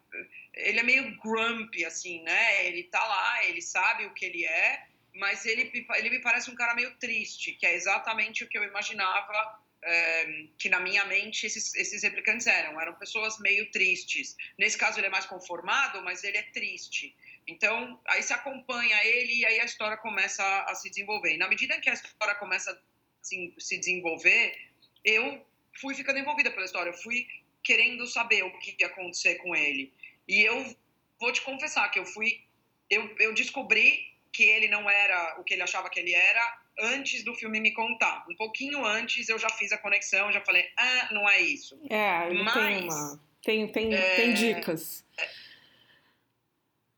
ele 0.55 0.81
é 0.81 0.83
meio 0.83 1.15
grumpy 1.19 1.85
assim, 1.85 2.23
né? 2.23 2.67
Ele 2.67 2.85
tá 2.85 3.05
lá, 3.05 3.45
ele 3.45 3.61
sabe 3.61 4.07
o 4.07 4.15
que 4.15 4.25
ele 4.25 4.47
é, 4.47 4.87
mas 5.15 5.45
ele 5.45 5.71
ele 5.97 6.11
me 6.11 6.21
parece 6.21 6.51
um 6.51 6.55
cara 6.55 6.75
meio 6.75 6.97
triste, 6.97 7.53
que 7.53 7.67
é 7.67 7.75
exatamente 7.75 8.45
o 8.45 8.49
que 8.49 8.57
eu 8.57 8.65
imaginava 8.65 9.63
é, 9.85 10.47
que 10.59 10.69
na 10.69 10.81
minha 10.81 11.05
mente 11.05 11.47
esses, 11.47 11.75
esses 11.75 12.03
replicantes 12.03 12.47
eram. 12.47 12.81
Eram 12.81 12.95
pessoas 12.95 13.39
meio 13.39 13.71
tristes. 13.71 14.37
Nesse 14.59 14.79
caso 14.79 14.99
ele 14.99 15.07
é 15.07 15.11
mais 15.11 15.27
conformado, 15.27 16.03
mas 16.03 16.25
ele 16.25 16.39
é 16.39 16.43
triste. 16.43 17.15
Então, 17.47 18.01
aí 18.09 18.23
se 18.23 18.33
acompanha 18.33 19.05
ele 19.05 19.41
e 19.41 19.47
aí 19.47 19.61
a 19.61 19.65
história 19.65 19.97
começa 19.99 20.43
a, 20.43 20.71
a 20.71 20.75
se 20.75 20.89
desenvolver. 20.89 21.35
E 21.35 21.39
na 21.39 21.49
medida 21.49 21.79
que 21.81 21.91
a 21.91 21.93
história 21.93 22.35
começa 22.37 22.73
a 22.73 22.77
se, 23.23 23.55
se 23.59 23.79
desenvolver, 23.79 24.59
eu 25.05 25.47
fui 25.81 25.95
ficando 25.95 26.19
envolvida 26.19 26.51
pela 26.51 26.65
história. 26.65 26.91
Eu 26.91 26.95
fui 26.95 27.27
querendo 27.63 28.07
saber 28.07 28.43
o 28.43 28.59
que 28.59 28.77
ia 28.81 28.87
acontecer 28.87 29.37
com 29.37 29.55
ele. 29.55 29.93
E 30.27 30.41
eu 30.41 30.75
vou 31.21 31.33
te 31.33 31.43
confessar 31.43 31.91
que 31.91 31.99
eu 31.99 32.07
fui... 32.07 32.43
Eu, 32.89 33.15
eu 33.19 33.35
descobri 33.35 34.15
que 34.33 34.43
ele 34.43 34.69
não 34.69 34.89
era 34.89 35.39
o 35.39 35.45
que 35.45 35.55
ele 35.55 35.63
achava 35.63 35.89
que 35.89 36.01
ele 36.01 36.15
era 36.15 36.64
antes 36.79 37.25
do 37.25 37.35
filme 37.35 37.61
me 37.61 37.73
contar. 37.73 38.25
Um 38.29 38.37
pouquinho 38.37 38.85
antes 38.85 39.29
eu 39.29 39.39
já 39.39 39.49
fiz 39.51 39.73
a 39.73 39.79
conexão, 39.79 40.33
já 40.33 40.41
falei, 40.41 40.69
ah, 40.77 41.09
não 41.13 41.29
é 41.29 41.41
isso. 41.41 41.79
É, 41.89 42.33
Mas, 42.33 42.53
tem 42.55 42.83
uma. 42.85 43.21
Tem, 43.43 43.69
tem, 43.73 43.95
é, 43.95 44.17
tem 44.17 44.35
dicas. 44.35 45.05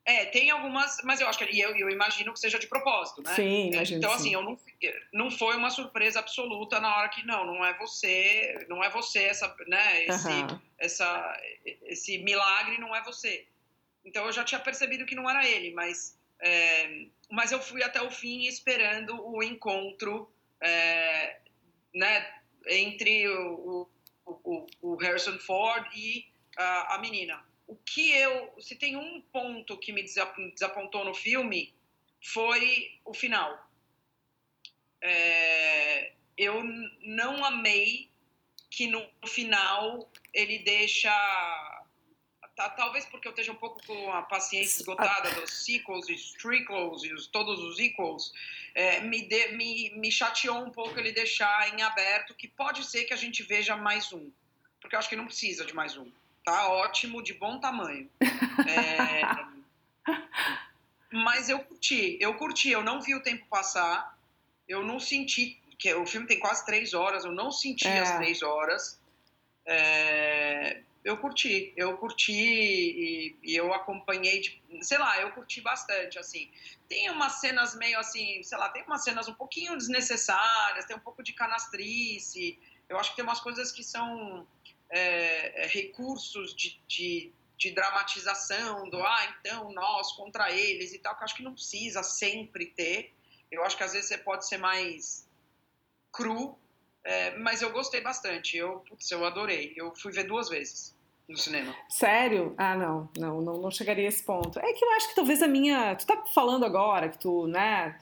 É, 0.04 0.24
tem 0.26 0.50
algumas, 0.50 0.98
mas 1.02 1.20
eu 1.20 1.26
acho 1.26 1.36
que 1.36 1.58
eu, 1.58 1.76
eu 1.76 1.90
imagino 1.90 2.32
que 2.32 2.38
seja 2.38 2.60
de 2.60 2.68
propósito, 2.68 3.22
né? 3.22 3.34
Sim, 3.34 3.72
imagino 3.72 3.98
Então, 3.98 4.10
sim. 4.12 4.16
assim, 4.16 4.34
eu 4.34 4.42
não, 4.42 4.56
não 5.12 5.30
foi 5.32 5.56
uma 5.56 5.68
surpresa 5.68 6.20
absoluta 6.20 6.78
na 6.78 6.96
hora 6.96 7.08
que, 7.08 7.26
não, 7.26 7.44
não 7.44 7.64
é 7.64 7.76
você, 7.76 8.64
não 8.68 8.84
é 8.84 8.88
você 8.88 9.24
essa, 9.24 9.52
né, 9.66 10.04
esse, 10.04 10.28
uhum. 10.28 10.60
essa, 10.78 11.42
esse 11.86 12.18
milagre 12.18 12.78
não 12.78 12.94
é 12.94 13.02
você. 13.02 13.48
Então 14.04 14.24
eu 14.26 14.32
já 14.32 14.44
tinha 14.44 14.60
percebido 14.60 15.04
que 15.04 15.16
não 15.16 15.28
era 15.28 15.44
ele, 15.44 15.72
mas 15.72 16.16
é, 16.40 17.06
mas 17.30 17.52
eu 17.52 17.60
fui 17.60 17.82
até 17.82 18.00
o 18.02 18.10
fim 18.10 18.46
esperando 18.46 19.24
o 19.26 19.42
encontro 19.42 20.30
é, 20.60 21.40
né, 21.94 22.40
entre 22.68 23.28
o, 23.28 23.88
o, 24.24 24.66
o, 24.82 24.96
Harrison 24.96 25.38
Ford 25.38 25.86
e 25.94 26.26
a, 26.56 26.96
a 26.96 26.98
menina. 26.98 27.44
O 27.66 27.74
que 27.76 28.10
eu. 28.12 28.54
Se 28.60 28.76
tem 28.76 28.96
um 28.96 29.20
ponto 29.20 29.76
que 29.78 29.92
me 29.92 30.02
desapontou 30.02 31.04
no 31.04 31.14
filme, 31.14 31.74
foi 32.22 32.98
o 33.04 33.12
final. 33.12 33.68
É, 35.00 36.12
eu 36.36 36.62
não 37.02 37.44
amei 37.44 38.08
que 38.70 38.86
no 38.86 39.04
final 39.26 40.10
ele 40.32 40.58
deixa 40.58 41.10
tá, 42.56 42.70
talvez 42.70 43.04
porque 43.04 43.28
eu 43.28 43.30
esteja 43.30 43.52
um 43.52 43.56
pouco 43.56 43.86
com 43.86 44.10
a 44.12 44.22
paciência 44.22 44.80
esgotada 44.80 45.30
dos 45.32 45.64
sequels 45.64 46.08
e 46.08 46.16
trequels 46.38 47.04
e 47.04 47.12
os, 47.12 47.26
todos 47.26 47.60
os 47.62 47.78
equals, 47.78 48.32
é, 48.74 49.00
me, 49.00 49.22
de, 49.22 49.48
me, 49.52 49.90
me 49.90 50.10
chateou 50.10 50.64
um 50.64 50.70
pouco 50.70 50.98
ele 50.98 51.12
deixar 51.12 51.72
em 51.74 51.82
aberto 51.82 52.34
que 52.34 52.48
pode 52.48 52.84
ser 52.84 53.04
que 53.04 53.12
a 53.12 53.16
gente 53.16 53.42
veja 53.42 53.76
mais 53.76 54.12
um. 54.12 54.30
Porque 54.80 54.96
eu 54.96 54.98
acho 54.98 55.08
que 55.08 55.16
não 55.16 55.26
precisa 55.26 55.64
de 55.64 55.74
mais 55.74 55.96
um. 55.96 56.10
Tá 56.42 56.68
ótimo, 56.68 57.22
de 57.22 57.34
bom 57.34 57.60
tamanho. 57.60 58.10
É, 58.68 59.20
mas 61.12 61.50
eu 61.50 61.58
curti, 61.60 62.16
eu 62.18 62.34
curti, 62.34 62.70
eu 62.70 62.82
não 62.82 63.02
vi 63.02 63.14
o 63.14 63.22
tempo 63.22 63.44
passar, 63.50 64.16
eu 64.66 64.82
não 64.82 64.98
senti, 64.98 65.60
que 65.78 65.92
o 65.94 66.06
filme 66.06 66.26
tem 66.26 66.40
quase 66.40 66.64
três 66.64 66.94
horas, 66.94 67.26
eu 67.26 67.32
não 67.32 67.52
senti 67.52 67.86
é. 67.86 67.98
as 67.98 68.16
três 68.16 68.42
horas. 68.42 68.98
É, 69.66 70.80
eu 71.06 71.16
curti, 71.18 71.72
eu 71.76 71.96
curti 71.98 72.32
e, 72.32 73.36
e, 73.40 73.54
eu 73.54 73.72
acompanhei, 73.72 74.40
de, 74.40 74.60
sei 74.80 74.98
lá, 74.98 75.20
eu 75.20 75.30
curti 75.30 75.60
bastante, 75.60 76.18
assim. 76.18 76.50
Tem 76.88 77.08
umas 77.10 77.34
cenas 77.34 77.76
meio 77.76 77.96
assim, 78.00 78.42
sei 78.42 78.58
lá, 78.58 78.68
tem 78.70 78.82
umas 78.82 79.04
cenas 79.04 79.28
um 79.28 79.34
pouquinho 79.34 79.76
desnecessárias, 79.76 80.84
tem 80.84 80.96
um 80.96 81.00
pouco 81.00 81.22
de 81.22 81.32
canastrice, 81.32 82.58
eu 82.88 82.98
acho 82.98 83.10
que 83.10 83.16
tem 83.16 83.24
umas 83.24 83.38
coisas 83.38 83.70
que 83.70 83.84
são 83.84 84.44
é, 84.90 85.62
é, 85.62 85.66
recursos 85.68 86.52
de, 86.56 86.76
de, 86.88 87.32
de, 87.56 87.70
dramatização, 87.70 88.90
do, 88.90 89.00
ah, 89.00 89.36
então, 89.38 89.70
nós 89.72 90.10
contra 90.14 90.50
eles 90.50 90.92
e 90.92 90.98
tal, 90.98 91.14
que 91.14 91.22
eu 91.22 91.24
acho 91.24 91.36
que 91.36 91.44
não 91.44 91.54
precisa 91.54 92.02
sempre 92.02 92.66
ter. 92.66 93.14
Eu 93.48 93.62
acho 93.62 93.76
que 93.76 93.84
às 93.84 93.92
vezes 93.92 94.08
você 94.08 94.18
pode 94.18 94.48
ser 94.48 94.56
mais 94.56 95.24
cru, 96.10 96.58
é, 97.04 97.36
mas 97.36 97.62
eu 97.62 97.70
gostei 97.70 98.00
bastante, 98.00 98.56
eu, 98.56 98.80
putz, 98.80 99.08
eu 99.08 99.24
adorei, 99.24 99.72
eu 99.76 99.94
fui 99.94 100.10
ver 100.10 100.24
duas 100.24 100.48
vezes 100.48 100.95
no 101.28 101.36
cinema. 101.36 101.74
Sério? 101.88 102.54
Ah, 102.56 102.76
não, 102.76 103.08
não, 103.16 103.40
não, 103.40 103.60
não 103.60 103.70
chegaria 103.70 104.06
a 104.06 104.08
esse 104.08 104.22
ponto. 104.22 104.58
É 104.58 104.72
que 104.72 104.84
eu 104.84 104.90
acho 104.92 105.08
que 105.08 105.14
talvez 105.14 105.42
a 105.42 105.48
minha. 105.48 105.94
Tu 105.96 106.06
tá 106.06 106.24
falando 106.32 106.64
agora 106.64 107.08
que 107.08 107.18
tu, 107.18 107.46
né? 107.46 107.98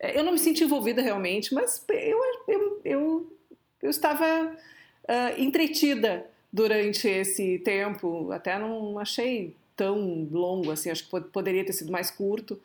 Eu 0.00 0.22
não 0.22 0.32
me 0.32 0.38
senti 0.38 0.62
envolvida 0.62 1.02
realmente, 1.02 1.52
mas 1.52 1.84
eu, 1.88 2.20
eu, 2.46 2.80
eu, 2.84 3.36
eu 3.82 3.90
estava 3.90 4.24
uh, 4.54 5.40
entretida 5.40 6.24
durante 6.52 7.08
esse 7.08 7.58
tempo. 7.58 8.30
Até 8.30 8.58
não 8.58 8.98
achei 8.98 9.56
tão 9.74 10.28
longo 10.30 10.70
assim, 10.70 10.90
acho 10.90 11.08
que 11.08 11.20
poderia 11.20 11.64
ter 11.64 11.72
sido 11.72 11.90
mais 11.90 12.10
curto. 12.10 12.60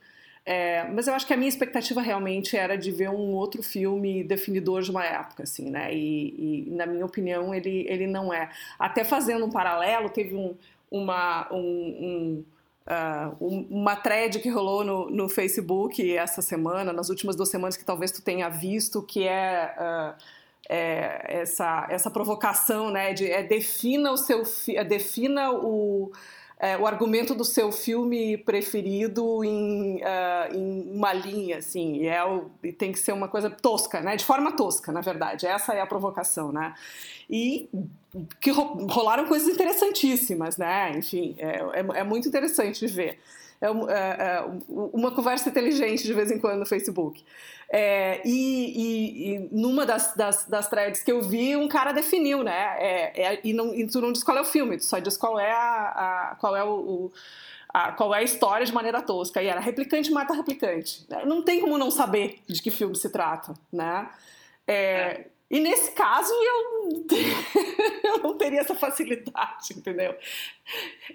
É, 0.46 0.84
mas 0.90 1.08
eu 1.08 1.14
acho 1.14 1.26
que 1.26 1.34
a 1.34 1.38
minha 1.38 1.48
expectativa 1.48 2.02
realmente 2.02 2.58
era 2.58 2.78
de 2.78 2.92
ver 2.92 3.10
um 3.10 3.34
outro 3.34 3.64
filme 3.64 4.24
definidor 4.24 4.82
de 4.82 4.92
uma 4.92 5.06
época, 5.06 5.44
assim, 5.44 5.70
né? 5.70 5.94
E, 5.94 6.66
e 6.68 6.72
na 6.72 6.86
minha 6.86 7.06
opinião 7.06 7.56
ele, 7.56 7.86
ele 7.88 8.08
não 8.08 8.34
é. 8.34 8.50
Até 8.78 9.06
fazendo 9.06 9.46
um 9.46 9.50
paralelo, 9.50 10.10
teve 10.10 10.36
um, 10.36 10.54
uma, 10.92 11.48
um, 11.50 11.58
um, 11.58 12.46
uh, 12.88 13.68
uma 13.70 13.96
thread 13.96 14.40
que 14.40 14.50
rolou 14.50 14.84
no, 14.84 15.10
no 15.10 15.30
Facebook 15.30 16.16
essa 16.16 16.42
semana, 16.42 16.92
nas 16.92 17.10
últimas 17.10 17.38
duas 17.38 17.50
semanas, 17.50 17.78
que 17.78 17.86
talvez 17.86 18.12
tu 18.12 18.22
tenha 18.22 18.50
visto, 18.50 19.02
que 19.02 19.26
é. 19.26 19.74
Uh, 19.80 20.44
é, 20.70 21.42
essa, 21.42 21.88
essa 21.90 22.10
provocação, 22.10 22.90
né, 22.90 23.14
de 23.14 23.30
é, 23.30 23.44
defina 23.44 24.12
o 24.12 24.18
seu, 24.18 24.44
é, 24.70 24.84
defina 24.84 25.52
o, 25.52 26.12
é, 26.64 26.78
o 26.78 26.88
argumento 26.88 27.36
do 27.36 27.44
seu 27.44 27.74
filme 27.74 28.38
preferido 28.38 29.44
em, 29.44 29.98
uh, 29.98 30.56
em 30.56 30.96
uma 30.96 31.12
linha, 31.12 31.58
assim, 31.58 31.98
e, 31.98 32.08
é 32.08 32.24
o, 32.24 32.50
e 32.64 32.72
tem 32.72 32.94
que 32.94 33.00
ser 33.00 33.12
uma 33.12 33.28
coisa 33.28 33.50
tosca, 33.50 34.00
né? 34.00 34.16
De 34.16 34.24
forma 34.24 34.50
tosca, 34.54 34.90
na 34.90 35.02
verdade. 35.02 35.46
Essa 35.46 35.74
é 35.74 35.82
a 35.82 35.86
provocação, 35.86 36.54
né? 36.54 36.74
E 37.30 37.68
que 38.40 38.50
rolaram 38.52 39.26
coisas 39.26 39.50
interessantíssimas, 39.50 40.56
né? 40.56 40.94
Enfim, 40.96 41.36
é, 41.38 41.60
é, 41.82 42.00
é 42.00 42.04
muito 42.06 42.30
interessante 42.30 42.80
de 42.80 42.88
ver. 42.88 43.20
É, 43.60 43.68
é, 43.68 43.70
é, 43.70 44.46
uma 44.70 45.12
conversa 45.12 45.50
inteligente 45.50 46.06
de 46.06 46.14
vez 46.14 46.32
em 46.32 46.40
quando 46.40 46.60
no 46.60 46.66
Facebook. 46.66 47.26
É, 47.76 48.22
e, 48.24 48.30
e, 48.30 49.34
e, 49.34 49.50
numa 49.52 49.84
das, 49.84 50.14
das, 50.16 50.46
das, 50.46 50.68
threads 50.68 51.02
que 51.02 51.12
eu 51.12 51.24
vi, 51.24 51.58
um 51.58 51.68
cara 51.68 51.92
definiu, 51.92 52.44
né? 52.44 52.76
É, 52.78 53.34
é, 53.34 53.40
e, 53.44 53.52
não, 53.52 53.74
e 53.74 53.88
tu 53.88 54.00
não 54.00 54.12
diz 54.12 54.24
qual 54.24 54.38
é 54.38 54.42
o 54.42 54.46
filme, 54.46 54.78
tu 54.78 54.86
só 54.86 55.00
diz 55.00 55.18
qual 55.18 55.40
é, 55.40 55.52
a, 55.52 56.30
a 56.34 56.36
qual 56.36 56.56
é 56.56 56.64
o, 56.64 56.70
o 56.70 57.12
qual 57.98 58.14
é 58.14 58.20
a 58.20 58.22
história 58.24 58.64
de 58.64 58.72
maneira 58.72 59.02
tosca. 59.02 59.42
E 59.42 59.48
era 59.48 59.60
replicante 59.60 60.12
mata 60.12 60.36
replicante. 60.36 61.08
Não 61.26 61.42
tem 61.42 61.62
como 61.62 61.76
não 61.76 61.90
saber 61.90 62.44
de 62.48 62.62
que 62.62 62.70
filme 62.70 62.96
se 62.96 63.10
trata, 63.10 63.56
né? 63.72 64.08
É, 64.68 64.76
é. 64.76 65.28
E 65.54 65.60
nesse 65.60 65.92
caso 65.92 66.34
eu, 66.34 67.06
eu 68.04 68.18
não 68.24 68.36
teria 68.36 68.62
essa 68.62 68.74
facilidade, 68.74 69.74
entendeu? 69.78 70.18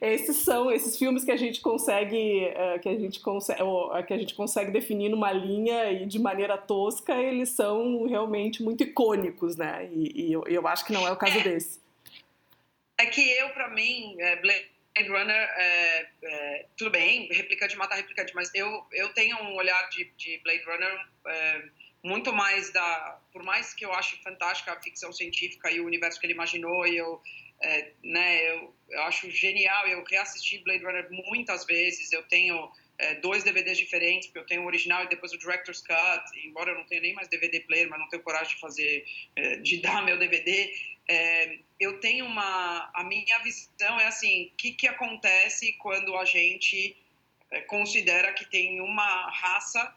Esses 0.01 0.37
são 0.37 0.71
esses 0.71 0.97
filmes 0.97 1.25
que 1.25 1.33
a 1.33 1.37
gente 1.37 1.61
consegue 1.61 2.47
uh, 2.47 2.79
que 2.79 2.89
a 2.89 2.97
gente 2.97 3.19
consegue 3.19 3.61
uh, 3.65 4.07
que 4.07 4.15
a 4.15 4.17
gente 4.17 4.35
consegue 4.35 4.71
definir 4.71 5.09
numa 5.09 5.33
linha 5.33 5.91
e 5.91 6.07
de 6.07 6.21
maneira 6.21 6.57
tosca, 6.57 7.17
eles 7.17 7.49
são 7.49 8.07
realmente 8.07 8.63
muito 8.63 8.85
icônicos, 8.85 9.57
né? 9.57 9.89
E, 9.93 10.29
e 10.29 10.33
eu, 10.33 10.45
eu, 10.47 10.69
acho 10.69 10.87
que 10.87 10.93
não 10.93 11.05
é 11.05 11.11
o 11.11 11.17
caso 11.17 11.37
é. 11.41 11.43
desse. 11.43 11.81
É 12.97 13.07
que 13.07 13.21
eu, 13.21 13.49
para 13.51 13.69
mim, 13.71 14.15
é, 14.21 14.37
Blade 14.37 14.69
Runner, 15.09 15.49
é, 15.57 16.09
é, 16.23 16.67
tudo 16.77 16.93
bem, 16.93 17.27
replicante 17.33 17.77
mata 17.77 17.97
replicante, 17.97 18.33
mas 18.37 18.55
eu, 18.55 18.87
eu 18.93 19.09
tenho 19.15 19.37
um 19.43 19.57
olhar 19.57 19.89
de, 19.89 20.05
de 20.17 20.39
Blade 20.45 20.63
Runner 20.65 21.07
é, 21.27 21.63
muito 22.03 22.33
mais 22.33 22.71
da. 22.73 23.21
Por 23.33 23.43
mais 23.43 23.75
que 23.75 23.85
eu 23.85 23.93
ache 23.93 24.17
fantástica 24.23 24.73
a 24.73 24.81
ficção 24.81 25.13
científica 25.13 25.71
e 25.71 25.81
o 25.81 25.87
universo 25.87 26.21
que 26.21 26.27
ele 26.27 26.35
imaginou, 26.35 26.87
e 26.87 26.97
eu, 26.97 27.21
é, 27.61 27.93
né, 28.03 28.51
eu, 28.51 28.75
eu 28.91 29.03
acho 29.03 29.31
genial. 29.31 29.87
Eu 29.87 30.05
reassisti 30.05 30.59
Blade 30.59 30.85
Runner 30.85 31.09
muitas 31.11 31.65
vezes. 31.65 32.13
Eu 32.13 32.23
tenho 32.25 32.71
é, 32.99 33.15
dois 33.17 33.45
DVDs 33.45 33.79
diferentes, 33.79 34.29
porque 34.29 34.41
eu 34.41 34.47
tenho 34.47 34.63
o 34.63 34.67
original 34.67 35.05
e 35.05 35.09
depois 35.09 35.33
o 35.33 35.39
Director's 35.39 35.81
Cut, 35.81 36.47
embora 36.47 36.73
eu 36.73 36.77
não 36.77 36.85
tenha 36.85 37.01
nem 37.01 37.15
mais 37.15 37.29
DVD 37.29 37.61
player, 37.61 37.89
mas 37.89 37.99
não 37.99 38.09
tenho 38.09 38.23
coragem 38.23 38.55
de 38.55 38.61
fazer, 38.61 39.05
é, 39.37 39.57
de 39.57 39.79
dar 39.83 40.05
meu 40.05 40.19
DVD. 40.19 40.75
É, 41.09 41.59
eu 41.81 42.01
tenho 42.01 42.27
uma. 42.27 42.91
A 42.95 43.03
minha 43.05 43.39
visão 43.39 43.99
é 43.99 44.07
assim: 44.07 44.47
o 44.53 44.57
que, 44.57 44.73
que 44.73 44.87
acontece 44.87 45.73
quando 45.75 46.17
a 46.17 46.25
gente 46.25 46.97
é, 47.51 47.61
considera 47.63 48.33
que 48.33 48.45
tem 48.45 48.81
uma 48.81 49.31
raça 49.31 49.95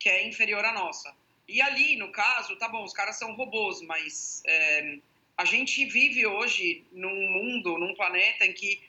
que 0.00 0.08
é 0.08 0.26
inferior 0.26 0.64
à 0.64 0.72
nossa? 0.72 1.14
E 1.48 1.62
ali, 1.62 1.96
no 1.96 2.12
caso, 2.12 2.56
tá 2.56 2.68
bom, 2.68 2.84
os 2.84 2.92
caras 2.92 3.18
são 3.18 3.32
robôs, 3.32 3.80
mas 3.82 4.42
é, 4.46 4.98
a 5.36 5.44
gente 5.44 5.84
vive 5.86 6.26
hoje 6.26 6.84
num 6.92 7.30
mundo, 7.30 7.78
num 7.78 7.94
planeta 7.94 8.44
em 8.44 8.52
que 8.52 8.86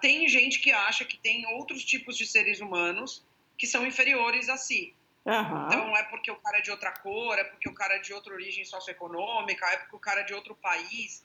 tem 0.00 0.28
gente 0.28 0.60
que 0.60 0.70
acha 0.70 1.04
que 1.04 1.16
tem 1.16 1.46
outros 1.46 1.82
tipos 1.82 2.18
de 2.18 2.26
seres 2.26 2.60
humanos 2.60 3.24
que 3.56 3.66
são 3.66 3.86
inferiores 3.86 4.50
a 4.50 4.56
si. 4.56 4.94
Uhum. 5.24 5.66
Então 5.66 5.96
é 5.96 6.02
porque 6.02 6.30
o 6.30 6.36
cara 6.36 6.58
é 6.58 6.60
de 6.60 6.70
outra 6.70 6.90
cor, 6.92 7.38
é 7.38 7.44
porque 7.44 7.68
o 7.68 7.74
cara 7.74 7.94
é 7.94 7.98
de 8.00 8.12
outra 8.12 8.34
origem 8.34 8.64
socioeconômica, 8.64 9.64
é 9.66 9.76
porque 9.78 9.96
o 9.96 10.00
cara 10.00 10.20
é 10.20 10.24
de 10.24 10.34
outro 10.34 10.54
país. 10.56 11.22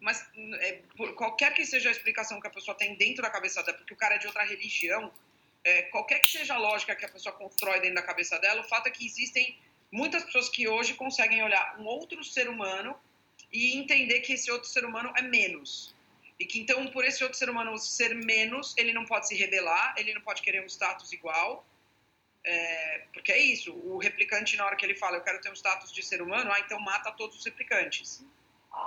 Mas 0.00 0.26
é, 0.60 0.80
qualquer 1.14 1.54
que 1.54 1.64
seja 1.64 1.88
a 1.88 1.92
explicação 1.92 2.40
que 2.40 2.46
a 2.46 2.50
pessoa 2.50 2.76
tem 2.76 2.96
dentro 2.96 3.22
da 3.22 3.30
cabeça 3.30 3.62
dela, 3.62 3.78
porque 3.78 3.94
o 3.94 3.96
cara 3.96 4.16
é 4.16 4.18
de 4.18 4.26
outra 4.26 4.44
religião, 4.44 5.12
é, 5.62 5.82
qualquer 5.82 6.18
que 6.20 6.28
seja 6.28 6.54
a 6.54 6.58
lógica 6.58 6.96
que 6.96 7.04
a 7.04 7.08
pessoa 7.08 7.34
constrói 7.34 7.80
dentro 7.80 7.96
da 7.96 8.02
cabeça 8.02 8.38
dela, 8.38 8.60
o 8.60 8.64
fato 8.64 8.86
é 8.88 8.90
que 8.90 9.06
existem 9.06 9.56
muitas 9.94 10.24
pessoas 10.24 10.48
que 10.48 10.66
hoje 10.66 10.94
conseguem 10.94 11.40
olhar 11.42 11.76
um 11.78 11.84
outro 11.84 12.22
ser 12.24 12.48
humano 12.48 12.96
e 13.52 13.76
entender 13.76 14.20
que 14.20 14.32
esse 14.32 14.50
outro 14.50 14.68
ser 14.68 14.84
humano 14.84 15.12
é 15.16 15.22
menos. 15.22 15.94
E 16.38 16.44
que 16.44 16.58
então, 16.58 16.84
por 16.88 17.04
esse 17.04 17.22
outro 17.22 17.38
ser 17.38 17.48
humano 17.48 17.78
ser 17.78 18.12
menos, 18.12 18.74
ele 18.76 18.92
não 18.92 19.04
pode 19.04 19.28
se 19.28 19.36
rebelar, 19.36 19.94
ele 19.96 20.12
não 20.12 20.20
pode 20.20 20.42
querer 20.42 20.64
um 20.64 20.66
status 20.66 21.12
igual. 21.12 21.64
É, 22.42 23.04
porque 23.12 23.30
é 23.30 23.38
isso, 23.38 23.72
o 23.72 23.96
replicante, 23.96 24.56
na 24.56 24.66
hora 24.66 24.74
que 24.74 24.84
ele 24.84 24.96
fala, 24.96 25.16
eu 25.16 25.22
quero 25.22 25.40
ter 25.40 25.50
um 25.50 25.54
status 25.54 25.92
de 25.92 26.02
ser 26.02 26.20
humano, 26.20 26.50
ah, 26.52 26.58
então 26.58 26.78
mata 26.80 27.12
todos 27.12 27.38
os 27.38 27.44
replicantes. 27.44 28.20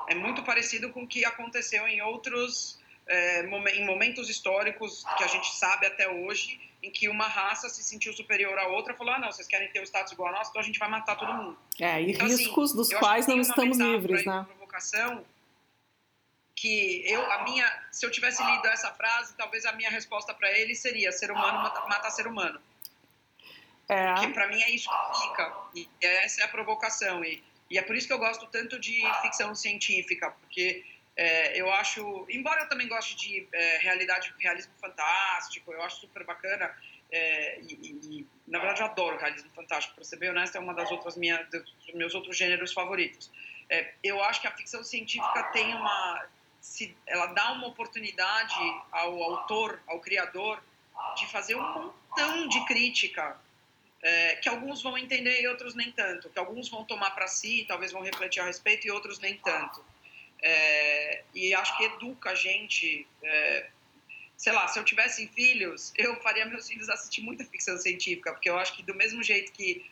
É 0.09 0.13
muito 0.13 0.43
parecido 0.43 0.91
com 0.91 1.03
o 1.03 1.07
que 1.07 1.23
aconteceu 1.23 1.87
em 1.87 2.01
outros, 2.01 2.77
é, 3.07 3.41
em 3.75 3.85
momentos 3.85 4.29
históricos 4.29 5.03
que 5.17 5.23
a 5.23 5.27
gente 5.27 5.55
sabe 5.55 5.85
até 5.85 6.07
hoje, 6.09 6.59
em 6.83 6.91
que 6.91 7.09
uma 7.09 7.27
raça 7.27 7.69
se 7.69 7.83
sentiu 7.83 8.13
superior 8.13 8.57
à 8.57 8.67
outra, 8.67 8.93
falou: 8.93 9.13
ah, 9.13 9.19
não, 9.19 9.31
vocês 9.31 9.47
querem 9.47 9.69
ter 9.69 9.79
o 9.79 9.83
status 9.83 10.11
igual 10.11 10.29
a 10.29 10.37
nós, 10.37 10.49
então 10.49 10.61
a 10.61 10.65
gente 10.65 10.79
vai 10.79 10.89
matar 10.89 11.15
todo 11.15 11.33
mundo. 11.33 11.57
É, 11.79 12.01
e 12.01 12.11
então, 12.11 12.25
assim, 12.25 12.37
riscos 12.37 12.71
assim, 12.71 12.77
dos 12.77 12.93
quais 12.93 13.27
não 13.27 13.39
estamos 13.39 13.77
livres, 13.77 14.25
né? 14.25 14.45
provocação 14.47 15.25
que 16.55 17.03
eu, 17.05 17.31
a 17.31 17.43
minha, 17.43 17.71
se 17.91 18.03
eu 18.05 18.11
tivesse 18.11 18.43
lido 18.43 18.67
essa 18.67 18.91
frase, 18.91 19.35
talvez 19.37 19.63
a 19.65 19.71
minha 19.73 19.89
resposta 19.89 20.33
para 20.33 20.51
ele 20.51 20.75
seria: 20.75 21.11
ser 21.11 21.31
humano 21.31 21.59
mata, 21.59 21.81
mata 21.87 22.09
ser 22.09 22.27
humano. 22.27 22.59
É. 23.87 24.13
Porque 24.13 24.27
para 24.29 24.47
mim 24.47 24.61
é 24.61 24.71
isso 24.71 24.89
que 24.89 25.21
fica. 25.21 25.55
E 25.75 25.89
essa 26.01 26.41
é 26.41 26.43
a 26.45 26.47
provocação. 26.47 27.23
E, 27.23 27.43
e 27.69 27.77
é 27.77 27.81
por 27.81 27.95
isso 27.95 28.07
que 28.07 28.13
eu 28.13 28.17
gosto 28.17 28.45
tanto 28.47 28.79
de 28.79 29.01
ficção 29.21 29.53
científica, 29.55 30.31
porque 30.31 30.83
é, 31.17 31.59
eu 31.59 31.67
acho, 31.73 32.27
embora 32.29 32.61
eu 32.61 32.69
também 32.69 32.87
goste 32.87 33.15
de 33.15 33.47
é, 33.51 33.77
realidade, 33.79 34.31
realismo 34.39 34.71
fantástico, 34.79 35.73
eu 35.73 35.81
acho 35.81 36.01
super 36.01 36.23
bacana. 36.23 36.71
É, 37.11 37.59
e, 37.61 37.73
e, 37.73 38.27
na 38.45 38.59
verdade 38.59 38.81
eu 38.81 38.85
adoro 38.85 39.17
realismo 39.17 39.49
fantástico, 39.55 39.95
para 39.95 40.03
ser 40.03 40.17
bem 40.17 40.29
honesto, 40.29 40.55
é 40.55 40.59
uma 40.59 40.75
das 40.75 40.91
outras 40.91 41.17
minha, 41.17 41.43
dos 41.45 41.93
meus 41.95 42.13
outros 42.13 42.37
gêneros 42.37 42.71
favoritos. 42.71 43.31
É, 43.67 43.93
eu 44.03 44.23
acho 44.23 44.41
que 44.41 44.47
a 44.47 44.51
ficção 44.51 44.83
científica 44.83 45.43
tem 45.51 45.73
uma, 45.73 46.25
se, 46.61 46.95
ela 47.07 47.25
dá 47.27 47.53
uma 47.53 47.67
oportunidade 47.67 48.55
ao 48.91 49.21
autor, 49.23 49.81
ao 49.87 49.99
criador, 49.99 50.61
de 51.15 51.25
fazer 51.27 51.55
um 51.55 51.61
montão 51.61 52.47
de 52.47 52.63
crítica 52.65 53.39
é, 54.03 54.35
que 54.35 54.47
alguns 54.47 54.83
vão 54.83 54.95
entender 54.97 55.41
e 55.41 55.47
outros 55.47 55.73
nem 55.73 55.91
tanto, 55.91 56.29
que 56.29 56.37
alguns 56.37 56.69
vão 56.69 56.83
tomar 56.83 57.11
para 57.11 57.27
si, 57.27 57.65
talvez 57.67 57.91
vão 57.91 58.03
refletir 58.03 58.39
a 58.39 58.45
respeito 58.45 58.85
e 58.85 58.91
outros 58.91 59.17
nem 59.19 59.35
tanto. 59.37 59.83
É, 60.41 61.23
e 61.33 61.53
acho 61.53 61.75
que 61.77 61.83
educa 61.83 62.31
a 62.31 62.35
gente. 62.35 63.07
É, 63.23 63.69
sei 64.35 64.53
lá, 64.53 64.67
se 64.67 64.77
eu 64.77 64.83
tivesse 64.83 65.27
filhos, 65.29 65.91
eu 65.97 66.15
faria 66.21 66.45
meus 66.45 66.67
filhos 66.67 66.89
assistir 66.89 67.21
muita 67.21 67.43
ficção 67.43 67.77
científica, 67.77 68.31
porque 68.31 68.49
eu 68.49 68.57
acho 68.57 68.75
que 68.75 68.83
do 68.83 68.93
mesmo 68.93 69.23
jeito 69.23 69.51
que 69.51 69.83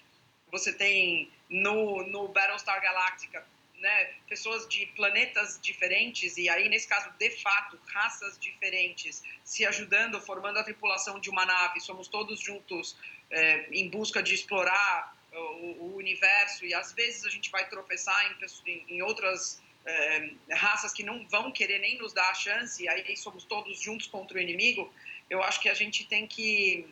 você 0.51 0.71
tem 0.71 1.31
no, 1.49 2.05
no 2.07 2.27
Battlestar 2.27 2.79
Galactica 2.81 3.43
né, 3.79 4.13
pessoas 4.27 4.67
de 4.67 4.85
planetas 4.87 5.59
diferentes, 5.61 6.37
e 6.37 6.49
aí, 6.49 6.69
nesse 6.69 6.87
caso, 6.87 7.09
de 7.19 7.29
fato, 7.29 7.79
raças 7.87 8.37
diferentes, 8.39 9.23
se 9.43 9.65
ajudando, 9.65 10.19
formando 10.21 10.57
a 10.57 10.63
tripulação 10.63 11.19
de 11.19 11.29
uma 11.29 11.45
nave, 11.45 11.79
somos 11.79 12.07
todos 12.07 12.39
juntos 12.39 12.97
é, 13.29 13.67
em 13.71 13.89
busca 13.89 14.23
de 14.23 14.33
explorar 14.33 15.15
o, 15.31 15.37
o, 15.83 15.95
universo, 15.97 16.65
e 16.65 16.73
às 16.73 16.93
vezes 16.93 17.25
a 17.25 17.29
gente 17.29 17.51
vai 17.51 17.67
tropeçar 17.69 18.35
em, 18.65 18.85
em 18.89 19.01
outras 19.01 19.61
é, 19.85 20.31
raças 20.51 20.91
que 20.91 21.03
não 21.03 21.27
vão 21.27 21.51
querer 21.51 21.79
nem 21.79 21.97
nos 21.97 22.11
dar 22.11 22.29
a 22.29 22.33
chance, 22.33 22.87
aí 22.87 23.15
somos 23.15 23.43
todos 23.43 23.79
juntos 23.79 24.07
contra 24.07 24.37
o 24.37 24.41
inimigo, 24.41 24.91
eu 25.29 25.43
acho 25.43 25.59
que 25.59 25.69
a 25.69 25.73
gente 25.73 26.05
tem 26.05 26.27
que. 26.27 26.87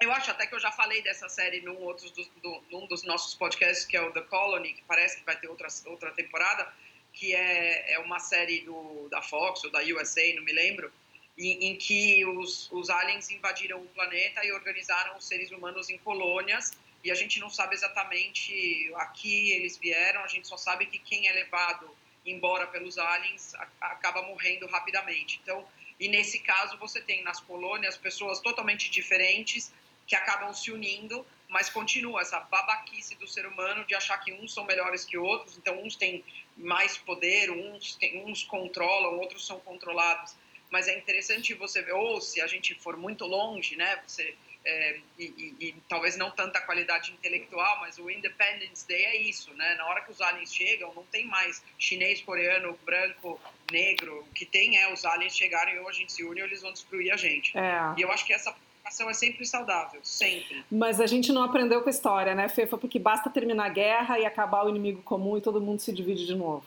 Eu 0.00 0.12
acho 0.12 0.30
até 0.30 0.46
que 0.46 0.54
eu 0.54 0.60
já 0.60 0.70
falei 0.70 1.02
dessa 1.02 1.28
série 1.28 1.60
num, 1.60 1.80
outros 1.82 2.10
do, 2.10 2.24
do, 2.42 2.64
num 2.70 2.86
dos 2.86 3.04
nossos 3.04 3.34
podcasts, 3.34 3.86
que 3.86 3.96
é 3.96 4.02
o 4.02 4.12
The 4.12 4.22
Colony, 4.22 4.74
que 4.74 4.82
parece 4.82 5.18
que 5.18 5.24
vai 5.24 5.38
ter 5.38 5.48
outra, 5.48 5.68
outra 5.86 6.10
temporada, 6.10 6.70
que 7.12 7.34
é, 7.34 7.92
é 7.92 7.98
uma 8.00 8.18
série 8.18 8.60
do, 8.60 9.08
da 9.08 9.22
Fox 9.22 9.64
ou 9.64 9.70
da 9.70 9.80
USA, 9.80 10.20
não 10.34 10.42
me 10.42 10.52
lembro, 10.52 10.92
em, 11.38 11.68
em 11.68 11.76
que 11.76 12.24
os, 12.26 12.70
os 12.70 12.90
aliens 12.90 13.30
invadiram 13.30 13.80
o 13.80 13.86
planeta 13.88 14.44
e 14.44 14.52
organizaram 14.52 15.16
os 15.16 15.26
seres 15.26 15.50
humanos 15.50 15.88
em 15.88 15.96
colônias 15.98 16.72
e 17.04 17.10
a 17.10 17.14
gente 17.14 17.38
não 17.38 17.50
sabe 17.50 17.74
exatamente 17.74 18.90
a 18.96 19.06
que 19.06 19.52
eles 19.52 19.76
vieram, 19.76 20.24
a 20.24 20.26
gente 20.26 20.48
só 20.48 20.56
sabe 20.56 20.86
que 20.86 20.98
quem 20.98 21.28
é 21.28 21.32
levado 21.32 21.94
embora 22.24 22.66
pelos 22.66 22.96
aliens 22.96 23.52
acaba 23.78 24.22
morrendo 24.22 24.66
rapidamente. 24.66 25.38
Então, 25.42 25.66
e 26.00 26.08
nesse 26.08 26.38
caso 26.38 26.78
você 26.78 27.02
tem 27.02 27.22
nas 27.22 27.38
colônias 27.40 27.98
pessoas 27.98 28.40
totalmente 28.40 28.90
diferentes 28.90 29.70
que 30.06 30.16
acabam 30.16 30.52
se 30.54 30.72
unindo, 30.72 31.26
mas 31.48 31.68
continua 31.68 32.22
essa 32.22 32.40
babaquice 32.40 33.14
do 33.16 33.28
ser 33.28 33.46
humano 33.46 33.84
de 33.84 33.94
achar 33.94 34.18
que 34.18 34.32
uns 34.32 34.54
são 34.54 34.64
melhores 34.64 35.04
que 35.04 35.18
outros, 35.18 35.58
então 35.58 35.82
uns 35.82 35.96
têm 35.96 36.24
mais 36.56 36.96
poder, 36.96 37.50
uns, 37.50 37.96
tem, 37.96 38.24
uns 38.24 38.42
controlam, 38.42 39.18
outros 39.18 39.46
são 39.46 39.60
controlados. 39.60 40.34
Mas 40.70 40.88
é 40.88 40.98
interessante 40.98 41.52
você 41.54 41.82
ver, 41.82 41.92
ou 41.92 42.20
se 42.20 42.40
a 42.40 42.46
gente 42.46 42.74
for 42.74 42.96
muito 42.96 43.26
longe, 43.26 43.76
né, 43.76 44.02
você 44.06 44.34
é, 44.66 44.96
e, 45.18 45.24
e, 45.24 45.56
e, 45.60 45.74
talvez 45.88 46.16
não 46.16 46.30
tanta 46.30 46.60
qualidade 46.62 47.12
intelectual, 47.12 47.80
mas 47.80 47.98
o 47.98 48.10
Independence 48.10 48.86
Day 48.88 49.04
é 49.04 49.16
isso, 49.16 49.52
né? 49.54 49.74
Na 49.74 49.84
hora 49.86 50.00
que 50.00 50.10
os 50.10 50.20
aliens 50.22 50.54
chegam, 50.54 50.92
não 50.94 51.04
tem 51.04 51.26
mais 51.26 51.62
chinês, 51.78 52.22
coreano, 52.22 52.78
branco, 52.84 53.38
negro. 53.70 54.20
O 54.20 54.34
que 54.34 54.46
tem 54.46 54.78
é 54.78 54.90
os 54.90 55.04
aliens 55.04 55.36
chegarem 55.36 55.78
ou 55.80 55.88
a 55.88 55.92
gente 55.92 56.12
se 56.12 56.24
une 56.24 56.40
ou 56.40 56.46
eles 56.46 56.62
vão 56.62 56.72
destruir 56.72 57.12
a 57.12 57.16
gente. 57.16 57.56
É. 57.56 57.94
E 57.98 58.02
eu 58.02 58.10
acho 58.10 58.24
que 58.24 58.32
essa 58.32 58.54
ação 58.82 59.10
é 59.10 59.14
sempre 59.14 59.44
saudável, 59.44 60.00
sempre. 60.02 60.64
Mas 60.70 60.98
a 60.98 61.06
gente 61.06 61.30
não 61.30 61.42
aprendeu 61.42 61.82
com 61.82 61.88
a 61.88 61.90
história, 61.90 62.34
né, 62.34 62.48
Fefa? 62.48 62.78
Porque 62.78 62.98
basta 62.98 63.28
terminar 63.28 63.66
a 63.66 63.70
guerra 63.70 64.18
e 64.18 64.24
acabar 64.24 64.64
o 64.64 64.70
inimigo 64.70 65.02
comum 65.02 65.36
e 65.36 65.42
todo 65.42 65.60
mundo 65.60 65.80
se 65.80 65.92
divide 65.92 66.26
de 66.26 66.34
novo. 66.34 66.64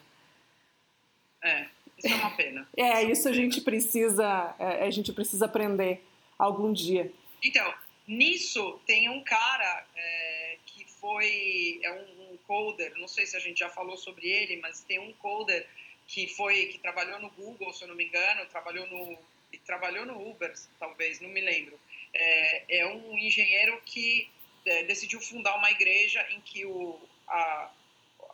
É, 1.44 1.66
isso 1.98 2.08
é 2.08 2.16
uma 2.16 2.32
pena. 2.32 2.68
é, 2.78 3.04
isso 3.04 3.28
a 3.28 3.34
gente 3.34 3.62
precisa, 3.62 4.56
é, 4.60 4.86
a 4.86 4.92
gente 4.92 5.12
precisa 5.12 5.46
aprender 5.46 6.04
algum 6.38 6.72
dia. 6.72 7.12
Então, 7.44 7.72
Nisso 8.08 8.80
tem 8.86 9.10
um 9.10 9.22
cara 9.22 9.86
é, 9.96 10.58
que 10.66 10.86
foi 10.86 11.80
é 11.84 11.92
um, 11.92 12.32
um, 12.32 12.38
coder, 12.48 12.96
não 12.98 13.08
sei 13.08 13.26
se 13.26 13.36
a 13.36 13.40
gente 13.40 13.60
já 13.60 13.70
falou 13.70 13.98
sobre 13.98 14.30
ele, 14.30 14.56
mas 14.58 14.80
tem 14.82 14.98
um 14.98 15.12
coder 15.14 15.68
que 16.08 16.28
foi 16.28 16.68
que 16.68 16.78
trabalhou 16.78 17.20
no 17.20 17.30
Google, 17.32 17.74
se 17.74 17.84
eu 17.84 17.90
não 17.90 17.96
me 17.96 18.06
engano, 18.06 18.46
trabalhou 18.46 18.88
no 18.88 19.18
que 19.52 19.58
trabalhou 19.60 20.06
no 20.06 20.30
Uber, 20.30 20.54
talvez, 20.80 21.20
não 21.22 21.30
me 21.30 21.42
lembro. 21.42 21.80
É, 22.14 22.80
é 22.80 22.88
um 22.88 23.18
engenheiro 23.18 23.82
que 23.86 24.30
é, 24.66 24.84
decidiu 24.84 25.22
fundar 25.22 25.56
uma 25.56 25.72
igreja 25.72 26.26
em 26.32 26.42
que 26.42 26.66
o, 26.66 27.00
a, 27.28 27.72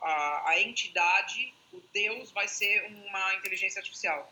a, 0.01 0.49
a, 0.49 0.61
entidade, 0.61 1.53
o 1.71 1.79
Deus, 1.93 2.31
vai 2.31 2.47
ser 2.47 2.83
uma 2.85 3.35
inteligência 3.35 3.79
artificial. 3.79 4.31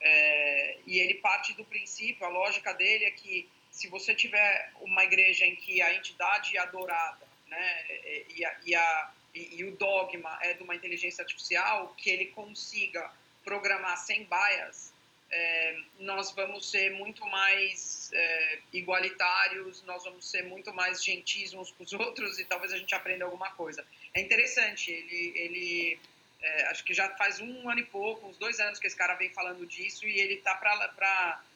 É, 0.00 0.78
e 0.86 0.98
ele 0.98 1.14
parte 1.14 1.54
do 1.54 1.64
princípio, 1.64 2.26
a 2.26 2.28
lógica 2.28 2.74
dele 2.74 3.06
é 3.06 3.10
que 3.10 3.48
se 3.76 3.88
você 3.88 4.14
tiver 4.14 4.72
uma 4.80 5.04
igreja 5.04 5.44
em 5.44 5.54
que 5.54 5.82
a 5.82 5.94
entidade 5.94 6.56
é 6.56 6.60
adorada 6.60 7.26
né, 7.46 7.86
e, 8.34 8.42
a, 8.42 8.56
e, 8.64 8.74
a, 8.74 9.10
e, 9.34 9.56
e 9.56 9.64
o 9.64 9.76
dogma 9.76 10.38
é 10.42 10.54
de 10.54 10.62
uma 10.62 10.74
inteligência 10.74 11.20
artificial, 11.20 11.94
que 11.94 12.08
ele 12.08 12.26
consiga 12.26 13.12
programar 13.44 13.98
sem 13.98 14.24
bias, 14.24 14.94
é, 15.30 15.78
nós 15.98 16.32
vamos 16.32 16.70
ser 16.70 16.90
muito 16.92 17.26
mais 17.26 18.10
é, 18.14 18.58
igualitários, 18.72 19.82
nós 19.82 20.04
vamos 20.04 20.30
ser 20.30 20.44
muito 20.44 20.72
mais 20.72 21.04
gentis 21.04 21.52
uns 21.52 21.70
com 21.72 21.84
os 21.84 21.92
outros 21.92 22.38
e 22.38 22.46
talvez 22.46 22.72
a 22.72 22.78
gente 22.78 22.94
aprenda 22.94 23.26
alguma 23.26 23.50
coisa. 23.50 23.86
É 24.14 24.22
interessante, 24.22 24.90
ele, 24.90 25.32
ele 25.36 26.00
é, 26.40 26.68
acho 26.68 26.82
que 26.82 26.94
já 26.94 27.10
faz 27.16 27.40
um 27.40 27.68
ano 27.68 27.80
e 27.80 27.84
pouco, 27.84 28.26
uns 28.26 28.38
dois 28.38 28.58
anos 28.58 28.78
que 28.78 28.86
esse 28.86 28.96
cara 28.96 29.16
vem 29.16 29.28
falando 29.34 29.66
disso 29.66 30.08
e 30.08 30.18
ele 30.18 30.36
tá 30.36 30.54
para 30.54 31.50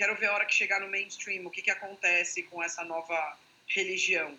quero 0.00 0.16
ver 0.16 0.28
a 0.28 0.32
hora 0.32 0.46
que 0.46 0.54
chegar 0.54 0.80
no 0.80 0.90
mainstream 0.90 1.44
o 1.46 1.50
que 1.50 1.60
que 1.60 1.70
acontece 1.70 2.42
com 2.44 2.62
essa 2.62 2.82
nova 2.84 3.36
religião. 3.68 4.34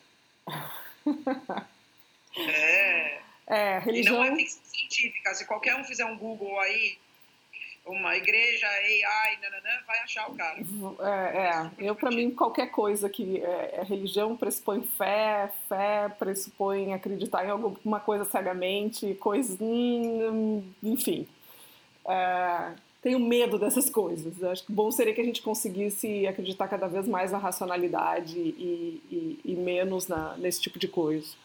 é. 2.35 3.21
É, 3.45 3.77
religião. 3.77 4.25
E 4.25 4.29
não 4.29 4.35
é 4.35 4.35
ficção 4.37 4.63
científica. 4.63 5.35
Se 5.35 5.45
qualquer 5.45 5.75
um 5.75 5.83
fizer 5.83 6.05
um 6.05 6.17
Google 6.17 6.59
aí, 6.59 6.97
uma 7.85 8.17
igreja, 8.17 8.65
AI, 8.65 9.37
nananã, 9.39 9.83
vai 9.85 9.99
achar 9.99 10.31
o 10.31 10.35
cara. 10.35 10.57
É, 10.57 11.37
é. 11.37 11.71
eu 11.77 11.95
para 11.95 12.09
mim 12.09 12.31
qualquer 12.31 12.71
coisa 12.71 13.07
que 13.07 13.39
é, 13.43 13.75
é, 13.75 13.83
religião 13.83 14.35
pressupõe 14.35 14.81
fé, 14.81 15.51
fé 15.69 16.09
pressupõe 16.17 16.91
acreditar 16.95 17.45
em 17.45 17.51
alguma 17.51 17.99
coisa 17.99 18.25
cegamente, 18.25 19.13
coisas, 19.15 19.59
hum, 19.61 20.73
enfim. 20.81 21.27
É, 22.07 22.73
tenho 23.01 23.19
medo 23.19 23.57
dessas 23.57 23.89
coisas. 23.89 24.41
Acho 24.43 24.65
que 24.65 24.71
bom 24.71 24.91
seria 24.91 25.13
que 25.13 25.21
a 25.21 25.23
gente 25.23 25.41
conseguisse 25.41 26.27
acreditar 26.27 26.67
cada 26.67 26.87
vez 26.87 27.07
mais 27.07 27.31
na 27.31 27.37
racionalidade 27.37 28.37
e, 28.37 29.01
e, 29.11 29.39
e 29.43 29.55
menos 29.55 30.07
na, 30.07 30.37
nesse 30.37 30.61
tipo 30.61 30.77
de 30.77 30.87
coisa. 30.87 31.35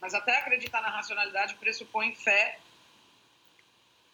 Mas 0.00 0.12
até 0.12 0.36
acreditar 0.36 0.82
na 0.82 0.90
racionalidade 0.90 1.54
pressupõe 1.54 2.14
fé 2.14 2.58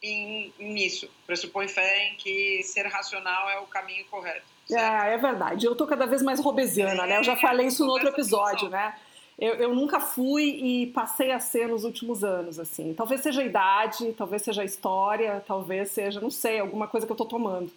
em, 0.03 0.53
nisso. 0.59 1.11
Pressupõe 1.27 1.69
fé 1.69 2.09
em 2.09 2.17
que 2.17 2.63
ser 2.63 2.87
racional 2.87 3.49
é 3.49 3.59
o 3.59 3.67
caminho 3.67 4.05
correto. 4.07 4.47
Certo? 4.67 4.83
É, 4.83 5.15
é 5.15 5.19
verdade. 5.19 5.67
Eu 5.67 5.75
tô 5.75 5.87
cada 5.87 6.07
vez 6.07 6.23
mais 6.23 6.39
robesiana, 6.39 7.05
é, 7.05 7.07
né? 7.07 7.19
Eu 7.19 7.25
já 7.25 7.35
falei 7.35 7.67
isso 7.67 7.85
no 7.85 7.93
outro 7.93 8.09
episódio, 8.09 8.69
né? 8.69 8.95
Eu, 9.41 9.55
eu, 9.55 9.75
nunca 9.75 9.99
fui 9.99 10.45
e 10.45 10.87
passei 10.89 11.33
a 11.33 11.41
ser 11.41 11.67
nos 11.67 11.83
últimos 11.83 12.23
anos, 12.23 12.61
assim. 12.61 12.93
Talvez 12.93 13.23
seja 13.23 13.41
a 13.41 13.45
idade, 13.45 14.13
talvez 14.13 14.43
seja 14.43 14.61
a 14.61 14.65
história, 14.67 15.43
talvez 15.47 15.91
seja, 15.91 16.21
não 16.21 16.31
sei, 16.31 16.61
alguma 16.61 16.87
coisa 16.87 17.07
que 17.07 17.13
eu 17.13 17.17
tô 17.17 17.25
tomando. 17.25 17.73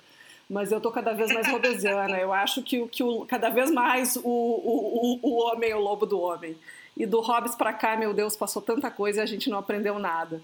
Mas 0.50 0.74
eu 0.74 0.82
tô 0.82 0.92
cada 0.92 1.14
vez 1.14 1.32
mais 1.34 1.48
robesiana. 1.48 2.20
Eu 2.20 2.34
acho 2.34 2.62
que, 2.62 2.86
que 2.90 3.02
o, 3.02 3.26
cada 3.26 3.50
vez 3.50 3.72
mais 3.72 4.18
o, 4.18 4.22
o, 4.26 5.20
o, 5.22 5.36
homem 5.42 5.70
é 5.70 5.76
o 5.76 5.80
lobo 5.80 6.06
do 6.06 6.20
homem. 6.20 6.58
E 6.98 7.06
do 7.06 7.22
Hobbes 7.22 7.56
para 7.56 7.72
cá, 7.72 7.96
meu 7.96 8.14
Deus, 8.14 8.36
passou 8.36 8.62
tanta 8.62 8.92
coisa 8.92 9.22
e 9.22 9.24
a 9.24 9.26
gente 9.26 9.50
não 9.50 9.58
aprendeu 9.58 9.98
nada. 9.98 10.42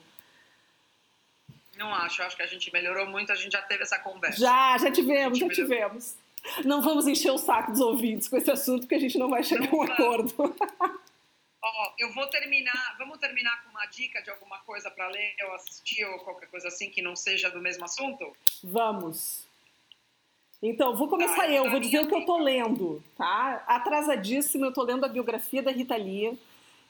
Não 1.77 1.93
acho, 1.93 2.23
acho 2.23 2.35
que 2.37 2.43
a 2.43 2.47
gente 2.47 2.71
melhorou 2.71 3.05
muito, 3.07 3.31
a 3.31 3.35
gente 3.35 3.51
já 3.51 3.61
teve 3.61 3.83
essa 3.83 3.99
conversa. 3.99 4.39
Já, 4.39 4.77
já 4.77 4.89
tivemos, 4.89 5.37
já 5.37 5.45
melhorou. 5.45 5.67
tivemos. 5.67 6.15
Não 6.65 6.81
vamos 6.81 7.07
encher 7.07 7.31
o 7.31 7.37
saco 7.37 7.71
dos 7.71 7.81
ouvintes 7.81 8.27
com 8.27 8.37
esse 8.37 8.49
assunto, 8.49 8.81
porque 8.81 8.95
a 8.95 8.99
gente 8.99 9.17
não 9.17 9.29
vai 9.29 9.43
chegar 9.43 9.71
não, 9.71 9.81
a 9.81 9.85
um 9.85 9.91
acordo. 9.91 10.33
Ó, 11.61 11.93
eu 11.97 12.13
vou 12.13 12.25
terminar, 12.27 12.95
vamos 12.97 13.17
terminar 13.17 13.63
com 13.63 13.69
uma 13.69 13.85
dica 13.87 14.21
de 14.21 14.29
alguma 14.29 14.59
coisa 14.59 14.89
para 14.89 15.07
ler 15.09 15.35
ou 15.45 15.53
assistir 15.55 16.05
ou 16.05 16.19
qualquer 16.19 16.47
coisa 16.49 16.69
assim 16.69 16.89
que 16.89 17.01
não 17.01 17.15
seja 17.15 17.49
do 17.49 17.59
mesmo 17.59 17.83
assunto? 17.83 18.33
Vamos. 18.63 19.45
Então, 20.61 20.95
vou 20.95 21.07
começar 21.07 21.43
ah, 21.43 21.51
eu, 21.51 21.69
vou 21.69 21.79
dizer 21.79 21.99
o 21.99 22.07
que 22.07 22.15
eu 22.15 22.25
tô 22.25 22.37
lendo, 22.37 23.03
tá? 23.17 23.63
Atrasadíssima, 23.65 24.67
eu 24.67 24.73
tô 24.73 24.83
lendo 24.83 25.05
a 25.05 25.09
biografia 25.09 25.61
da 25.61 25.71
Rita 25.71 25.95
Lee 25.95 26.37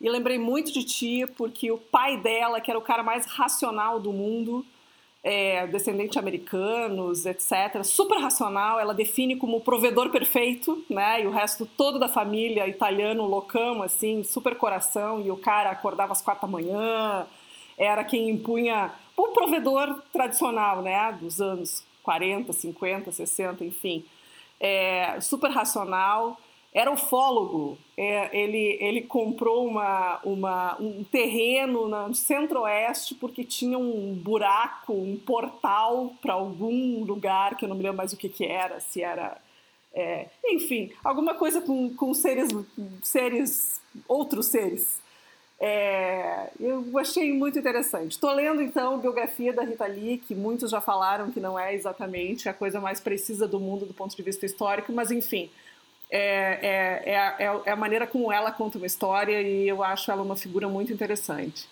e 0.02 0.10
lembrei 0.10 0.39
muito 0.39 0.72
de 0.72 0.84
ti, 0.84 1.28
porque 1.38 1.72
o 1.72 1.78
pai 1.78 2.18
dela, 2.18 2.62
que 2.62 2.72
era 2.72 2.80
o 2.80 2.84
cara 2.84 3.04
mais 3.04 3.26
racional 3.26 4.00
do 4.00 4.12
mundo, 4.12 4.66
é, 5.24 5.68
descendente 5.68 6.14
de 6.14 6.20
americanos, 6.20 7.26
etc. 7.26 7.84
Super 7.84 8.20
racional, 8.20 8.80
ela 8.80 8.94
define 8.94 9.36
como 9.36 9.58
o 9.58 9.62
provedor 9.62 10.10
perfeito, 10.10 10.84
né? 10.90 11.24
E 11.24 11.28
o 11.28 11.32
resto 11.32 11.66
todo 11.66 12.00
da 12.00 12.08
família 12.08 12.68
italiano, 12.68 13.26
loucão, 13.26 13.84
assim, 13.84 14.24
super 14.24 14.56
coração. 14.56 15.22
E 15.22 15.30
o 15.30 15.38
cara 15.38 15.70
acordava 15.72 16.14
às 16.14 16.22
quatro 16.22 16.48
da 16.48 16.52
manhã, 16.52 17.28
era 17.78 18.04
quem 18.04 18.30
impunha 18.30 18.92
o 19.16 19.30
provedor 19.30 20.02
tradicional, 20.12 20.82
né? 20.82 21.12
Dos 21.20 21.42
anos 21.42 21.84
40, 22.04 22.54
50, 22.54 23.12
60, 23.12 23.66
enfim. 23.66 24.06
É, 24.60 25.20
super 25.22 25.52
racional 25.52 26.38
era 26.74 26.92
ufólogo. 26.92 27.78
É, 27.98 28.38
ele, 28.38 28.78
ele 28.80 29.02
comprou 29.02 29.68
uma, 29.68 30.20
uma, 30.24 30.78
um 30.80 31.04
terreno 31.04 31.88
no 31.88 32.14
centro-oeste 32.14 33.16
porque 33.16 33.44
tinha 33.44 33.78
um 33.78 34.14
buraco, 34.14 34.94
um 34.94 35.18
portal 35.18 36.14
para 36.22 36.34
algum 36.34 37.04
lugar 37.04 37.58
que 37.58 37.66
eu 37.66 37.70
não 37.70 37.76
me 37.76 37.84
lembro 37.84 37.98
mais 37.98 38.14
o 38.14 38.18
que, 38.18 38.30
que 38.30 38.46
era, 38.46 38.80
se 38.80 39.02
era. 39.02 39.38
É, 39.92 40.28
enfim, 40.46 40.92
alguma 41.04 41.34
coisa 41.34 41.62
com, 41.62 41.94
com 41.96 42.14
seres, 42.14 42.50
seres, 43.02 43.82
outros 44.08 44.46
seres. 44.46 45.02
É, 45.62 46.52
eu 46.58 46.98
achei 46.98 47.34
muito 47.34 47.60
interessante. 47.60 48.12
Estou 48.12 48.32
lendo 48.32 48.62
então 48.62 48.96
a 48.96 48.98
biografia 48.98 49.52
da 49.52 49.64
Rita 49.64 49.86
Lee, 49.88 50.18
que 50.18 50.34
muitos 50.34 50.72
já 50.72 50.80
falaram 50.80 51.32
que 51.32 51.40
não 51.40 51.60
é 51.60 51.76
exatamente 51.76 52.48
a 52.48 52.54
coisa 52.54 52.80
mais 52.80 53.02
precisa 53.02 53.46
do 53.46 53.60
mundo 53.60 53.86
do 53.86 53.94
ponto 53.94 54.16
de 54.16 54.24
vista 54.24 54.46
histórico, 54.46 54.94
mas 54.94 55.12
enfim, 55.12 55.50
é, 56.12 56.60
é, 56.62 57.12
é, 57.12 57.45
é, 57.66 57.72
a 57.72 57.76
maneira 57.76 58.07
como 58.07 58.32
ela 58.32 58.51
conta 58.51 58.78
uma 58.78 58.88
história 58.88 59.41
e 59.41 59.68
eu 59.68 59.84
acho 59.84 60.10
ela 60.10 60.24
uma 60.24 60.36
figura 60.36 60.68
muito 60.68 60.91
interessante. 60.91 61.68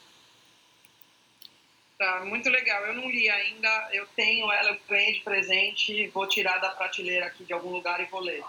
Tá, 1.97 2.23
muito 2.25 2.47
legal. 2.49 2.85
Eu 2.85 2.93
não 2.93 3.09
li 3.09 3.27
ainda, 3.27 3.89
eu 3.91 4.05
tenho 4.15 4.51
ela, 4.51 4.69
eu 4.69 4.79
ganhei 4.87 5.13
de 5.13 5.21
presente, 5.21 6.07
vou 6.09 6.27
tirar 6.27 6.59
da 6.59 6.69
prateleira 6.69 7.25
aqui 7.25 7.43
de 7.43 7.53
algum 7.53 7.71
lugar 7.71 7.99
e 7.99 8.05
vou 8.05 8.19
ler. 8.19 8.43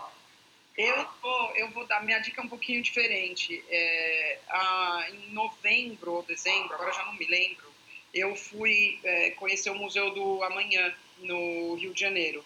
Eu 0.76 1.08
vou, 1.22 1.56
eu 1.56 1.70
vou 1.70 1.86
dar, 1.86 2.04
minha 2.04 2.18
dica 2.18 2.42
é 2.42 2.44
um 2.44 2.48
pouquinho 2.48 2.82
diferente. 2.82 3.64
É, 3.70 4.38
a, 4.50 5.06
em 5.10 5.32
novembro 5.32 6.12
ou 6.12 6.22
dezembro, 6.22 6.74
agora 6.74 6.92
já 6.92 7.04
não 7.06 7.14
me 7.14 7.26
lembro, 7.26 7.66
eu 8.12 8.36
fui 8.36 9.00
é, 9.02 9.30
conhecer 9.30 9.70
o 9.70 9.74
Museu 9.74 10.10
do 10.10 10.42
Amanhã, 10.44 10.94
no 11.20 11.74
Rio 11.74 11.94
de 11.94 12.00
Janeiro. 12.00 12.44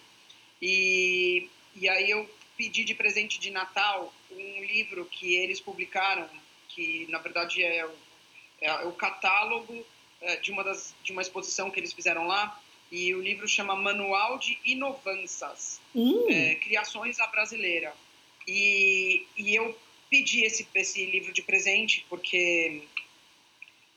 E, 0.61 1.51
e 1.75 1.89
aí 1.89 2.11
eu 2.11 2.29
pedi 2.63 2.85
de 2.85 2.95
presente 2.95 3.41
de 3.41 3.51
Natal 3.51 4.15
um 4.31 4.65
livro 4.65 5.05
que 5.07 5.35
eles 5.35 5.61
publicaram, 5.61 6.29
que 6.69 7.09
na 7.11 7.19
verdade 7.19 7.61
é 7.61 7.85
o, 7.85 7.95
é 8.61 8.85
o 8.85 8.93
catálogo 8.93 9.85
é, 10.21 10.37
de, 10.37 10.53
uma 10.53 10.63
das, 10.63 10.95
de 11.03 11.11
uma 11.11 11.23
exposição 11.23 11.73
que 11.73 11.81
eles 11.81 11.93
fizeram 11.93 12.25
lá, 12.25 12.63
e 12.93 13.13
o 13.17 13.21
livro 13.21 13.49
chama 13.49 13.75
Manual 13.75 14.39
de 14.39 14.57
Inovanças, 14.65 15.81
hum. 15.93 16.27
é, 16.29 16.55
Criações 16.55 17.19
à 17.19 17.27
Brasileira. 17.27 17.93
E, 18.47 19.27
e 19.37 19.57
eu 19.57 19.77
pedi 20.09 20.45
esse, 20.45 20.69
esse 20.73 21.05
livro 21.07 21.33
de 21.33 21.43
presente 21.43 22.07
porque, 22.09 22.83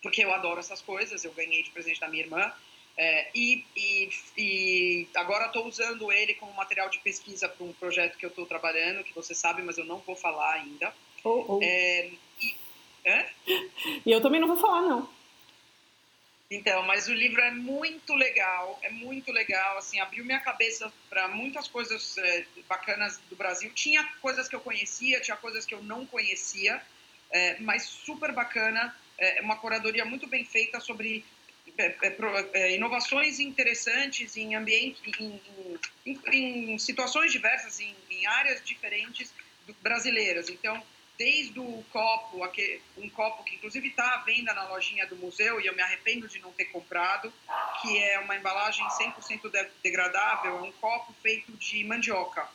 porque 0.01 0.23
eu 0.23 0.33
adoro 0.33 0.59
essas 0.59 0.81
coisas, 0.81 1.23
eu 1.23 1.33
ganhei 1.33 1.61
de 1.61 1.69
presente 1.69 1.99
da 1.99 2.07
minha 2.07 2.23
irmã, 2.23 2.51
é, 2.97 3.27
e, 3.35 3.65
e, 3.75 4.09
e, 4.37 5.07
agora 5.15 5.47
estou 5.47 5.67
usando 5.67 6.11
ele 6.11 6.33
como 6.35 6.53
material 6.53 6.89
de 6.89 6.99
pesquisa 6.99 7.49
para 7.49 7.65
um 7.65 7.73
projeto 7.73 8.17
que 8.17 8.25
eu 8.25 8.29
estou 8.29 8.45
trabalhando, 8.45 9.03
que 9.03 9.13
você 9.13 9.35
sabe, 9.35 9.61
mas 9.61 9.77
eu 9.77 9.83
não 9.83 9.97
vou 9.99 10.15
falar 10.15 10.53
ainda. 10.53 10.93
Oh, 11.23 11.57
oh. 11.57 11.59
É, 11.61 12.09
e, 12.41 12.55
e, 14.05 14.11
eu 14.11 14.21
também 14.21 14.39
não 14.39 14.47
vou 14.47 14.57
falar, 14.57 14.81
não. 14.81 15.09
Então, 16.49 16.83
mas 16.83 17.09
o 17.09 17.13
livro 17.13 17.41
é 17.41 17.51
muito 17.51 18.13
legal, 18.13 18.79
é 18.81 18.89
muito 18.89 19.29
legal, 19.31 19.77
assim, 19.77 19.99
abriu 19.99 20.23
minha 20.23 20.39
cabeça 20.39 20.93
para 21.09 21.27
muitas 21.27 21.67
coisas 21.67 22.17
é, 22.17 22.45
bacanas 22.69 23.19
do 23.29 23.35
Brasil. 23.35 23.71
Tinha 23.73 24.05
coisas 24.21 24.47
que 24.47 24.55
eu 24.55 24.61
conhecia, 24.61 25.19
tinha 25.19 25.35
coisas 25.35 25.65
que 25.65 25.73
eu 25.73 25.83
não 25.83 26.05
conhecia, 26.05 26.81
é, 27.29 27.59
mas 27.59 27.83
super 27.83 28.31
bacana, 28.31 28.95
é 29.17 29.41
uma 29.41 29.57
curadoria 29.57 30.05
muito 30.05 30.27
bem 30.27 30.45
feita 30.45 30.79
sobre 30.79 31.25
inovações 32.73 33.39
interessantes 33.39 34.37
em 34.37 34.55
ambientes, 34.55 35.01
em, 35.19 35.41
em, 36.05 36.73
em, 36.73 36.79
situações 36.79 37.31
diversas, 37.31 37.79
em, 37.79 37.95
em 38.09 38.25
áreas 38.27 38.63
diferentes 38.63 39.33
brasileiras. 39.81 40.49
Então, 40.49 40.81
desde 41.17 41.59
o 41.59 41.83
copo, 41.91 42.41
um 42.97 43.09
copo 43.09 43.43
que 43.43 43.55
inclusive 43.55 43.87
está 43.87 44.15
à 44.15 44.17
venda 44.17 44.53
na 44.53 44.67
lojinha 44.67 45.05
do 45.07 45.15
museu 45.15 45.59
e 45.59 45.65
eu 45.65 45.75
me 45.75 45.81
arrependo 45.81 46.27
de 46.27 46.39
não 46.39 46.51
ter 46.51 46.65
comprado, 46.65 47.33
que 47.81 47.97
é 47.97 48.19
uma 48.19 48.35
embalagem 48.35 48.85
100% 48.87 49.69
degradável, 49.81 50.59
é 50.59 50.61
um 50.61 50.71
copo 50.73 51.13
feito 51.21 51.51
de 51.53 51.83
mandioca, 51.83 52.47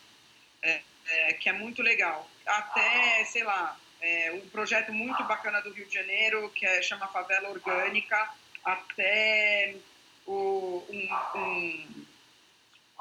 é, 0.61 0.81
é, 1.07 1.33
que 1.33 1.49
é 1.49 1.53
muito 1.53 1.81
legal. 1.81 2.29
Até, 2.45 3.25
sei 3.25 3.43
lá, 3.43 3.77
é, 3.99 4.31
um 4.31 4.47
projeto 4.49 4.91
muito 4.93 5.23
bacana 5.23 5.61
do 5.61 5.71
Rio 5.71 5.85
de 5.87 5.93
Janeiro, 5.93 6.49
que 6.51 6.65
é, 6.65 6.81
chama 6.81 7.07
Favela 7.07 7.49
Orgânica, 7.49 8.29
até 8.63 9.75
o, 10.25 10.83
um, 10.89 11.39
um 11.39 12.05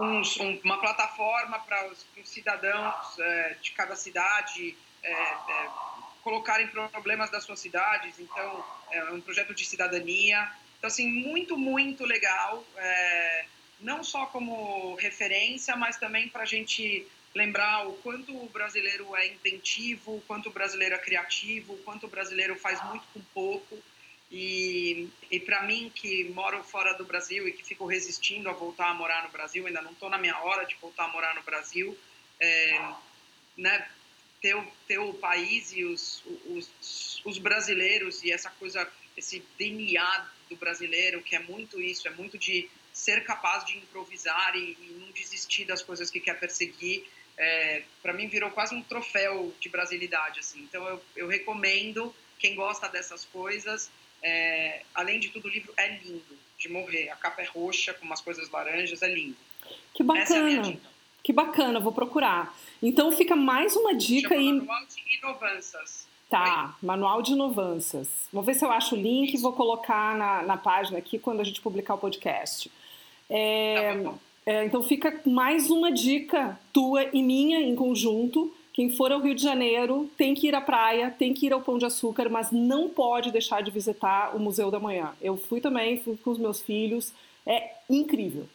um, 0.00 0.60
uma 0.64 0.80
plataforma 0.80 1.58
para 1.60 1.88
os, 1.88 2.06
cidadãos 2.24 3.18
é, 3.18 3.56
de 3.60 3.72
cada 3.72 3.94
cidade 3.96 4.76
é, 5.02 5.12
é, 5.12 5.68
colocarem 6.22 6.68
problemas 6.68 7.30
das 7.30 7.44
suas 7.44 7.60
cidades. 7.60 8.18
Então, 8.18 8.64
é 8.90 9.04
um 9.12 9.20
projeto 9.20 9.54
de 9.54 9.64
cidadania. 9.64 10.50
Então, 10.78 10.88
assim, 10.88 11.06
muito, 11.06 11.56
muito 11.56 12.04
legal. 12.04 12.64
É, 12.76 13.44
não 13.80 14.02
só 14.02 14.26
como 14.26 14.94
referência, 14.94 15.76
mas 15.76 15.96
também 15.96 16.28
para 16.28 16.42
a 16.42 16.46
gente 16.46 17.06
lembrar 17.34 17.86
o 17.86 17.92
quanto 17.98 18.36
o 18.36 18.48
brasileiro 18.48 19.14
é 19.16 19.28
inventivo, 19.28 20.16
o 20.16 20.20
quanto 20.22 20.48
o 20.48 20.52
brasileiro 20.52 20.94
é 20.94 20.98
criativo, 20.98 21.74
o 21.74 21.78
quanto 21.78 22.06
o 22.06 22.08
brasileiro 22.10 22.56
faz 22.56 22.82
muito 22.86 23.04
com 23.12 23.20
pouco. 23.32 23.78
E, 24.30 25.08
e 25.28 25.40
para 25.40 25.62
mim, 25.64 25.90
que 25.92 26.24
moro 26.30 26.62
fora 26.62 26.92
do 26.92 27.04
Brasil 27.04 27.48
e 27.48 27.52
que 27.52 27.64
fico 27.64 27.84
resistindo 27.84 28.48
a 28.48 28.52
voltar 28.52 28.90
a 28.90 28.94
morar 28.94 29.24
no 29.24 29.30
Brasil, 29.30 29.66
ainda 29.66 29.82
não 29.82 29.90
estou 29.90 30.08
na 30.08 30.18
minha 30.18 30.38
hora 30.38 30.64
de 30.64 30.76
voltar 30.76 31.06
a 31.06 31.08
morar 31.08 31.34
no 31.34 31.42
Brasil, 31.42 31.98
é, 32.38 32.92
né, 33.56 33.88
ter, 34.40 34.56
ter 34.86 34.98
o 34.98 35.12
país 35.14 35.72
e 35.72 35.84
os, 35.84 36.22
os, 36.46 37.20
os 37.24 37.38
brasileiros 37.38 38.22
e 38.22 38.30
essa 38.30 38.50
coisa, 38.50 38.88
esse 39.16 39.44
DNA 39.58 40.30
do 40.48 40.54
brasileiro, 40.56 41.22
que 41.22 41.34
é 41.34 41.40
muito 41.40 41.80
isso, 41.80 42.06
é 42.06 42.10
muito 42.12 42.38
de 42.38 42.70
ser 42.92 43.24
capaz 43.24 43.64
de 43.64 43.78
improvisar 43.78 44.54
e, 44.54 44.76
e 44.80 44.96
não 45.00 45.10
desistir 45.10 45.64
das 45.64 45.82
coisas 45.82 46.08
que 46.08 46.20
quer 46.20 46.38
perseguir, 46.38 47.04
é, 47.36 47.82
para 48.00 48.12
mim 48.12 48.28
virou 48.28 48.50
quase 48.50 48.74
um 48.76 48.82
troféu 48.82 49.52
de 49.58 49.68
brasilidade, 49.68 50.38
assim. 50.38 50.60
Então 50.60 50.86
eu, 50.86 51.02
eu 51.16 51.26
recomendo 51.26 52.14
quem 52.38 52.54
gosta 52.54 52.88
dessas 52.88 53.24
coisas 53.24 53.90
é, 54.22 54.82
além 54.94 55.18
de 55.18 55.28
tudo, 55.28 55.46
o 55.46 55.50
livro 55.50 55.72
é 55.76 55.96
lindo, 55.98 56.38
de 56.58 56.68
morrer. 56.68 57.08
A 57.10 57.16
capa 57.16 57.42
é 57.42 57.46
roxa, 57.46 57.94
com 57.94 58.04
umas 58.04 58.20
coisas 58.20 58.50
laranjas, 58.50 59.02
é 59.02 59.12
lindo. 59.12 59.36
Que 59.94 60.02
bacana. 60.02 60.70
É 60.70 60.76
que 61.22 61.32
bacana, 61.32 61.78
vou 61.78 61.92
procurar. 61.92 62.54
Então 62.82 63.12
fica 63.12 63.36
mais 63.36 63.76
uma 63.76 63.94
dica 63.94 64.34
aí. 64.34 64.52
Manual 64.52 64.86
de 64.86 65.18
Inovanças. 65.18 66.08
Tá, 66.28 66.74
Oi? 66.80 66.86
Manual 66.86 67.22
de 67.22 67.32
Inovanças. 67.32 68.08
Vou 68.32 68.42
ver 68.42 68.54
se 68.54 68.64
eu 68.64 68.70
acho 68.70 68.94
o 68.94 68.98
link 68.98 69.34
e 69.34 69.36
vou 69.36 69.52
colocar 69.52 70.16
na, 70.16 70.42
na 70.42 70.56
página 70.56 70.98
aqui 70.98 71.18
quando 71.18 71.40
a 71.40 71.44
gente 71.44 71.60
publicar 71.60 71.94
o 71.94 71.98
podcast. 71.98 72.70
É, 73.28 74.02
tá 74.02 74.14
é, 74.46 74.64
então 74.64 74.82
fica 74.82 75.20
mais 75.26 75.70
uma 75.70 75.92
dica 75.92 76.58
tua 76.72 77.04
e 77.12 77.22
minha 77.22 77.60
em 77.60 77.74
conjunto 77.76 78.52
quem 78.80 78.88
for 78.96 79.12
ao 79.12 79.20
Rio 79.20 79.34
de 79.34 79.42
Janeiro 79.42 80.10
tem 80.16 80.34
que 80.34 80.48
ir 80.48 80.54
à 80.54 80.60
praia, 80.62 81.10
tem 81.10 81.34
que 81.34 81.44
ir 81.44 81.52
ao 81.52 81.60
Pão 81.60 81.76
de 81.76 81.84
Açúcar, 81.84 82.30
mas 82.30 82.50
não 82.50 82.88
pode 82.88 83.30
deixar 83.30 83.62
de 83.62 83.70
visitar 83.70 84.34
o 84.34 84.38
Museu 84.38 84.70
da 84.70 84.80
Manhã. 84.80 85.14
Eu 85.20 85.36
fui 85.36 85.60
também, 85.60 86.02
fui 86.02 86.16
com 86.16 86.30
os 86.30 86.38
meus 86.38 86.62
filhos. 86.62 87.12
É 87.44 87.74
incrível. 87.90 88.48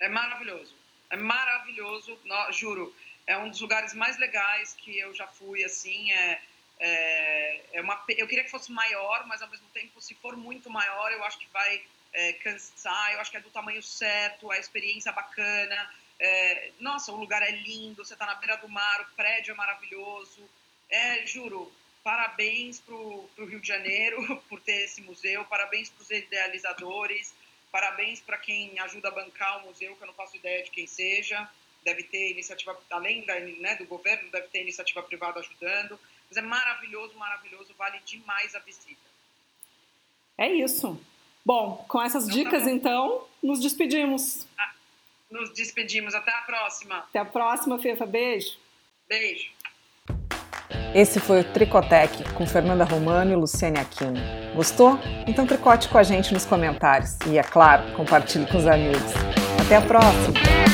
É 0.00 0.08
maravilhoso. 0.08 0.74
É 1.08 1.16
maravilhoso, 1.16 2.18
juro. 2.50 2.92
É 3.24 3.38
um 3.38 3.48
dos 3.48 3.60
lugares 3.60 3.94
mais 3.94 4.18
legais 4.18 4.74
que 4.74 4.98
eu 4.98 5.14
já 5.14 5.28
fui, 5.28 5.62
assim. 5.62 6.10
É, 6.10 6.40
é, 6.80 7.60
é 7.74 7.80
uma, 7.80 8.02
eu 8.18 8.26
queria 8.26 8.42
que 8.42 8.50
fosse 8.50 8.72
maior, 8.72 9.24
mas 9.28 9.40
ao 9.40 9.48
mesmo 9.48 9.68
tempo, 9.72 10.02
se 10.02 10.16
for 10.16 10.36
muito 10.36 10.68
maior, 10.68 11.12
eu 11.12 11.22
acho 11.22 11.38
que 11.38 11.46
vai 11.52 11.80
é, 12.12 12.32
cansar. 12.32 13.12
Eu 13.12 13.20
acho 13.20 13.30
que 13.30 13.36
é 13.36 13.40
do 13.40 13.50
tamanho 13.50 13.84
certo, 13.84 14.50
a 14.50 14.58
experiência 14.58 15.12
bacana 15.12 15.88
é, 16.24 16.70
nossa, 16.78 17.10
o 17.10 17.16
lugar 17.16 17.42
é 17.42 17.50
lindo, 17.50 18.04
você 18.04 18.12
está 18.12 18.24
na 18.24 18.36
beira 18.36 18.56
do 18.56 18.68
mar, 18.68 19.00
o 19.00 19.16
prédio 19.16 19.50
é 19.50 19.54
maravilhoso. 19.56 20.48
É, 20.88 21.26
juro, 21.26 21.72
parabéns 22.04 22.78
para 22.78 22.94
o 22.94 23.28
Rio 23.38 23.60
de 23.60 23.66
Janeiro 23.66 24.40
por 24.48 24.60
ter 24.60 24.84
esse 24.84 25.02
museu, 25.02 25.44
parabéns 25.46 25.90
para 25.90 26.02
os 26.02 26.10
idealizadores, 26.10 27.34
parabéns 27.72 28.20
para 28.20 28.38
quem 28.38 28.78
ajuda 28.78 29.08
a 29.08 29.10
bancar 29.10 29.64
o 29.64 29.66
museu, 29.66 29.96
que 29.96 30.02
eu 30.02 30.06
não 30.06 30.14
faço 30.14 30.36
ideia 30.36 30.62
de 30.62 30.70
quem 30.70 30.86
seja. 30.86 31.50
Deve 31.84 32.04
ter 32.04 32.30
iniciativa, 32.30 32.80
além 32.88 33.24
da, 33.26 33.40
né, 33.40 33.74
do 33.74 33.86
governo, 33.86 34.30
deve 34.30 34.46
ter 34.46 34.62
iniciativa 34.62 35.02
privada 35.02 35.40
ajudando. 35.40 35.98
Mas 36.28 36.36
é 36.36 36.42
maravilhoso, 36.42 37.18
maravilhoso, 37.18 37.74
vale 37.76 37.98
demais 38.04 38.54
a 38.54 38.60
visita. 38.60 39.10
É 40.38 40.48
isso. 40.48 41.04
Bom, 41.44 41.84
com 41.88 42.00
essas 42.00 42.28
então, 42.28 42.36
dicas, 42.36 42.62
tá 42.62 42.70
então, 42.70 43.26
nos 43.42 43.60
despedimos. 43.60 44.46
Ah 44.56 44.72
nos 45.32 45.52
despedimos. 45.52 46.14
Até 46.14 46.30
a 46.30 46.42
próxima. 46.42 46.98
Até 46.98 47.18
a 47.18 47.24
próxima, 47.24 47.78
Fefa. 47.78 48.06
Beijo. 48.06 48.56
Beijo. 49.08 49.50
Esse 50.94 51.18
foi 51.20 51.40
o 51.40 51.44
Tricotec 51.44 52.22
com 52.34 52.46
Fernanda 52.46 52.84
Romano 52.84 53.32
e 53.32 53.34
Luciane 53.34 53.78
Aquino. 53.78 54.20
Gostou? 54.54 54.98
Então 55.26 55.46
tricote 55.46 55.88
com 55.88 55.96
a 55.96 56.02
gente 56.02 56.34
nos 56.34 56.44
comentários 56.44 57.18
e, 57.26 57.38
é 57.38 57.42
claro, 57.42 57.92
compartilhe 57.96 58.46
com 58.46 58.58
os 58.58 58.66
amigos. 58.66 59.12
Até 59.64 59.76
a 59.76 59.80
próxima! 59.80 60.71